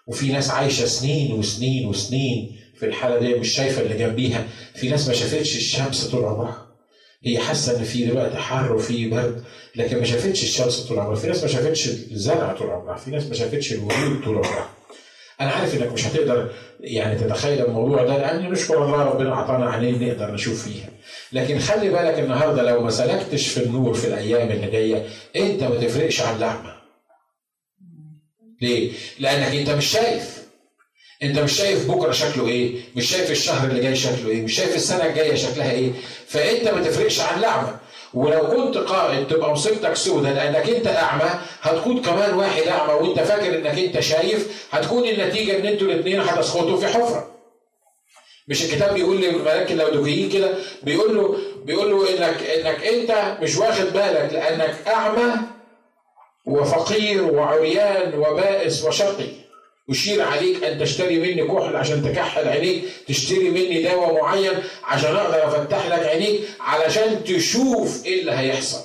وفي 0.06 0.32
ناس 0.32 0.50
عايشة 0.50 0.86
سنين 0.86 1.32
وسنين 1.32 1.86
وسنين 1.88 2.56
في 2.78 2.86
الحالة 2.86 3.18
دي 3.18 3.34
مش 3.34 3.48
شايفة 3.48 3.82
اللي 3.82 3.96
جنبيها. 3.98 4.48
في 4.74 4.88
ناس 4.88 5.08
ما 5.08 5.14
شافتش 5.14 5.56
الشمس 5.56 6.04
طول 6.06 6.24
عمرها. 6.24 6.66
هي 7.24 7.38
حاسة 7.38 7.78
إن 7.78 7.84
في 7.84 8.04
دلوقتي 8.04 8.36
حر 8.36 8.72
وفي 8.72 9.08
برد 9.08 9.44
لكن 9.76 9.98
ما 9.98 10.04
شافتش 10.04 10.42
الشمس 10.42 10.80
طول 10.80 10.98
عمرها. 10.98 11.16
في 11.16 11.26
ناس 11.26 11.42
ما 11.42 11.48
شافتش 11.48 11.88
الزرع 11.88 12.52
طول 12.52 12.70
عمرها. 12.70 12.96
في 12.96 13.10
ناس 13.10 13.26
ما 13.26 13.34
شافتش 13.34 13.72
الورود 13.72 14.24
طول 14.24 14.34
عمرها. 14.36 14.68
أنا 15.40 15.50
عارف 15.50 15.74
إنك 15.74 15.92
مش 15.92 16.06
هتقدر 16.06 16.50
يعني 16.80 17.18
تتخيل 17.18 17.64
الموضوع 17.66 18.04
ده 18.04 18.18
لأن 18.18 18.50
نشكر 18.52 18.84
الله 18.84 19.02
ربنا 19.02 19.32
أعطانا 19.34 19.70
عينين 19.70 20.08
نقدر 20.08 20.30
نشوف 20.34 20.64
فيها. 20.68 20.88
لكن 21.32 21.58
خلي 21.58 21.88
بالك 21.90 22.18
النهارده 22.18 22.62
لو 22.62 22.80
ما 22.82 22.90
سلكتش 22.90 23.48
في 23.48 23.62
النور 23.64 23.94
في 23.94 24.06
الأيام 24.06 24.50
اللي 24.50 24.70
جاية 24.70 25.06
أنت 25.36 25.62
ما 25.62 25.74
تفرقش 25.80 26.20
عن 26.22 26.36
الاعمى 26.36 26.74
ليه؟ 28.62 28.92
لأنك 29.18 29.54
أنت 29.54 29.70
مش 29.70 29.86
شايف. 29.86 30.44
أنت 31.22 31.38
مش 31.38 31.52
شايف 31.52 31.90
بكرة 31.90 32.12
شكله 32.12 32.48
إيه 32.48 32.80
مش 32.96 33.10
شايف 33.10 33.30
الشهر 33.30 33.70
اللي 33.70 33.80
جاي 33.82 33.96
شكله 33.96 34.28
إيه 34.28 34.42
مش 34.42 34.52
شايف 34.54 34.74
السنة 34.76 35.06
الجاية 35.06 35.34
شكلها 35.34 35.70
إيه. 35.70 35.90
فأنت 36.26 36.68
ما 36.68 36.82
تفرقش 36.82 37.20
عن 37.20 37.38
الاعمى 37.38 37.76
ولو 38.14 38.40
كنت 38.48 38.76
قائد 38.78 39.26
تبقى 39.26 39.50
مصيبتك 39.50 39.96
سودة 39.96 40.32
لأنك 40.32 40.70
أنت 40.70 40.86
أعمى. 40.86 41.30
هتكون 41.62 42.02
كمان 42.02 42.34
واحد 42.34 42.62
أعمى 42.62 42.92
وأنت 42.92 43.20
فاكر 43.20 43.54
إنك 43.58 43.78
أنت 43.78 44.00
شايف 44.00 44.68
هتكون 44.72 45.04
النتيجة 45.08 45.56
إن 45.58 45.66
أنتوا 45.66 45.86
الاثنين 45.86 46.20
هتسقطوا 46.20 46.76
في 46.76 46.86
حفرة. 46.86 47.30
مش 48.48 48.64
الكتاب 48.64 48.94
بيقول 48.94 49.20
للملاك 49.20 49.72
اللودوكيين 49.72 50.28
كده 50.30 50.50
بيقول 50.82 51.16
له 51.16 51.36
بيقول 51.64 51.90
له 51.90 52.10
إنك 52.10 52.42
إنك 52.42 52.84
أنت 52.84 53.36
مش 53.42 53.56
واخد 53.56 53.84
بالك 53.92 54.30
لأنك 54.32 54.74
أعمى 54.86 55.32
وفقير 56.46 57.24
وعريان 57.24 58.14
وبائس 58.18 58.84
وشقي. 58.84 59.43
أشير 59.90 60.22
عليك 60.22 60.64
أن 60.64 60.78
تشتري 60.78 61.18
مني 61.18 61.48
كحل 61.48 61.76
عشان 61.76 62.02
تكحل 62.02 62.48
عينيك 62.48 62.84
تشتري 63.08 63.50
مني 63.50 63.82
دواء 63.82 64.14
معين 64.22 64.52
عشان 64.84 65.16
أقدر 65.16 65.46
أفتح 65.46 65.86
لك 65.86 66.06
عينيك 66.06 66.40
علشان 66.60 67.24
تشوف 67.24 68.04
إيه 68.06 68.20
اللي 68.20 68.32
هيحصل 68.32 68.80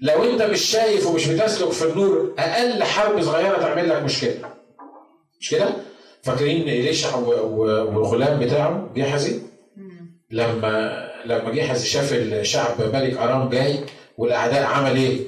لو 0.00 0.24
أنت 0.30 0.42
مش 0.42 0.60
شايف 0.60 1.06
ومش 1.06 1.26
بتسلك 1.26 1.70
في 1.70 1.84
النور 1.84 2.34
أقل 2.38 2.82
حرب 2.82 3.22
صغيرة 3.22 3.58
تعمل 3.58 3.88
لك 3.88 4.02
مشكلة 4.02 4.34
مش 5.40 5.50
كده؟ 5.50 5.68
فاكرين 6.22 6.62
إليشع 6.62 7.16
والغلام 7.16 8.40
بتاعه 8.40 8.90
جحزي 8.96 9.40
لما 10.30 11.04
لما 11.24 11.50
جحزي 11.50 11.86
شاف 11.86 12.12
الشعب 12.12 12.94
ملك 12.94 13.16
أرام 13.16 13.48
جاي 13.48 13.80
والأعداء 14.18 14.62
عمل 14.62 14.96
إيه؟ 14.96 15.20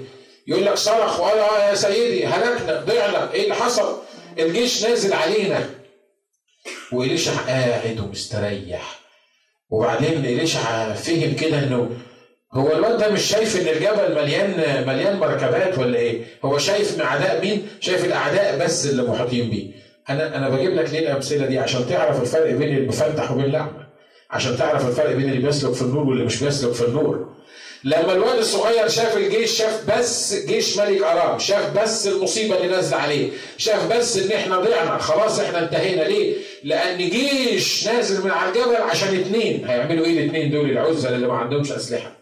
يقول 0.51 0.67
لك 0.67 0.75
صرخ 0.75 1.21
وقال 1.21 1.39
آه 1.39 1.69
يا 1.71 1.75
سيدي 1.75 2.27
هلكنا 2.27 2.81
ضعنا 2.81 3.33
إيه 3.33 3.43
اللي 3.45 3.55
حصل؟ 3.55 3.99
الجيش 4.39 4.85
نازل 4.87 5.13
علينا 5.13 5.71
وإليشع 6.93 7.33
قاعد 7.33 8.01
ومستريح 8.01 9.01
وبعدين 9.71 10.25
إليشع 10.25 10.93
فهم 10.95 11.35
كده 11.37 11.59
إنه 11.59 11.91
هو 12.53 12.73
الواد 12.73 12.99
ده 12.99 13.09
مش 13.09 13.23
شايف 13.23 13.61
إن 13.61 13.69
الجبل 13.69 14.15
مليان 14.15 14.85
مليان 14.87 15.17
مركبات 15.17 15.79
ولا 15.79 15.99
إيه؟ 15.99 16.23
هو 16.45 16.59
شايف 16.59 17.01
أعداء 17.01 17.41
مين؟ 17.41 17.69
شايف 17.81 18.05
الأعداء 18.05 18.59
بس 18.59 18.87
اللي 18.87 19.03
محيطين 19.03 19.51
بيه. 19.51 19.71
أنا 20.11 20.37
أنا 20.37 20.49
بجيب 20.49 20.75
لك 20.75 20.91
ليه 20.91 20.99
الأمثلة 20.99 21.47
دي 21.47 21.59
عشان 21.59 21.89
تعرف 21.89 22.21
الفرق 22.21 22.51
بين 22.53 22.77
المفتح 22.77 23.31
وبين 23.33 23.45
الأعمى. 23.45 23.87
عشان 24.31 24.57
تعرف 24.57 24.87
الفرق 24.89 25.13
بين 25.13 25.29
اللي 25.31 25.47
بيسلك 25.47 25.73
في 25.73 25.83
النور 25.83 26.07
واللي 26.07 26.25
مش 26.25 26.43
بيسلك 26.45 26.73
في 26.73 26.85
النور. 26.85 27.29
لما 27.85 28.13
الواد 28.13 28.39
الصغير 28.39 28.89
شاف 28.89 29.17
الجيش 29.17 29.51
شاف 29.51 29.85
بس 29.99 30.35
جيش 30.47 30.79
ملك 30.79 31.03
ارام 31.03 31.39
شاف 31.39 31.79
بس 31.83 32.07
المصيبة 32.07 32.57
اللي 32.57 32.69
نازلة 32.69 32.97
عليه 32.97 33.29
شاف 33.59 33.93
بس 33.93 34.17
إن 34.17 34.33
إحنا 34.33 34.57
ضعنا 34.59 34.99
خلاص 34.99 35.39
إحنا 35.41 35.65
انتهينا 35.65 36.03
ليه؟ 36.03 36.35
لأن 36.65 36.99
جيش 37.11 37.89
نازل 37.89 38.25
من 38.25 38.31
على 38.31 38.49
الجبل 38.51 38.77
عشان 38.77 39.21
اتنين 39.21 39.65
هيعملوا 39.67 40.07
إيه 40.07 40.19
الاتنين 40.19 40.51
دول 40.51 40.71
العزل 40.71 41.15
اللي 41.15 41.27
ما 41.27 41.35
عندهمش 41.35 41.73
أسلحة؟ 41.73 42.17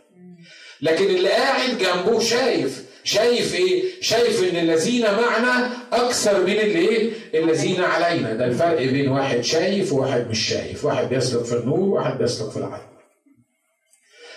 لكن 0.82 1.04
اللي 1.04 1.28
قاعد 1.28 1.78
جنبه 1.78 2.20
شايف 2.20 2.82
شايف 3.04 3.54
إيه؟ 3.54 3.82
شايف 4.00 4.42
إن 4.50 4.56
الذين 4.56 5.02
معنا 5.02 5.70
أكثر 5.92 6.40
من 6.40 6.52
اللي 6.52 6.88
إيه؟ 6.88 7.10
الذين 7.34 7.80
علينا. 7.80 8.32
ده 8.34 8.44
الفرق 8.44 8.78
بين 8.82 9.08
واحد 9.08 9.40
شايف 9.40 9.92
وواحد 9.92 10.30
مش 10.30 10.48
شايف 10.48 10.84
واحد 10.84 11.08
بيسلك 11.08 11.44
في 11.44 11.52
النور 11.52 11.80
وواحد 11.80 12.18
بيسلك 12.18 12.50
في 12.50 12.56
العدل 12.56 12.82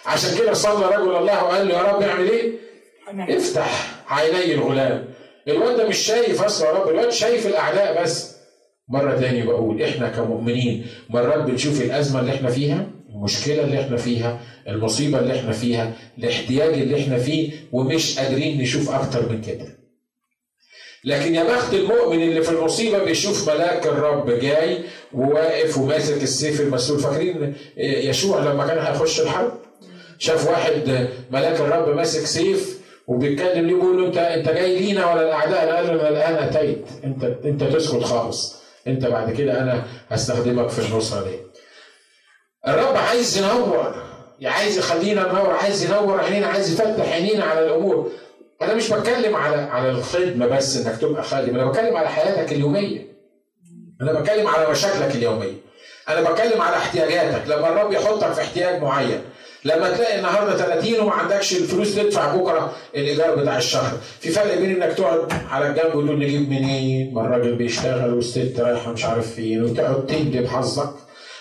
عشان 0.06 0.38
كده 0.38 0.54
صلى 0.54 0.86
رجل 0.86 1.16
الله 1.16 1.44
وقال 1.44 1.68
له 1.68 1.74
يا 1.74 1.82
رب 1.82 2.02
اعمل 2.02 2.30
إيه؟ 2.30 2.52
افتح 3.38 3.96
عيني 4.08 4.54
الغلام. 4.54 5.06
الواد 5.48 5.78
ده 5.78 5.88
مش 5.88 5.98
شايف 5.98 6.42
أصلا 6.42 6.68
يا 6.70 6.74
رب 6.74 6.90
الواد 6.90 7.10
شايف 7.10 7.48
الأعداء 7.48 8.04
بس. 8.04 8.36
مرة 8.90 9.20
تاني 9.20 9.44
بقول 9.44 9.84
إحنا 9.84 10.10
كمؤمنين 10.10 10.88
مرات 11.10 11.44
بنشوف 11.44 11.82
الأزمة 11.82 12.20
اللي 12.20 12.32
إحنا 12.36 12.50
فيها 12.50 12.88
المشكلة 13.10 13.64
اللي 13.64 13.82
إحنا 13.82 13.98
فيها 13.98 14.40
المصيبة 14.68 15.20
اللي 15.20 15.40
إحنا 15.40 15.52
فيها 15.52 15.94
الاحتياج 16.18 16.74
اللي 16.74 17.02
إحنا 17.02 17.18
فيه 17.18 17.52
ومش 17.72 18.20
قادرين 18.20 18.62
نشوف 18.62 18.90
أكتر 18.90 19.30
من 19.30 19.42
كده. 19.42 19.66
لكن 21.06 21.36
يا 21.36 21.44
بخت 21.44 21.74
المؤمن 21.74 22.22
اللي 22.22 22.42
في 22.42 22.50
المصيبة 22.52 23.04
بيشوف 23.04 23.50
ملاك 23.50 23.88
الرب 23.88 24.30
جاي 24.32 24.78
وواقف 25.14 25.78
وماسك 25.78 26.24
السيف 26.24 26.62
المسلول 26.62 27.00
فاكرين 27.00 27.54
يشوع 27.78 28.40
لما 28.44 28.68
كان 28.68 28.80
هيخش 28.80 29.22
الحرب؟ 29.22 29.52
شاف 30.22 30.48
واحد 30.50 31.08
ملاك 31.32 31.60
الرب 31.60 31.90
ماسك 31.96 32.26
سيف 32.26 32.80
وبيتكلم 33.08 33.68
ليه 33.68 33.76
بيقول 33.76 33.98
له 34.02 34.08
انت 34.08 34.18
انت 34.18 34.50
جاي 34.50 34.80
لينا 34.80 35.12
ولا 35.14 35.22
الاعداء 35.22 35.76
قال 35.76 35.88
له 35.88 35.94
أنا 35.94 36.10
الان 36.10 36.34
اتيت 36.36 36.86
انت 37.04 37.24
انت 37.24 37.64
تسكت 37.64 38.04
خالص. 38.04 38.62
انت 38.88 39.06
بعد 39.06 39.32
كده 39.32 39.62
أنا 39.62 39.84
هستخدمك 40.10 40.70
في 40.70 40.80
النصرة 40.80 41.24
دي. 41.24 41.36
الرب 42.68 42.98
عايز 42.98 43.38
ينور. 43.38 43.96
عايز 44.44 44.78
يخلينا 44.78 45.32
ننور 45.32 45.50
عايز 45.54 45.86
ينور 45.86 46.20
عينينا 46.22 46.48
عايز 46.48 46.72
يفتح 46.74 47.12
عينينا 47.14 47.44
على 47.44 47.66
الأمور. 47.66 48.12
أنا 48.62 48.74
مش 48.74 48.90
بتكلم 48.94 49.36
على 49.36 49.56
على 49.56 49.90
الخدمة 49.90 50.48
بس 50.48 50.78
إنك 50.78 50.98
تبقى 50.98 51.24
خادم. 51.24 51.56
أنا 51.56 51.66
بتكلم 51.70 51.98
على 51.98 52.10
حياتك 52.10 52.52
اليومية. 52.52 53.08
أنا 54.02 54.20
بتكلم 54.20 54.48
على 54.48 54.70
مشاكلك 54.72 55.16
اليومية. 55.16 55.54
أنا 56.10 56.32
بتكلم 56.32 56.62
على 56.62 56.78
احتياجاتك. 56.78 57.48
لما 57.48 57.70
الرب 57.70 57.92
يحطك 57.94 58.34
في 58.34 58.42
احتياج 58.42 58.82
معين 58.82 59.22
لما 59.66 59.90
تلاقي 59.98 60.18
النهارده 60.18 60.58
30 60.58 61.00
وما 61.00 61.12
عندكش 61.14 61.54
الفلوس 61.54 61.96
تدفع 61.96 62.36
بكره 62.36 62.74
الإيجار 62.96 63.36
بتاع 63.36 63.58
الشهر. 63.58 63.98
في 64.20 64.30
فرق 64.30 64.58
بين 64.58 64.82
إنك 64.84 64.94
تقعد 64.98 65.34
على 65.52 65.68
الجنب 65.68 65.96
وتقول 65.96 66.20
نجيب 66.20 66.50
منين؟ 66.50 67.14
ما 67.14 67.22
الراجل 67.22 67.56
بيشتغل 67.56 68.14
والست 68.14 68.54
رايحة 68.60 68.92
مش 68.92 69.06
عارف 69.06 69.34
فين 69.36 69.64
وتقعد 69.64 70.06
تندب 70.06 70.48
حظك. 70.48 70.90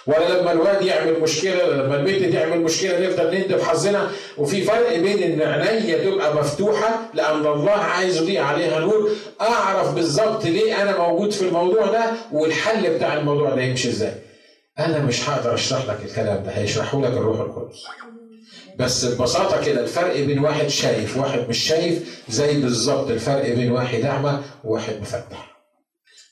ولا 0.07 0.41
لما 0.41 0.53
الواد 0.53 0.83
يعمل 0.83 1.21
مشكلة 1.21 1.67
لما 1.71 1.97
البنت 1.97 2.33
تعمل 2.33 2.61
مشكلة 2.61 3.07
نفضل 3.09 3.35
ندب 3.39 3.61
حظنا. 3.61 4.11
وفي 4.39 4.63
فرق 4.63 4.97
بين 4.99 5.23
إن 5.23 5.43
عينيا 5.49 5.99
تبقى 6.11 6.35
مفتوحة 6.35 7.01
لأن 7.15 7.47
الله 7.47 7.71
عايز 7.71 8.17
يضيء 8.23 8.41
عليها 8.41 8.79
نور. 8.81 9.11
أعرف 9.41 9.95
بالظبط 9.95 10.45
ليه 10.45 10.83
أنا 10.83 10.99
موجود 10.99 11.31
في 11.33 11.43
الموضوع 11.43 11.87
ده 11.87 12.05
والحل 12.33 12.91
بتاع 12.95 13.15
الموضوع 13.17 13.51
ده 13.51 13.63
يمشي 13.63 13.89
إزاي. 13.89 14.13
أنا 14.85 14.99
مش 14.99 15.29
هقدر 15.29 15.55
اشرح 15.55 15.85
لك 15.85 15.99
الكلام 16.05 16.43
ده 16.45 16.51
هيشرحه 16.51 17.01
لك 17.01 17.13
الروح 17.13 17.41
القدس. 17.41 17.79
بس 18.79 19.05
ببساطة 19.05 19.65
كده 19.65 19.81
الفرق 19.81 20.21
بين 20.21 20.39
واحد 20.39 20.67
شايف 20.69 21.17
وواحد 21.17 21.49
مش 21.49 21.59
شايف 21.59 22.23
زي 22.29 22.61
بالظبط 22.61 23.11
الفرق 23.11 23.55
بين 23.55 23.73
واحد 23.73 24.01
اعمى 24.01 24.41
وواحد 24.65 25.01
مفتح. 25.01 25.51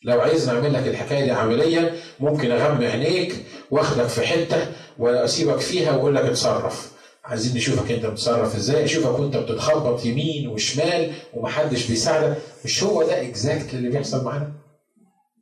لو 0.04 0.20
عايز 0.20 0.50
نعمل 0.50 0.72
لك 0.74 0.86
الحكاية 0.88 1.24
دي 1.24 1.30
عمليا 1.30 1.94
ممكن 2.20 2.50
أغمي 2.50 2.86
عينيك 2.86 3.44
وأخدك 3.70 4.06
في 4.06 4.26
حتة 4.26 4.66
واسيبك 4.98 5.60
فيها 5.60 5.92
وأقول 5.92 6.14
لك 6.14 6.24
اتصرف. 6.24 6.92
عايزين 7.24 7.56
نشوفك 7.56 7.90
أنت 7.92 8.06
بتتصرف 8.06 8.56
إزاي؟ 8.56 8.84
أشوفك 8.84 9.18
وأنت 9.18 9.36
بتتخبط 9.36 10.04
يمين 10.04 10.48
وشمال 10.48 11.12
ومحدش 11.34 11.86
بيساعدك. 11.86 12.36
مش 12.64 12.82
هو 12.82 13.02
ده 13.02 13.22
اكزاكت 13.22 13.74
اللي 13.74 13.88
بيحصل 13.88 14.24
معانا؟ 14.24 14.52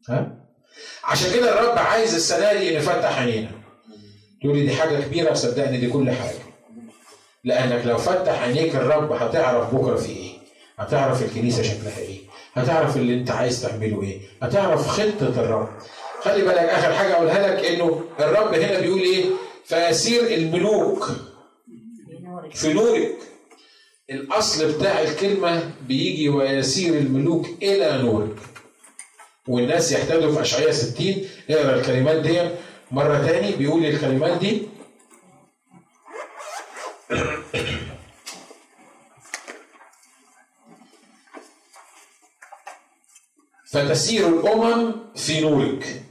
ها؟ 0.08 0.45
عشان 1.06 1.32
كده 1.32 1.58
الرب 1.60 1.78
عايز 1.78 2.14
السنة 2.14 2.52
دي 2.52 2.76
نفتح 2.76 3.18
عينينا. 3.18 3.50
تقول 4.42 4.56
لي 4.56 4.66
دي 4.66 4.74
حاجة 4.74 5.00
كبيرة 5.00 5.34
صدقني 5.34 5.78
دي 5.78 5.86
كل 5.90 6.10
حاجة. 6.10 6.38
لأنك 7.44 7.86
لو 7.86 7.96
فتح 7.98 8.42
عينيك 8.42 8.74
الرب 8.76 9.12
هتعرف 9.12 9.74
بكرة 9.74 9.96
في 9.96 10.08
إيه؟ 10.08 10.30
هتعرف 10.78 11.22
الكنيسة 11.22 11.62
شكلها 11.62 11.98
إيه؟ 11.98 12.18
هتعرف 12.54 12.96
اللي 12.96 13.14
أنت 13.14 13.30
عايز 13.30 13.62
تعمله 13.62 14.02
إيه؟ 14.02 14.20
هتعرف 14.42 14.86
خطة 14.88 15.28
الرب. 15.40 15.68
خلي 16.22 16.42
بالك 16.42 16.58
آخر 16.58 16.92
حاجة 16.94 17.12
أقولها 17.16 17.48
لك 17.56 17.64
إنه 17.64 18.04
الرب 18.20 18.54
هنا 18.54 18.80
بيقول 18.80 19.00
إيه؟ 19.00 19.24
فيسير 19.64 20.34
الملوك. 20.34 21.10
في 22.54 22.72
نورك. 22.72 23.16
الأصل 24.10 24.72
بتاع 24.72 25.02
الكلمة 25.02 25.70
بيجي 25.88 26.28
ويسير 26.28 26.94
الملوك 26.98 27.46
إلى 27.62 28.02
نورك. 28.02 28.36
والناس 29.48 29.92
يحتاجوا 29.92 30.32
في 30.34 30.40
أشعياء 30.40 30.70
60 30.70 31.14
اقرا 31.50 31.76
الكلمات 31.76 32.16
دي 32.16 32.40
مرة 32.90 33.26
تاني 33.26 33.56
بيقول 33.56 33.84
الكلمات 33.86 34.38
دي. 34.38 34.62
فتسير 43.70 44.28
الأمم 44.28 44.94
في 45.16 45.40
نورك 45.40 46.02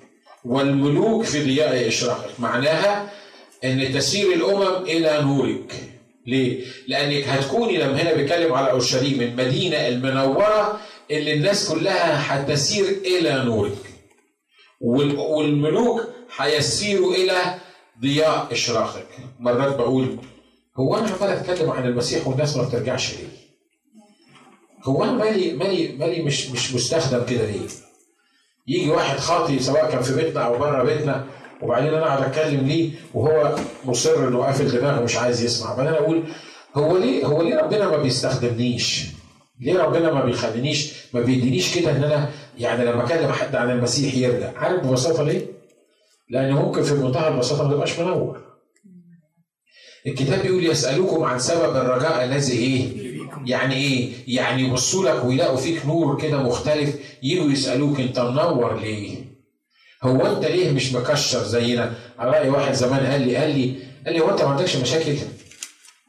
والملوك 0.46 1.24
في 1.24 1.44
ضياء 1.44 1.88
اشراقك 1.88 2.40
معناها 2.40 3.10
إن 3.64 3.94
تسير 3.94 4.34
الأمم 4.34 4.84
إلى 4.84 5.22
نورك. 5.22 5.74
ليه؟ 6.28 6.66
لأنك 6.88 7.24
هتكوني 7.28 7.78
لما 7.78 8.02
هنا 8.02 8.14
بيتكلم 8.14 8.54
على 8.54 8.72
أورشليم 8.72 9.22
المدينة 9.22 9.88
المنورة 9.88 10.80
اللي 11.12 11.34
الناس 11.34 11.70
كلها 11.70 12.36
هتسير 12.44 12.86
إلى 12.90 13.44
نورك 13.46 13.94
وال- 14.82 15.18
والملوك 15.18 16.02
هيسيروا 16.38 17.14
إلى 17.14 17.56
ضياء 18.02 18.48
إشراقك 18.52 19.08
مرات 19.40 19.76
بقول 19.76 20.18
هو 20.78 20.98
أنا 20.98 21.08
عمال 21.08 21.30
أتكلم 21.30 21.70
عن 21.72 21.86
المسيح 21.86 22.28
والناس 22.28 22.58
ما 22.58 22.64
بترجعش 22.64 23.14
ليه؟ 23.14 23.28
هو 24.84 25.04
أنا 25.04 25.12
مالي 25.12 25.54
مالي 25.54 25.96
مالي 25.98 26.22
مش 26.22 26.50
مش 26.50 26.74
مستخدم 26.74 27.26
كده 27.26 27.46
ليه؟ 27.46 27.68
يجي 28.68 28.90
واحد 28.90 29.18
خاطي 29.20 29.60
سواء 29.60 29.92
كان 29.92 30.02
في 30.02 30.16
بيتنا 30.16 30.42
أو 30.46 30.58
بره 30.58 30.84
بيتنا 30.84 31.28
وبعدين 31.62 31.94
أنا 31.94 32.04
أقعد 32.08 32.24
أتكلم 32.24 32.68
ليه 32.68 32.92
وهو 33.14 33.56
مصر 33.86 34.28
إنه 34.28 34.40
قافل 34.44 34.72
دماغه 34.72 35.02
ومش 35.02 35.16
عايز 35.18 35.44
يسمع 35.44 35.74
بعدين 35.76 35.94
أقول 35.94 36.24
هو 36.76 36.98
ليه 36.98 37.26
هو 37.26 37.42
ليه 37.42 37.56
ربنا 37.56 37.90
ما 37.90 37.98
بيستخدمنيش؟ 37.98 39.06
ليه 39.60 39.78
ربنا 39.84 40.14
ما 40.14 40.26
بيخلينيش 40.26 40.94
ما 41.14 41.22
بيدينيش 41.22 41.76
كده 41.80 41.92
إن 41.92 42.04
أنا 42.04 42.30
يعني 42.58 42.86
لما 42.86 43.06
أكلم 43.06 43.32
حد 43.32 43.56
عن 43.56 43.72
المسيح 43.72 44.16
يرجع 44.16 44.58
عارف 44.58 44.84
ببساطة 44.88 45.24
ليه؟ 45.24 45.46
لأن 46.30 46.52
ممكن 46.54 46.84
في 46.84 46.94
منتهى 46.94 47.28
البساطة 47.28 47.64
ما 47.68 47.74
تبقاش 47.74 48.00
منور 48.00 48.42
الكتاب 50.08 50.42
بيقول 50.42 50.66
يسألوكم 50.66 51.24
عن 51.24 51.40
سبب 51.40 51.76
الرجاء 51.76 52.24
الذي 52.24 52.54
إيه؟ 52.58 53.06
يعني 53.46 53.76
إيه؟ 53.76 54.14
يعني 54.28 54.62
يبصوا 54.64 55.06
لك 55.10 55.26
ويلاقوا 55.26 55.58
فيك 55.58 55.86
نور 55.86 56.22
كده 56.22 56.38
مختلف 56.44 56.96
يجوا 57.24 57.52
يسألوك 57.52 58.00
أنت 58.00 58.20
منور 58.20 58.80
ليه؟ 58.80 59.16
هو 60.04 60.26
أنت 60.26 60.46
ليه 60.46 60.72
مش 60.72 60.94
مكشر 60.94 61.44
زينا؟ 61.44 61.94
على 62.20 62.32
رأي 62.32 62.50
واحد 62.50 62.74
زمان 62.74 63.06
قال 63.06 63.22
لي 63.22 63.36
قال 63.36 63.50
لي 63.60 63.76
قال 64.06 64.14
لي 64.14 64.20
هو 64.20 64.30
أنت 64.30 64.42
ما 64.42 64.50
عندكش 64.50 64.76
مشاكل؟ 64.76 65.16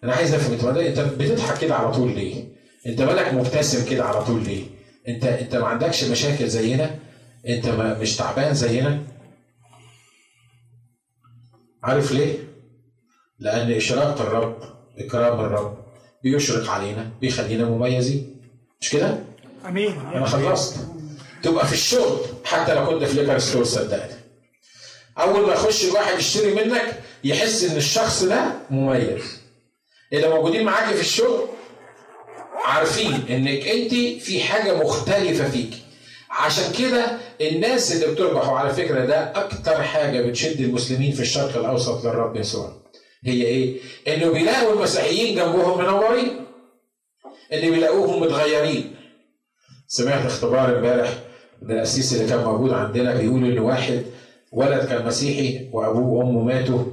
أنا 0.05 0.13
عايز 0.15 0.35
أفهم 0.35 0.53
انت 0.53 0.79
أنت 0.99 1.01
بتضحك 1.01 1.59
كده 1.61 1.75
على 1.75 1.93
طول 1.93 2.15
ليه؟ 2.15 2.56
انت 2.87 3.03
مالك 3.03 3.35
مبتسم 3.35 3.91
كده 3.91 4.05
على 4.05 4.25
طول 4.25 4.45
ليه؟ 4.45 4.65
انت 5.09 5.25
انت 5.25 5.57
ما 5.57 5.67
عندكش 5.67 6.05
مشاكل 6.05 6.49
زينا؟ 6.49 6.99
انت 7.49 7.69
ما 7.69 7.99
مش 7.99 8.17
تعبان 8.17 8.55
زينا؟ 8.55 9.03
عارف 11.83 12.13
ليه؟ 12.13 12.39
لأن 13.39 13.73
إشراقة 13.73 14.23
الرب 14.23 14.63
إكرام 14.99 15.41
الرب 15.41 15.79
بيشرق 16.23 16.71
علينا 16.71 17.11
بيخلينا 17.21 17.65
مميزين 17.65 18.41
مش 18.81 18.91
كده؟ 18.91 19.19
آمين 19.69 19.99
أنا 20.01 20.27
خلصت 20.27 20.77
تبقى 21.43 21.67
في 21.67 21.73
الشغل 21.73 22.21
حتى 22.45 22.75
لو 22.75 22.87
كنت 22.87 23.05
في 23.05 23.15
ليكر 23.21 23.39
ستور 23.39 23.65
صدقني 23.65 24.13
أول 25.19 25.47
ما 25.47 25.53
يخش 25.53 25.85
الواحد 25.85 26.19
يشتري 26.19 26.55
منك 26.55 27.03
يحس 27.25 27.65
إن 27.65 27.77
الشخص 27.77 28.23
ده 28.23 28.53
مميز 28.71 29.41
اللي 30.13 30.29
موجودين 30.29 30.65
معاكي 30.65 30.95
في 30.95 31.01
الشغل 31.01 31.49
عارفين 32.65 33.13
إنك 33.31 33.69
أنت 33.69 33.95
في 34.23 34.41
حاجة 34.41 34.77
مختلفة 34.85 35.49
فيك. 35.51 35.71
عشان 36.31 36.73
كده 36.79 37.19
الناس 37.41 37.93
اللي 37.93 38.15
بتربح 38.15 38.49
وعلى 38.49 38.71
فكرة 38.75 39.05
ده 39.05 39.33
أكتر 39.45 39.83
حاجة 39.83 40.21
بتشد 40.27 40.61
المسلمين 40.61 41.13
في 41.13 41.21
الشرق 41.21 41.57
الأوسط 41.57 42.05
للرب 42.05 42.37
يسوع. 42.37 42.73
هي 43.25 43.43
إيه؟ 43.43 43.77
إنه 44.09 44.33
بيلاقوا 44.33 44.73
المسيحيين 44.73 45.37
جنبهم 45.37 45.79
منورين. 45.79 46.47
اللي 47.53 47.71
بيلاقوهم 47.71 48.23
متغيرين. 48.23 48.95
سمعت 49.89 50.27
اختبار 50.27 50.77
امبارح 50.79 51.09
من 51.63 51.71
القسيس 51.77 52.13
اللي 52.15 52.27
كان 52.29 52.45
موجود 52.45 52.73
عندنا 52.73 53.15
بيقول 53.15 53.45
إن 53.45 53.59
واحد 53.59 54.03
ولد 54.53 54.85
كان 54.89 55.07
مسيحي 55.07 55.71
وأبوه 55.73 56.07
وأمه 56.07 56.43
ماتوا 56.43 56.85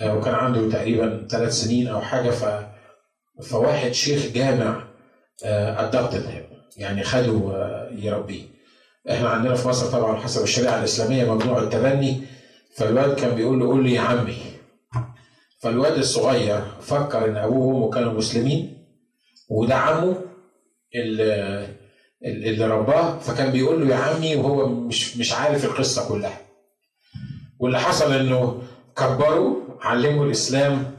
آه، 0.00 0.16
وكان 0.18 0.34
عنده 0.34 0.70
تقريبا 0.78 1.26
ثلاث 1.30 1.52
سنين 1.52 1.88
أو 1.88 2.00
حاجة 2.00 2.30
ف 2.30 2.44
فواحد 3.50 3.92
شيخ 3.92 4.26
جامع 4.34 4.84
ادابتد 5.44 6.44
يعني 6.76 7.02
خده 7.04 7.32
آه، 7.54 7.88
يربيه 7.92 8.42
إحنا 9.10 9.28
عندنا 9.28 9.54
في 9.54 9.68
مصر 9.68 9.86
طبعا 9.86 10.20
حسب 10.20 10.42
الشريعة 10.42 10.78
الإسلامية 10.78 11.24
ممنوع 11.34 11.58
التبني. 11.62 12.22
فالواد 12.76 13.14
كان 13.20 13.34
بيقول 13.34 13.58
له 13.60 13.66
قول 13.66 13.84
لي 13.84 13.92
يا 13.94 14.00
عمي. 14.00 14.36
فالواد 15.60 15.98
الصغير 15.98 16.62
فكر 16.80 17.24
إن 17.28 17.36
أبوه 17.36 17.66
وأمه 17.74 17.90
كانوا 17.90 18.12
مسلمين 18.12 18.86
وده 19.50 19.74
عمه 19.74 20.16
اللي, 20.94 21.66
اللي 22.24 22.66
رباه. 22.66 23.18
فكان 23.18 23.52
بيقول 23.52 23.80
له 23.88 23.94
يا 23.94 24.00
عمي 24.00 24.36
وهو 24.36 24.68
مش 24.68 25.16
مش 25.16 25.32
عارف 25.32 25.64
القصة 25.64 26.08
كلها. 26.08 26.40
واللي 27.58 27.78
حصل 27.80 28.12
إنه 28.12 28.62
كبره 28.96 29.56
علمه 29.80 30.24
الإسلام 30.24 30.96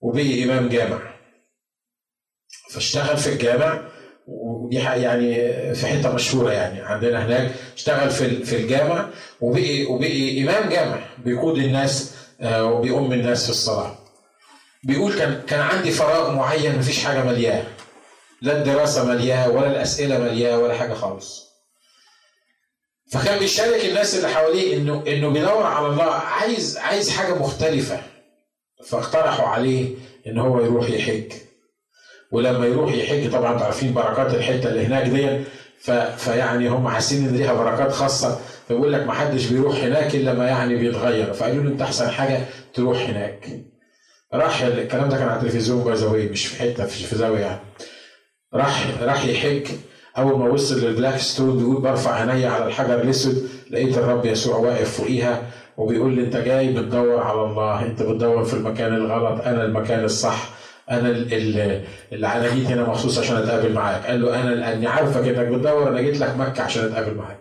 وبقي 0.00 0.44
إمام 0.44 0.68
جامع. 0.68 1.15
فاشتغل 2.70 3.16
في 3.16 3.26
الجامع 3.32 3.80
ودي 4.26 4.76
يعني 4.76 5.34
في 5.74 5.86
حتة 5.86 6.12
مشهورة 6.14 6.52
يعني 6.52 6.80
عندنا 6.80 7.26
هناك 7.26 7.52
اشتغل 7.76 8.10
في 8.10 8.44
في 8.44 8.56
الجامع 8.56 9.08
وبقي 9.40 9.84
وبقي 9.84 10.42
إمام 10.42 10.68
جامع 10.68 10.98
بيقود 11.24 11.58
الناس 11.58 12.14
آه، 12.40 12.64
وبيؤم 12.64 13.12
الناس 13.12 13.44
في 13.44 13.50
الصلاة. 13.50 13.98
بيقول 14.84 15.18
كان 15.18 15.42
كان 15.46 15.60
عندي 15.60 15.90
فراغ 15.90 16.32
معين 16.32 16.78
مفيش 16.78 17.04
حاجة 17.04 17.24
ملياه 17.24 17.64
لا 18.42 18.58
الدراسة 18.58 19.04
ملياه 19.04 19.50
ولا 19.50 19.66
الأسئلة 19.66 20.18
ملياه 20.18 20.58
ولا 20.58 20.74
حاجة 20.74 20.94
خالص. 20.94 21.46
فكان 23.12 23.38
بيشارك 23.38 23.84
الناس 23.84 24.14
اللي 24.14 24.28
حواليه 24.28 24.76
إنه 24.76 25.04
إنه 25.06 25.28
بيدور 25.30 25.62
على 25.62 25.86
الله 25.86 26.10
عايز 26.12 26.76
عايز 26.76 27.10
حاجة 27.10 27.34
مختلفة. 27.34 28.02
فاقترحوا 28.86 29.48
عليه 29.48 29.94
إن 30.26 30.38
هو 30.38 30.60
يروح 30.60 30.90
يحج. 30.90 31.32
ولما 32.32 32.66
يروح 32.66 32.92
يحج 32.94 33.30
طبعا 33.30 33.62
عارفين 33.62 33.92
بركات 33.94 34.34
الحتة 34.34 34.68
اللي 34.68 34.86
هناك 34.86 35.08
دي 35.08 35.44
ف... 35.80 35.90
فيعني 35.90 36.68
هم 36.68 36.88
حاسين 36.88 37.28
إن 37.28 37.36
ليها 37.36 37.52
بركات 37.52 37.92
خاصة 37.92 38.38
فبيقول 38.68 38.92
لك 38.92 39.06
ما 39.06 39.12
حدش 39.12 39.46
بيروح 39.46 39.76
هناك 39.76 40.14
إلا 40.14 40.34
ما 40.34 40.46
يعني 40.46 40.76
بيتغير 40.76 41.32
فقالوا 41.32 41.64
له 41.64 41.70
أنت 41.70 41.82
أحسن 41.82 42.10
حاجة 42.10 42.40
تروح 42.74 43.08
هناك. 43.08 43.48
راح 44.34 44.62
الكلام 44.62 45.08
ده 45.08 45.16
كان 45.16 45.28
على 45.28 45.40
التلفزيون 45.40 45.84
باي 45.84 45.94
ذا 45.94 46.08
مش 46.32 46.46
في 46.46 46.60
حتة 46.62 46.86
في 46.86 47.16
زاوية 47.16 47.40
يعني. 47.40 47.60
راح 48.54 48.86
راح 49.02 49.24
يحج 49.24 49.66
أول 50.18 50.38
ما 50.38 50.48
وصل 50.48 50.80
لل 50.80 50.90
black 50.90 51.16
stone 51.18 51.58
بيقول 51.58 51.82
برفع 51.82 52.14
عيني 52.14 52.46
على 52.46 52.66
الحجر 52.66 53.00
الأسود 53.02 53.48
لقيت 53.70 53.98
الرب 53.98 54.26
يسوع 54.26 54.56
واقف 54.56 54.96
فوقيها 54.96 55.42
وبيقول 55.76 56.14
لي 56.14 56.22
أنت 56.22 56.36
جاي 56.36 56.72
بتدور 56.72 57.18
على 57.22 57.42
الله 57.42 57.82
أنت 57.86 58.02
بتدور 58.02 58.44
في 58.44 58.54
المكان 58.54 58.94
الغلط 58.94 59.40
أنا 59.46 59.64
المكان 59.64 60.04
الصح. 60.04 60.55
أنا 60.90 61.08
ال- 61.08 61.34
ال- 61.34 61.82
اللي 62.12 62.50
جيت 62.54 62.66
هنا 62.66 62.82
مخصوص 62.82 63.18
عشان 63.18 63.36
أتقابل 63.36 63.72
معاك. 63.72 64.06
قال 64.06 64.22
له 64.22 64.40
أنا 64.42 64.50
لأني 64.50 64.86
عارفك 64.86 65.28
انك 65.28 65.46
بتدور 65.48 65.88
أنا 65.88 66.00
جيت 66.00 66.20
لك 66.20 66.36
مكة 66.36 66.62
عشان 66.62 66.84
أتقابل 66.84 67.14
معاك. 67.14 67.38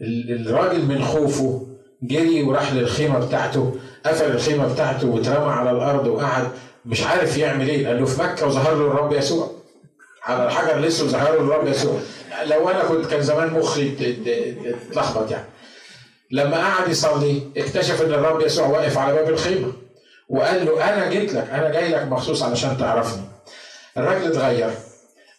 ال- 0.00 0.46
الراجل 0.48 0.84
من 0.86 1.04
خوفه 1.04 1.66
جري 2.02 2.42
وراح 2.42 2.72
للخيمة 2.72 3.26
بتاعته 3.26 3.76
قفل 4.06 4.24
الخيمة 4.30 4.72
بتاعته 4.72 5.06
واترمى 5.08 5.52
على 5.52 5.70
الأرض 5.70 6.06
وقعد 6.06 6.48
مش 6.86 7.02
عارف 7.02 7.38
يعمل 7.38 7.68
إيه. 7.68 7.86
قال 7.86 7.98
له 8.00 8.06
في 8.06 8.22
مكة 8.22 8.46
وظهر 8.46 8.74
له 8.74 8.86
الرب 8.86 9.12
يسوع. 9.12 9.50
على 10.24 10.46
الحجر 10.46 10.78
الأسود 10.78 11.08
ظهر 11.08 11.32
له 11.32 11.40
الرب 11.40 11.66
يسوع. 11.66 11.98
لو 12.46 12.68
أنا 12.68 12.84
كنت 12.84 13.06
كان 13.06 13.22
زمان 13.22 13.52
مخي 13.52 13.88
ات- 13.88 14.02
ات- 14.28 14.74
اتلخبط 14.90 15.30
يعني. 15.30 15.44
لما 16.30 16.56
قعد 16.56 16.88
يصلي 16.88 17.42
اكتشف 17.56 18.02
إن 18.02 18.12
الرب 18.14 18.40
يسوع 18.40 18.66
واقف 18.66 18.98
على 18.98 19.14
باب 19.14 19.28
الخيمة. 19.28 19.72
وقال 20.28 20.66
له 20.66 20.94
أنا 20.94 21.10
جيت 21.10 21.32
لك 21.34 21.50
أنا 21.50 21.70
جاي 21.72 21.88
لك 21.88 22.02
مخصوص 22.02 22.42
علشان 22.42 22.78
تعرفني. 22.78 23.22
الراجل 23.96 24.26
اتغير 24.30 24.70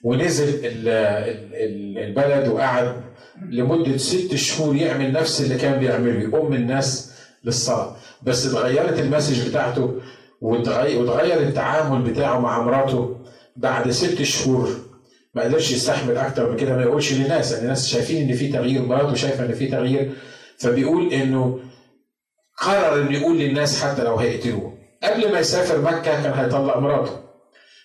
ونزل 0.04 0.48
ال- 0.50 0.88
ال- 0.88 1.56
ال- 1.56 1.98
البلد 1.98 2.48
وقعد 2.48 3.02
لمدة 3.50 3.98
ست 3.98 4.36
شهور 4.36 4.76
يعمل 4.76 5.12
نفس 5.12 5.42
اللي 5.42 5.56
كان 5.56 5.80
بيعمله 5.80 6.20
يقوم 6.22 6.54
الناس 6.54 7.12
للصلاة. 7.44 7.96
بس 8.24 8.46
اتغيرت 8.48 9.00
المسج 9.00 9.50
بتاعته 9.50 10.02
واتغير 10.42 11.40
التعامل 11.40 12.02
بتاعه 12.12 12.40
مع 12.40 12.62
مراته 12.62 13.18
بعد 13.56 13.92
ست 13.92 14.22
شهور. 14.24 14.70
ما 15.34 15.42
قدرش 15.44 15.72
يستحمل 15.72 16.18
أكتر 16.18 16.52
من 16.52 16.58
كده 16.58 16.76
ما 16.76 16.82
يقولش 16.82 17.14
للناس 17.14 17.52
يعني 17.52 17.64
الناس 17.64 17.88
شايفين 17.88 18.30
إن 18.30 18.36
في 18.36 18.48
تغيير 18.52 18.82
مراته 18.82 19.16
شايفة 19.16 19.46
إن 19.46 19.54
في 19.54 19.68
تغيير 19.68 20.12
فبيقول 20.58 21.14
إنه 21.14 21.60
قرر 22.58 23.02
إنه 23.02 23.18
يقول 23.18 23.40
للناس 23.40 23.84
حتى 23.84 24.04
لو 24.04 24.16
هيقتلوه. 24.16 24.75
قبل 25.06 25.32
ما 25.32 25.40
يسافر 25.40 25.82
مكة 25.82 26.24
كان 26.24 26.34
هيطلق 26.34 26.78
مراته. 26.78 27.12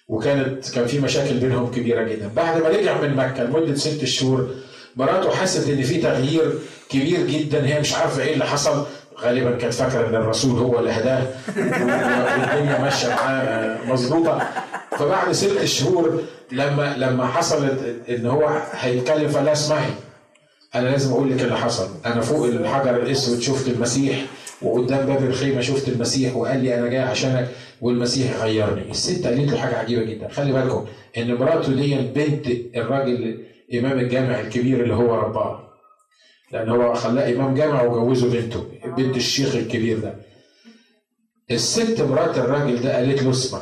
وكانت 0.08 0.70
كان 0.70 0.86
في 0.86 0.98
مشاكل 0.98 1.34
بينهم 1.34 1.70
كبيرة 1.70 2.02
جدا. 2.02 2.30
بعد 2.36 2.62
ما 2.62 2.68
رجع 2.68 3.00
من 3.00 3.16
مكة 3.16 3.44
لمدة 3.44 3.74
ست 3.74 4.04
شهور 4.04 4.48
مراته 4.96 5.30
حست 5.30 5.68
إن 5.68 5.82
في 5.82 5.96
تغيير 6.00 6.52
كبير 6.88 7.26
جدا. 7.26 7.66
هي 7.66 7.80
مش 7.80 7.94
عارفة 7.94 8.22
إيه 8.22 8.32
اللي 8.34 8.44
حصل. 8.44 8.86
غالبا 9.20 9.56
كانت 9.56 9.74
فاكرة 9.74 10.08
إن 10.08 10.14
الرسول 10.14 10.58
هو 10.58 10.78
اللي 10.78 10.90
هداه. 10.90 11.22
والدنيا 11.56 12.78
ماشية 12.78 13.08
معاه 13.08 13.78
مظبوطة. 13.86 14.48
فبعد 14.98 15.32
ست 15.32 15.64
شهور 15.64 16.22
لما 16.52 16.94
لما 16.96 17.26
حصلت 17.26 17.96
إن 18.08 18.26
هو 18.26 18.62
هيتكلم 18.72 19.30
لها 19.30 19.52
اسمعي 19.52 19.90
أنا 20.74 20.88
لازم 20.88 21.12
أقول 21.12 21.30
لك 21.30 21.42
اللي 21.42 21.56
حصل. 21.56 21.88
أنا 22.06 22.20
فوق 22.20 22.46
الحجر 22.46 22.96
الأسود 22.96 23.40
شفت 23.40 23.68
المسيح. 23.68 24.26
وقدام 24.62 25.06
باب 25.06 25.24
الخيمة 25.24 25.60
شفت 25.60 25.88
المسيح 25.88 26.36
وقال 26.36 26.60
لي 26.64 26.74
أنا 26.78 26.86
جاي 26.88 26.98
عشانك 27.00 27.48
والمسيح 27.80 28.36
غيرني 28.42 28.90
الست 28.90 29.26
قالت 29.26 29.50
له 29.52 29.58
حاجة 29.58 29.76
عجيبة 29.78 30.02
جدا. 30.02 30.28
خلي 30.28 30.52
بالكم 30.52 30.86
إن 31.18 31.34
مراته 31.34 31.72
دي 31.74 31.94
بنت 31.96 32.46
الراجل 32.76 33.38
إمام 33.74 33.98
الجامع 33.98 34.40
الكبير 34.40 34.82
اللي 34.82 34.94
هو 34.94 35.14
رباه. 35.14 35.68
لأن 36.52 36.68
هو 36.68 36.94
خلاه 36.94 37.32
إمام 37.32 37.54
جامع 37.54 37.82
وجوزه 37.82 38.30
بنته 38.30 38.64
بنت 38.96 39.16
الشيخ 39.16 39.54
الكبير 39.54 39.98
ده. 39.98 40.14
الست 41.50 42.00
مرات 42.00 42.38
الراجل 42.38 42.82
ده 42.82 42.96
قالت 42.96 43.22
له 43.22 43.30
اسمع 43.30 43.60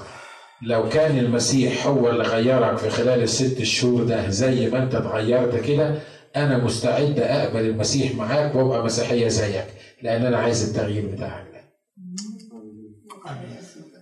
لو 0.63 0.89
كان 0.89 1.19
المسيح 1.19 1.87
هو 1.87 2.11
اللي 2.11 2.23
غيرك 2.25 2.79
في 2.79 2.91
خلال 2.91 3.23
الست 3.23 3.63
شهور 3.63 4.05
ده 4.05 4.29
زي 4.31 4.71
ما 4.71 4.83
أنت 4.83 4.95
اتغيرت 4.95 5.65
كده 5.65 5.95
أنا 6.37 6.59
مستعد 6.59 7.19
أقبل 7.21 7.61
المسيح 7.61 8.15
معاك 8.15 8.55
وأبقى 8.55 8.85
مسيحية 8.85 9.29
زيك. 9.29 9.65
لأن 10.03 10.27
أنا 10.27 10.39
عايز 10.39 10.69
التغيير 10.69 11.07
بتاعك 11.07 11.45
ده. 11.53 11.61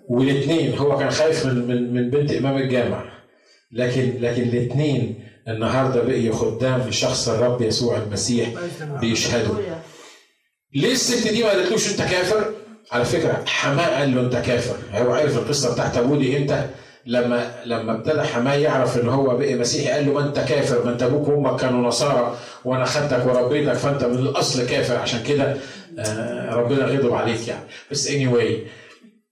والاثنين 0.09 0.79
هو 0.79 0.99
كان 0.99 1.11
خايف 1.11 1.47
من 1.47 1.67
من 1.69 1.95
من 1.95 2.11
بنت 2.11 2.33
إمام 2.33 2.57
الجامع. 2.57 3.05
لكن 3.73 4.13
لكن 4.21 4.43
الاثنين 4.43 5.25
النهارده 5.49 6.03
بقي 6.03 6.31
خدام 6.33 6.89
لشخص 6.89 7.29
الرب 7.29 7.63
يسوع 7.63 7.97
المسيح 7.97 8.49
بيشهدوا 9.01 9.55
ليه 10.75 10.93
الست 10.93 11.29
دي 11.29 11.43
ما 11.43 11.49
قالتلوش 11.51 11.91
أنت 11.93 11.99
كافر؟ 12.03 12.53
على 12.93 13.05
فكرة 13.05 13.45
حماه 13.47 13.99
قال 13.99 14.15
له 14.15 14.21
أنت 14.21 14.37
كافر. 14.37 14.77
هو 14.93 15.13
عارف 15.13 15.37
القصة 15.39 15.73
بتاعت 15.73 15.97
أبوه 15.97 16.19
دي 16.19 16.37
إمتى؟ 16.39 16.67
لما 17.07 17.55
لما 17.65 17.93
ابتدى 17.97 18.23
حماه 18.23 18.55
يعرف 18.55 18.99
إن 19.01 19.09
هو 19.09 19.37
بقي 19.37 19.55
مسيحي 19.55 19.91
قال 19.93 20.07
له 20.07 20.13
ما 20.13 20.27
أنت 20.27 20.39
كافر 20.39 20.85
ما 20.85 20.93
أنت 20.93 21.03
أبوك 21.03 21.29
وأمك 21.29 21.61
كانوا 21.61 21.89
نصارى 21.89 22.37
وأنا 22.65 22.85
خدتك 22.85 23.27
وربيتك 23.27 23.73
فأنت 23.73 24.05
من 24.05 24.19
الأصل 24.19 24.67
كافر. 24.67 24.97
عشان 24.97 25.23
كده 25.23 25.57
ربنا 26.53 26.85
غضب 26.87 27.13
عليك 27.15 27.49
يعني. 27.49 27.65
بس 27.91 28.09
اني 28.11 28.27
anyway 28.31 28.53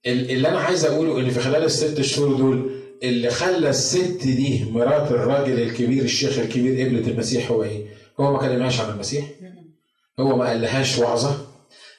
اللي 0.07 0.47
أنا 0.47 0.59
عايز 0.59 0.85
أقوله 0.85 1.19
إن 1.19 1.29
في 1.29 1.39
خلال 1.39 1.63
الست 1.63 2.01
شهور 2.01 2.35
دول 2.37 2.71
اللي 3.03 3.29
خلى 3.29 3.69
الست 3.69 4.19
دي 4.23 4.65
مرات 4.71 5.11
الراجل 5.11 5.59
الكبير 5.61 6.03
الشيخ 6.03 6.39
الكبير 6.39 6.85
قبلة 6.87 7.11
المسيح 7.11 7.51
هو 7.51 7.63
إيه؟ 7.63 7.85
هو 8.19 8.33
ما 8.33 8.39
كلمهاش 8.39 8.79
عن 8.79 8.89
المسيح. 8.93 9.25
هو 10.19 10.37
ما 10.37 10.45
قالهاش 10.45 10.97
وعظة. 10.97 11.37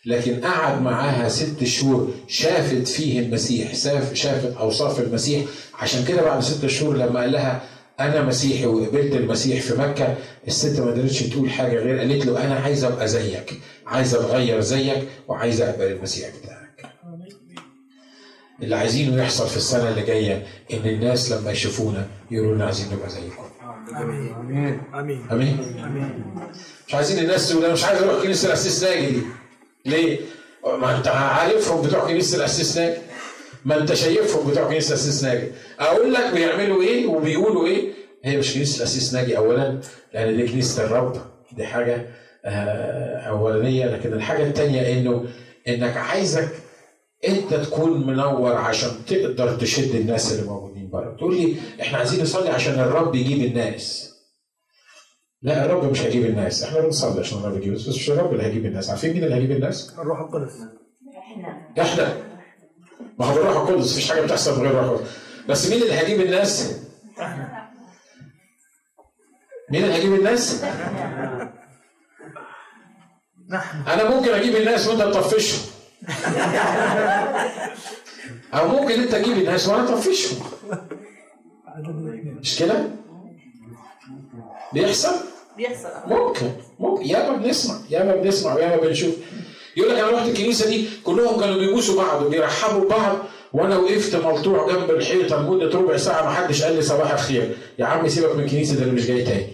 لكن 0.07 0.41
قعد 0.41 0.83
معاها 0.83 1.29
ست 1.29 1.65
شهور 1.65 2.11
شافت 2.29 2.89
فيه 2.89 3.21
المسيح 3.21 3.75
شاف 3.75 4.15
شافت 4.15 4.57
أوصاف 4.57 5.01
المسيح. 5.01 5.45
عشان 5.75 6.05
كده 6.05 6.23
بعد 6.23 6.43
ست 6.43 6.67
شهور 6.67 6.97
لما 6.97 7.21
قال 7.21 7.33
لها 7.33 7.63
أنا 8.01 8.23
مسيحي 8.23 8.67
وقبلت 8.67 9.13
المسيح 9.15 9.61
في 9.63 9.75
مكة 9.75 10.15
الست 10.49 10.81
ما 10.81 10.91
قدرتش 10.91 11.23
تقول 11.23 11.51
حاجة 11.51 11.77
غير 11.79 11.99
قالت 11.99 12.27
له 12.27 12.45
أنا 12.47 12.55
عايزه 12.55 12.89
أبقى 12.89 13.09
زيك 13.09 13.61
عايزه 13.87 14.21
أتغير 14.21 14.61
زيك 14.61 15.09
وعايزه 15.29 15.71
أقبل 15.71 15.85
المسيح 15.85 16.29
بتاعك. 16.29 16.93
اللي 18.63 18.77
عايزينه 18.77 19.23
يحصل 19.23 19.49
في 19.49 19.57
السنة 19.57 19.89
اللي 19.89 20.03
جاية 20.03 20.47
إن 20.73 20.87
الناس 20.89 21.33
لما 21.33 21.51
يشوفونا 21.51 22.07
يقولوا 22.31 22.55
لنا 22.55 22.65
عايزين 22.65 22.87
نبقى 22.93 23.11
زيكم. 23.11 23.43
امين 23.97 24.35
امين 24.35 24.81
آمين. 24.95 25.27
آمين. 25.31 25.79
آمين. 25.85 26.25
مش 26.89 26.95
عايزين 26.95 27.19
الناس 27.25 27.49
تقول 27.49 27.65
أنا 27.65 27.73
مش 27.73 27.85
عايز 27.85 28.03
أروح 28.03 28.23
كنيسة 28.23 28.47
الأسيس 28.49 28.85
ناجي 28.85 29.07
دي. 29.11 29.21
ليه؟ 29.87 30.19
ما 30.81 30.97
أنت 30.97 31.09
عارفهم 31.09 31.83
بتوع 31.87 32.07
كنيسة 32.07 32.37
الأسيس 32.39 32.79
ناجي. 32.79 32.97
ما 33.67 33.81
انت 33.81 33.95
شايفهم 33.95 34.51
بتوع 34.51 34.69
كنيسة 34.69 34.89
الاسيس 34.95 35.25
ناجي. 35.25 35.47
أقول 35.81 36.15
لك 36.15 36.33
بيعملوا 36.35 36.83
إيه 36.83 37.07
وبيقولوا 37.07 37.67
إيه؟ 37.67 37.93
هي 38.25 38.37
مش 38.39 38.55
كنيسة 38.55 38.77
الاسيس 38.79 39.15
ناجي 39.15 39.37
اولا 39.37 39.81
لأن 40.15 40.37
دي 40.37 40.49
كنيسة 40.49 40.85
الرب 40.85 41.17
دي 41.53 41.67
حاجة 41.67 42.07
آه، 42.45 43.17
أولانية. 43.17 43.87
لكن 43.87 44.13
الحاجة 44.13 44.43
الثانية 44.49 44.93
إنه 44.93 45.25
إنك 45.69 45.97
عايزك 45.97 46.49
أنت 47.29 47.55
تكون 47.55 48.07
منور 48.07 48.53
عشان 48.53 48.91
تقدر 49.07 49.57
تشد 49.57 49.95
الناس 49.95 50.33
اللي 50.33 50.51
موجودين 50.51 50.91
بره. 50.91 51.17
تقول 51.17 51.37
لي 51.37 51.57
إحنا 51.81 51.99
عايزين 51.99 52.23
نصلي 52.23 52.49
عشان 52.49 52.75
الرب 52.75 53.15
يجيب 53.15 53.45
الناس. 53.45 54.13
لا 55.43 55.65
الرب 55.65 55.91
مش 55.91 56.01
هيجيب 56.03 56.25
الناس. 56.27 56.63
إحنا 56.63 56.81
بنصلي 56.81 57.21
عشان 57.21 57.39
الرب 57.39 57.57
يجيب 57.57 57.69
الناس. 57.73 57.89
بس 57.89 57.95
مش 57.95 58.11
الرب 58.11 58.33
اللي 58.33 58.43
هيجيب 58.45 58.67
الناس. 58.67 58.91
عارفين 58.91 59.13
مين 59.13 59.25
اللي 59.25 59.35
هيجيب 59.35 59.51
الناس؟ 59.51 59.95
الروح 59.99 60.21
القدس. 60.21 60.53
إحنا. 61.81 62.26
ما 63.19 63.27
هو 63.27 63.35
بالروح 63.35 63.57
القدس 63.57 63.93
مفيش 63.93 64.11
حاجة 64.11 64.21
بتحصل 64.21 64.59
من 64.59 64.67
غير 64.67 64.71
الروح 64.71 64.91
القدس. 64.91 65.11
بس 65.49 65.71
مين 65.71 65.83
اللي 65.83 65.95
هيجيب 65.95 66.21
الناس؟ 66.21 66.73
مين 69.71 69.85
اللي 69.85 69.95
هيجيب 69.95 70.15
الناس؟ 70.15 70.65
أنا 73.87 74.11
ممكن 74.11 74.35
أجيب 74.35 74.57
الناس 74.57 74.87
وأنت 74.87 75.03
تطفشهم. 75.03 75.61
أو 78.55 78.69
ممكن 78.69 79.01
أنت 79.01 79.13
تجيب 79.13 79.39
الناس 79.39 79.69
وأنا 79.69 79.85
أطفشهم. 79.95 80.39
مش 82.41 82.59
كده؟ 82.59 82.85
بيحصل؟ 84.73 85.15
بيحصل. 85.57 85.89
ممكن. 86.07 86.51
ممكن. 86.79 87.05
ياما 87.07 87.37
بنسمع 87.37 87.75
ياما 87.91 88.17
بنسمع 88.17 88.55
وياما 88.55 88.77
بنشوف. 88.77 89.15
يقول 89.77 89.91
لك 89.93 89.99
أنا 89.99 90.11
رحت 90.11 90.29
الكنيسة 90.29 90.69
دي 90.71 90.85
كلهم 91.05 91.41
كانوا 91.41 91.57
بيبوسوا 91.59 92.03
بعض 92.03 92.23
وبيرحبوا 92.23 92.85
ببعض 92.85 93.19
وأنا 93.53 93.77
وقفت 93.79 94.17
ملطوع 94.17 94.73
جنب 94.73 94.91
الحيطة 94.91 95.43
لمدة 95.43 95.79
ربع 95.79 95.97
ساعة 95.97 96.23
ما 96.25 96.31
حدش 96.31 96.63
قال 96.63 96.75
لي 96.77 96.83
صباح 96.83 97.13
الخير. 97.13 97.57
يا 97.79 97.85
عم 97.85 98.09
سيبك 98.09 98.37
من 98.37 98.45
الكنيسة 98.45 98.75
ده 98.75 98.83
اللي 98.83 98.93
مش 98.93 99.07
جاي 99.07 99.23
تاني. 99.25 99.47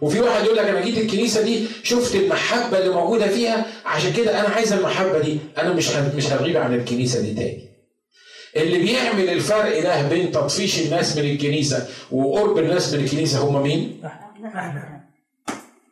وفي 0.00 0.20
واحد 0.20 0.44
يقول 0.44 0.56
لك 0.56 0.64
أنا 0.64 0.80
جيت 0.80 0.98
الكنيسة 0.98 1.42
دي 1.42 1.66
شفت 1.82 2.14
المحبة 2.14 2.78
اللي 2.78 2.90
موجودة 2.94 3.28
فيها 3.28 3.66
عشان 3.84 4.12
كده 4.12 4.40
أنا 4.40 4.48
عايز 4.48 4.72
المحبة 4.72 5.18
دي 5.18 5.38
أنا 5.58 5.72
مش 5.72 5.90
مش 6.16 6.26
هغيب 6.32 6.56
عن 6.56 6.74
الكنيسة 6.74 7.20
دي 7.20 7.34
تاني. 7.34 7.68
اللي 8.56 8.78
بيعمل 8.78 9.28
الفرق 9.28 9.82
ده 9.82 10.08
بين 10.08 10.32
تطفيش 10.32 10.80
الناس 10.80 11.16
من 11.16 11.24
الكنيسة 11.24 11.88
وقرب 12.10 12.58
الناس 12.58 12.94
من 12.94 13.04
الكنيسة 13.04 13.38
هم 13.38 13.62
مين؟ 13.62 14.00
نحن 14.44 14.97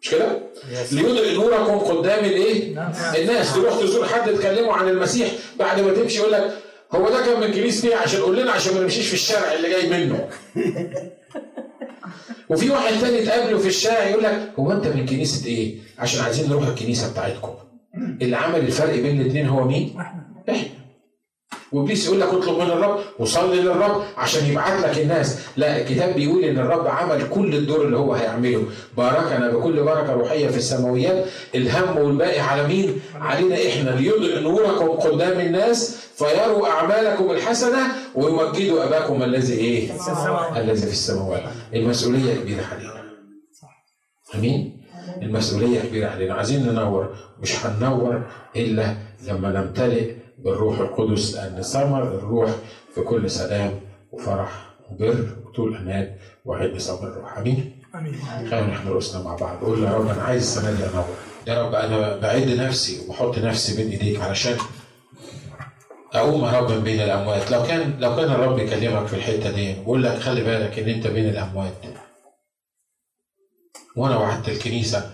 مش 0.06 0.12
كده؟ 0.12 0.38
ليضئ 0.92 1.34
نوركم 1.34 1.78
قدام 1.78 2.24
الايه؟ 2.24 2.68
الناس 3.18 3.54
تروح 3.54 3.80
تزور 3.80 4.06
حد 4.06 4.34
تكلمه 4.34 4.72
عن 4.72 4.88
المسيح 4.88 5.28
بعد 5.58 5.80
ما 5.80 5.92
تمشي 5.92 6.18
يقول 6.18 6.32
لك 6.32 6.58
هو 6.92 7.08
ده 7.08 7.26
كان 7.26 7.40
من 7.40 7.52
كنيسة 7.52 7.88
إيه 7.88 7.96
عشان 7.96 8.20
قول 8.20 8.36
لنا 8.36 8.52
عشان 8.52 8.74
ما 8.74 8.80
نمشيش 8.80 9.08
في 9.08 9.14
الشارع 9.14 9.52
اللي 9.52 9.68
جاي 9.68 9.90
منه. 9.90 10.28
وفي 12.50 12.70
واحد 12.70 13.00
تاني 13.00 13.26
تقابله 13.26 13.58
في 13.58 13.68
الشارع 13.68 14.04
يقول 14.04 14.24
لك 14.24 14.52
هو 14.58 14.72
انت 14.72 14.86
من 14.86 15.06
كنيسة 15.06 15.46
إيه؟ 15.46 15.74
عشان 15.98 16.24
عايزين 16.24 16.50
نروح 16.50 16.66
الكنيسة 16.66 17.12
بتاعتكم. 17.12 17.54
اللي 18.22 18.36
عمل 18.36 18.58
الفرق 18.58 18.94
بين 18.94 19.20
الاثنين 19.20 19.48
هو 19.48 19.64
مين؟ 19.64 19.96
إحنا. 20.50 20.85
وإبليس 21.76 22.06
يقول 22.06 22.20
لك 22.20 22.28
اطلب 22.28 22.58
من 22.58 22.70
الرب 22.70 22.98
وصلي 23.18 23.60
للرب 23.60 24.02
عشان 24.16 24.46
يبعت 24.50 24.80
لك 24.80 24.98
الناس. 24.98 25.38
لا 25.56 25.80
الكتاب 25.80 26.14
بيقول 26.14 26.44
إن 26.44 26.58
الرب 26.58 26.86
عمل 26.86 27.28
كل 27.28 27.54
الدور 27.54 27.84
اللي 27.84 27.96
هو 27.96 28.14
هيعمله. 28.14 28.64
باركنا 28.96 29.50
بكل 29.50 29.82
بركة 29.82 30.12
روحية 30.12 30.48
في 30.48 30.56
السماويات. 30.56 31.24
الهم 31.54 31.98
والباقي 31.98 32.40
على 32.40 32.66
مين؟ 32.68 33.00
علينا 33.20 33.56
إحنا. 33.68 33.90
ليضئ 33.90 34.40
نوركم 34.40 34.88
قدام 34.88 35.40
الناس 35.40 35.96
فيروا 36.16 36.68
أعمالكم 36.68 37.30
الحسنة 37.30 37.78
ويمجدوا 38.14 38.84
أباكم 38.84 39.22
الذي 39.22 39.54
إيه؟ 39.54 39.90
الذي 40.56 40.86
في 40.86 40.92
السماوات. 40.92 41.42
المسؤولية 41.74 42.34
كبيرة 42.34 42.64
علينا. 42.72 43.02
آمين؟ 44.34 44.82
المسؤولية 45.22 45.80
كبيرة 45.80 46.08
علينا. 46.08 46.34
عايزين 46.34 46.66
ننور. 46.66 47.14
مش 47.42 47.66
هننور 47.66 48.22
إلا 48.56 48.94
لما 49.28 49.48
نمتلئ 49.50 50.25
بالروح 50.46 50.78
القدس 50.78 51.34
لأن 51.34 51.62
ثمر 51.62 52.02
الروح 52.02 52.50
في 52.94 53.00
كل 53.00 53.30
سلام 53.30 53.80
وفرح 54.12 54.74
وبر 54.90 55.36
وطول 55.46 55.76
أمان 55.76 56.16
وعد 56.44 56.78
صبر 56.78 57.08
الروح. 57.08 57.38
أمين؟ 57.38 57.82
آمين. 57.94 58.14
خلينا 58.50 58.66
نحن 58.66 58.88
رؤوسنا 58.88 59.22
مع 59.22 59.36
بعض. 59.36 59.64
قول 59.64 59.84
يا 59.84 59.90
رب 59.90 60.06
أنا 60.08 60.22
عايز 60.22 60.42
السنة 60.42 60.70
دي 60.76 60.84
أنور 60.84 61.04
يا 61.46 61.62
رب 61.62 61.74
أنا 61.74 62.16
بعد 62.16 62.48
نفسي 62.48 63.00
وبحط 63.00 63.38
نفسي 63.38 63.76
بين 63.76 63.90
إيديك 63.90 64.20
علشان 64.20 64.56
أقوم 66.14 66.44
يا 66.44 66.60
رب 66.60 66.70
من 66.70 66.80
بين 66.80 67.00
الأموات. 67.00 67.50
لو 67.50 67.62
كان 67.62 68.00
لو 68.00 68.16
كان 68.16 68.30
الرب 68.30 68.58
يكلمك 68.58 69.06
في 69.06 69.16
الحتة 69.16 69.50
دي 69.50 69.68
ويقول 69.78 70.02
لك 70.02 70.18
خلي 70.18 70.44
بالك 70.44 70.78
إن 70.78 70.88
أنت 70.88 71.06
بين 71.06 71.28
الأموات. 71.28 71.72
وأنا 73.96 74.16
وعدت 74.16 74.48
الكنيسة 74.48 75.10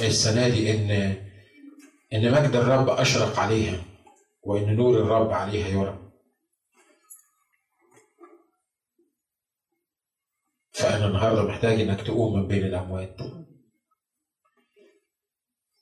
السنة 0.00 0.48
دي 0.48 0.70
إن 0.74 1.14
إن 2.12 2.32
مجد 2.32 2.56
الرب 2.56 2.90
أشرق 2.90 3.38
عليها 3.38 3.76
وإن 4.48 4.76
نور 4.76 4.98
الرب 4.98 5.30
عليها 5.32 5.68
يرى 5.68 6.12
فأنا 10.72 11.06
النهاردة 11.06 11.42
محتاج 11.42 11.80
إنك 11.80 12.00
تقوم 12.06 12.38
من 12.38 12.46
بين 12.48 12.64
الأموات. 12.64 13.16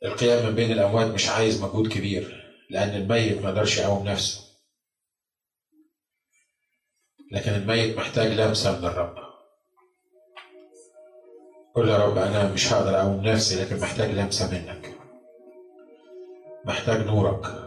القيام 0.05 0.47
من 0.47 0.55
بين 0.55 0.73
الأموات 0.73 1.07
مش 1.15 1.29
عايز 1.29 1.63
مجهود 1.63 1.93
كبير 1.93 2.53
لأن 2.71 2.89
الميت 2.89 3.43
ما 3.43 3.51
يقدرش 3.51 3.79
يقوم 3.79 4.09
نفسه. 4.09 4.41
لكن 7.33 7.51
الميت 7.51 7.97
محتاج 7.97 8.33
لمسة 8.33 8.79
من 8.79 8.85
الرب. 8.87 9.17
قول 11.75 11.89
يا 11.89 11.99
رب 12.07 12.19
أنا 12.19 12.53
مش 12.53 12.73
هقدر 12.73 13.01
أقوم 13.01 13.25
نفسي 13.25 13.63
لكن 13.65 13.81
محتاج 13.81 14.11
لمسة 14.11 14.51
منك. 14.51 14.99
محتاج 16.65 17.07
نورك. 17.07 17.66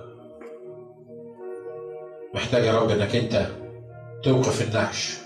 محتاج 2.33 2.63
يا 2.65 2.79
رب 2.79 2.89
إنك 2.89 3.15
أنت 3.15 3.47
توقف 4.23 4.67
النعش. 4.67 5.17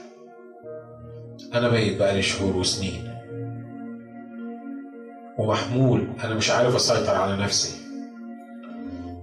أنا 1.53 1.69
ميت 1.69 1.99
بقالي 1.99 2.21
شهور 2.21 2.57
وسنين. 2.57 3.13
ومحمول 5.37 6.07
أنا 6.23 6.35
مش 6.35 6.51
عارف 6.51 6.75
أسيطر 6.75 7.15
على 7.15 7.43
نفسي. 7.43 7.81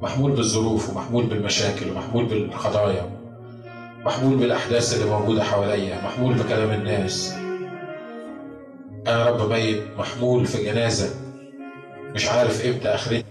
محمول 0.02 0.32
بالظروف 0.32 0.90
ومحمول 0.90 1.26
بالمشاكل 1.26 1.90
ومحمول 1.90 2.24
بالقضايا 2.24 3.10
محمول 4.04 4.36
بالأحداث 4.36 4.94
اللي 4.94 5.10
موجودة 5.10 5.42
حواليا. 5.42 5.98
محمول 6.04 6.34
بكلام 6.34 6.70
الناس. 6.70 7.34
أنا 9.06 9.24
رب 9.24 9.50
ميت 9.50 9.82
محمول 9.98 10.46
في 10.46 10.64
جنازة. 10.64 11.14
مش 12.14 12.28
عارف 12.28 12.66
إمتى 12.66 12.88
اخرتي 12.88 13.24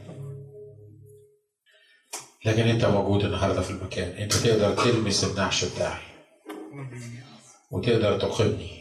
لكن 2.45 2.61
انت 2.67 2.85
موجود 2.85 3.25
النهارده 3.25 3.61
في 3.61 3.71
المكان. 3.71 4.09
انت 4.17 4.33
تقدر 4.33 4.75
تلمس 4.83 5.23
النعش 5.23 5.65
بتاعي. 5.65 6.01
وتقدر 7.71 8.19
تقيمني 8.19 8.78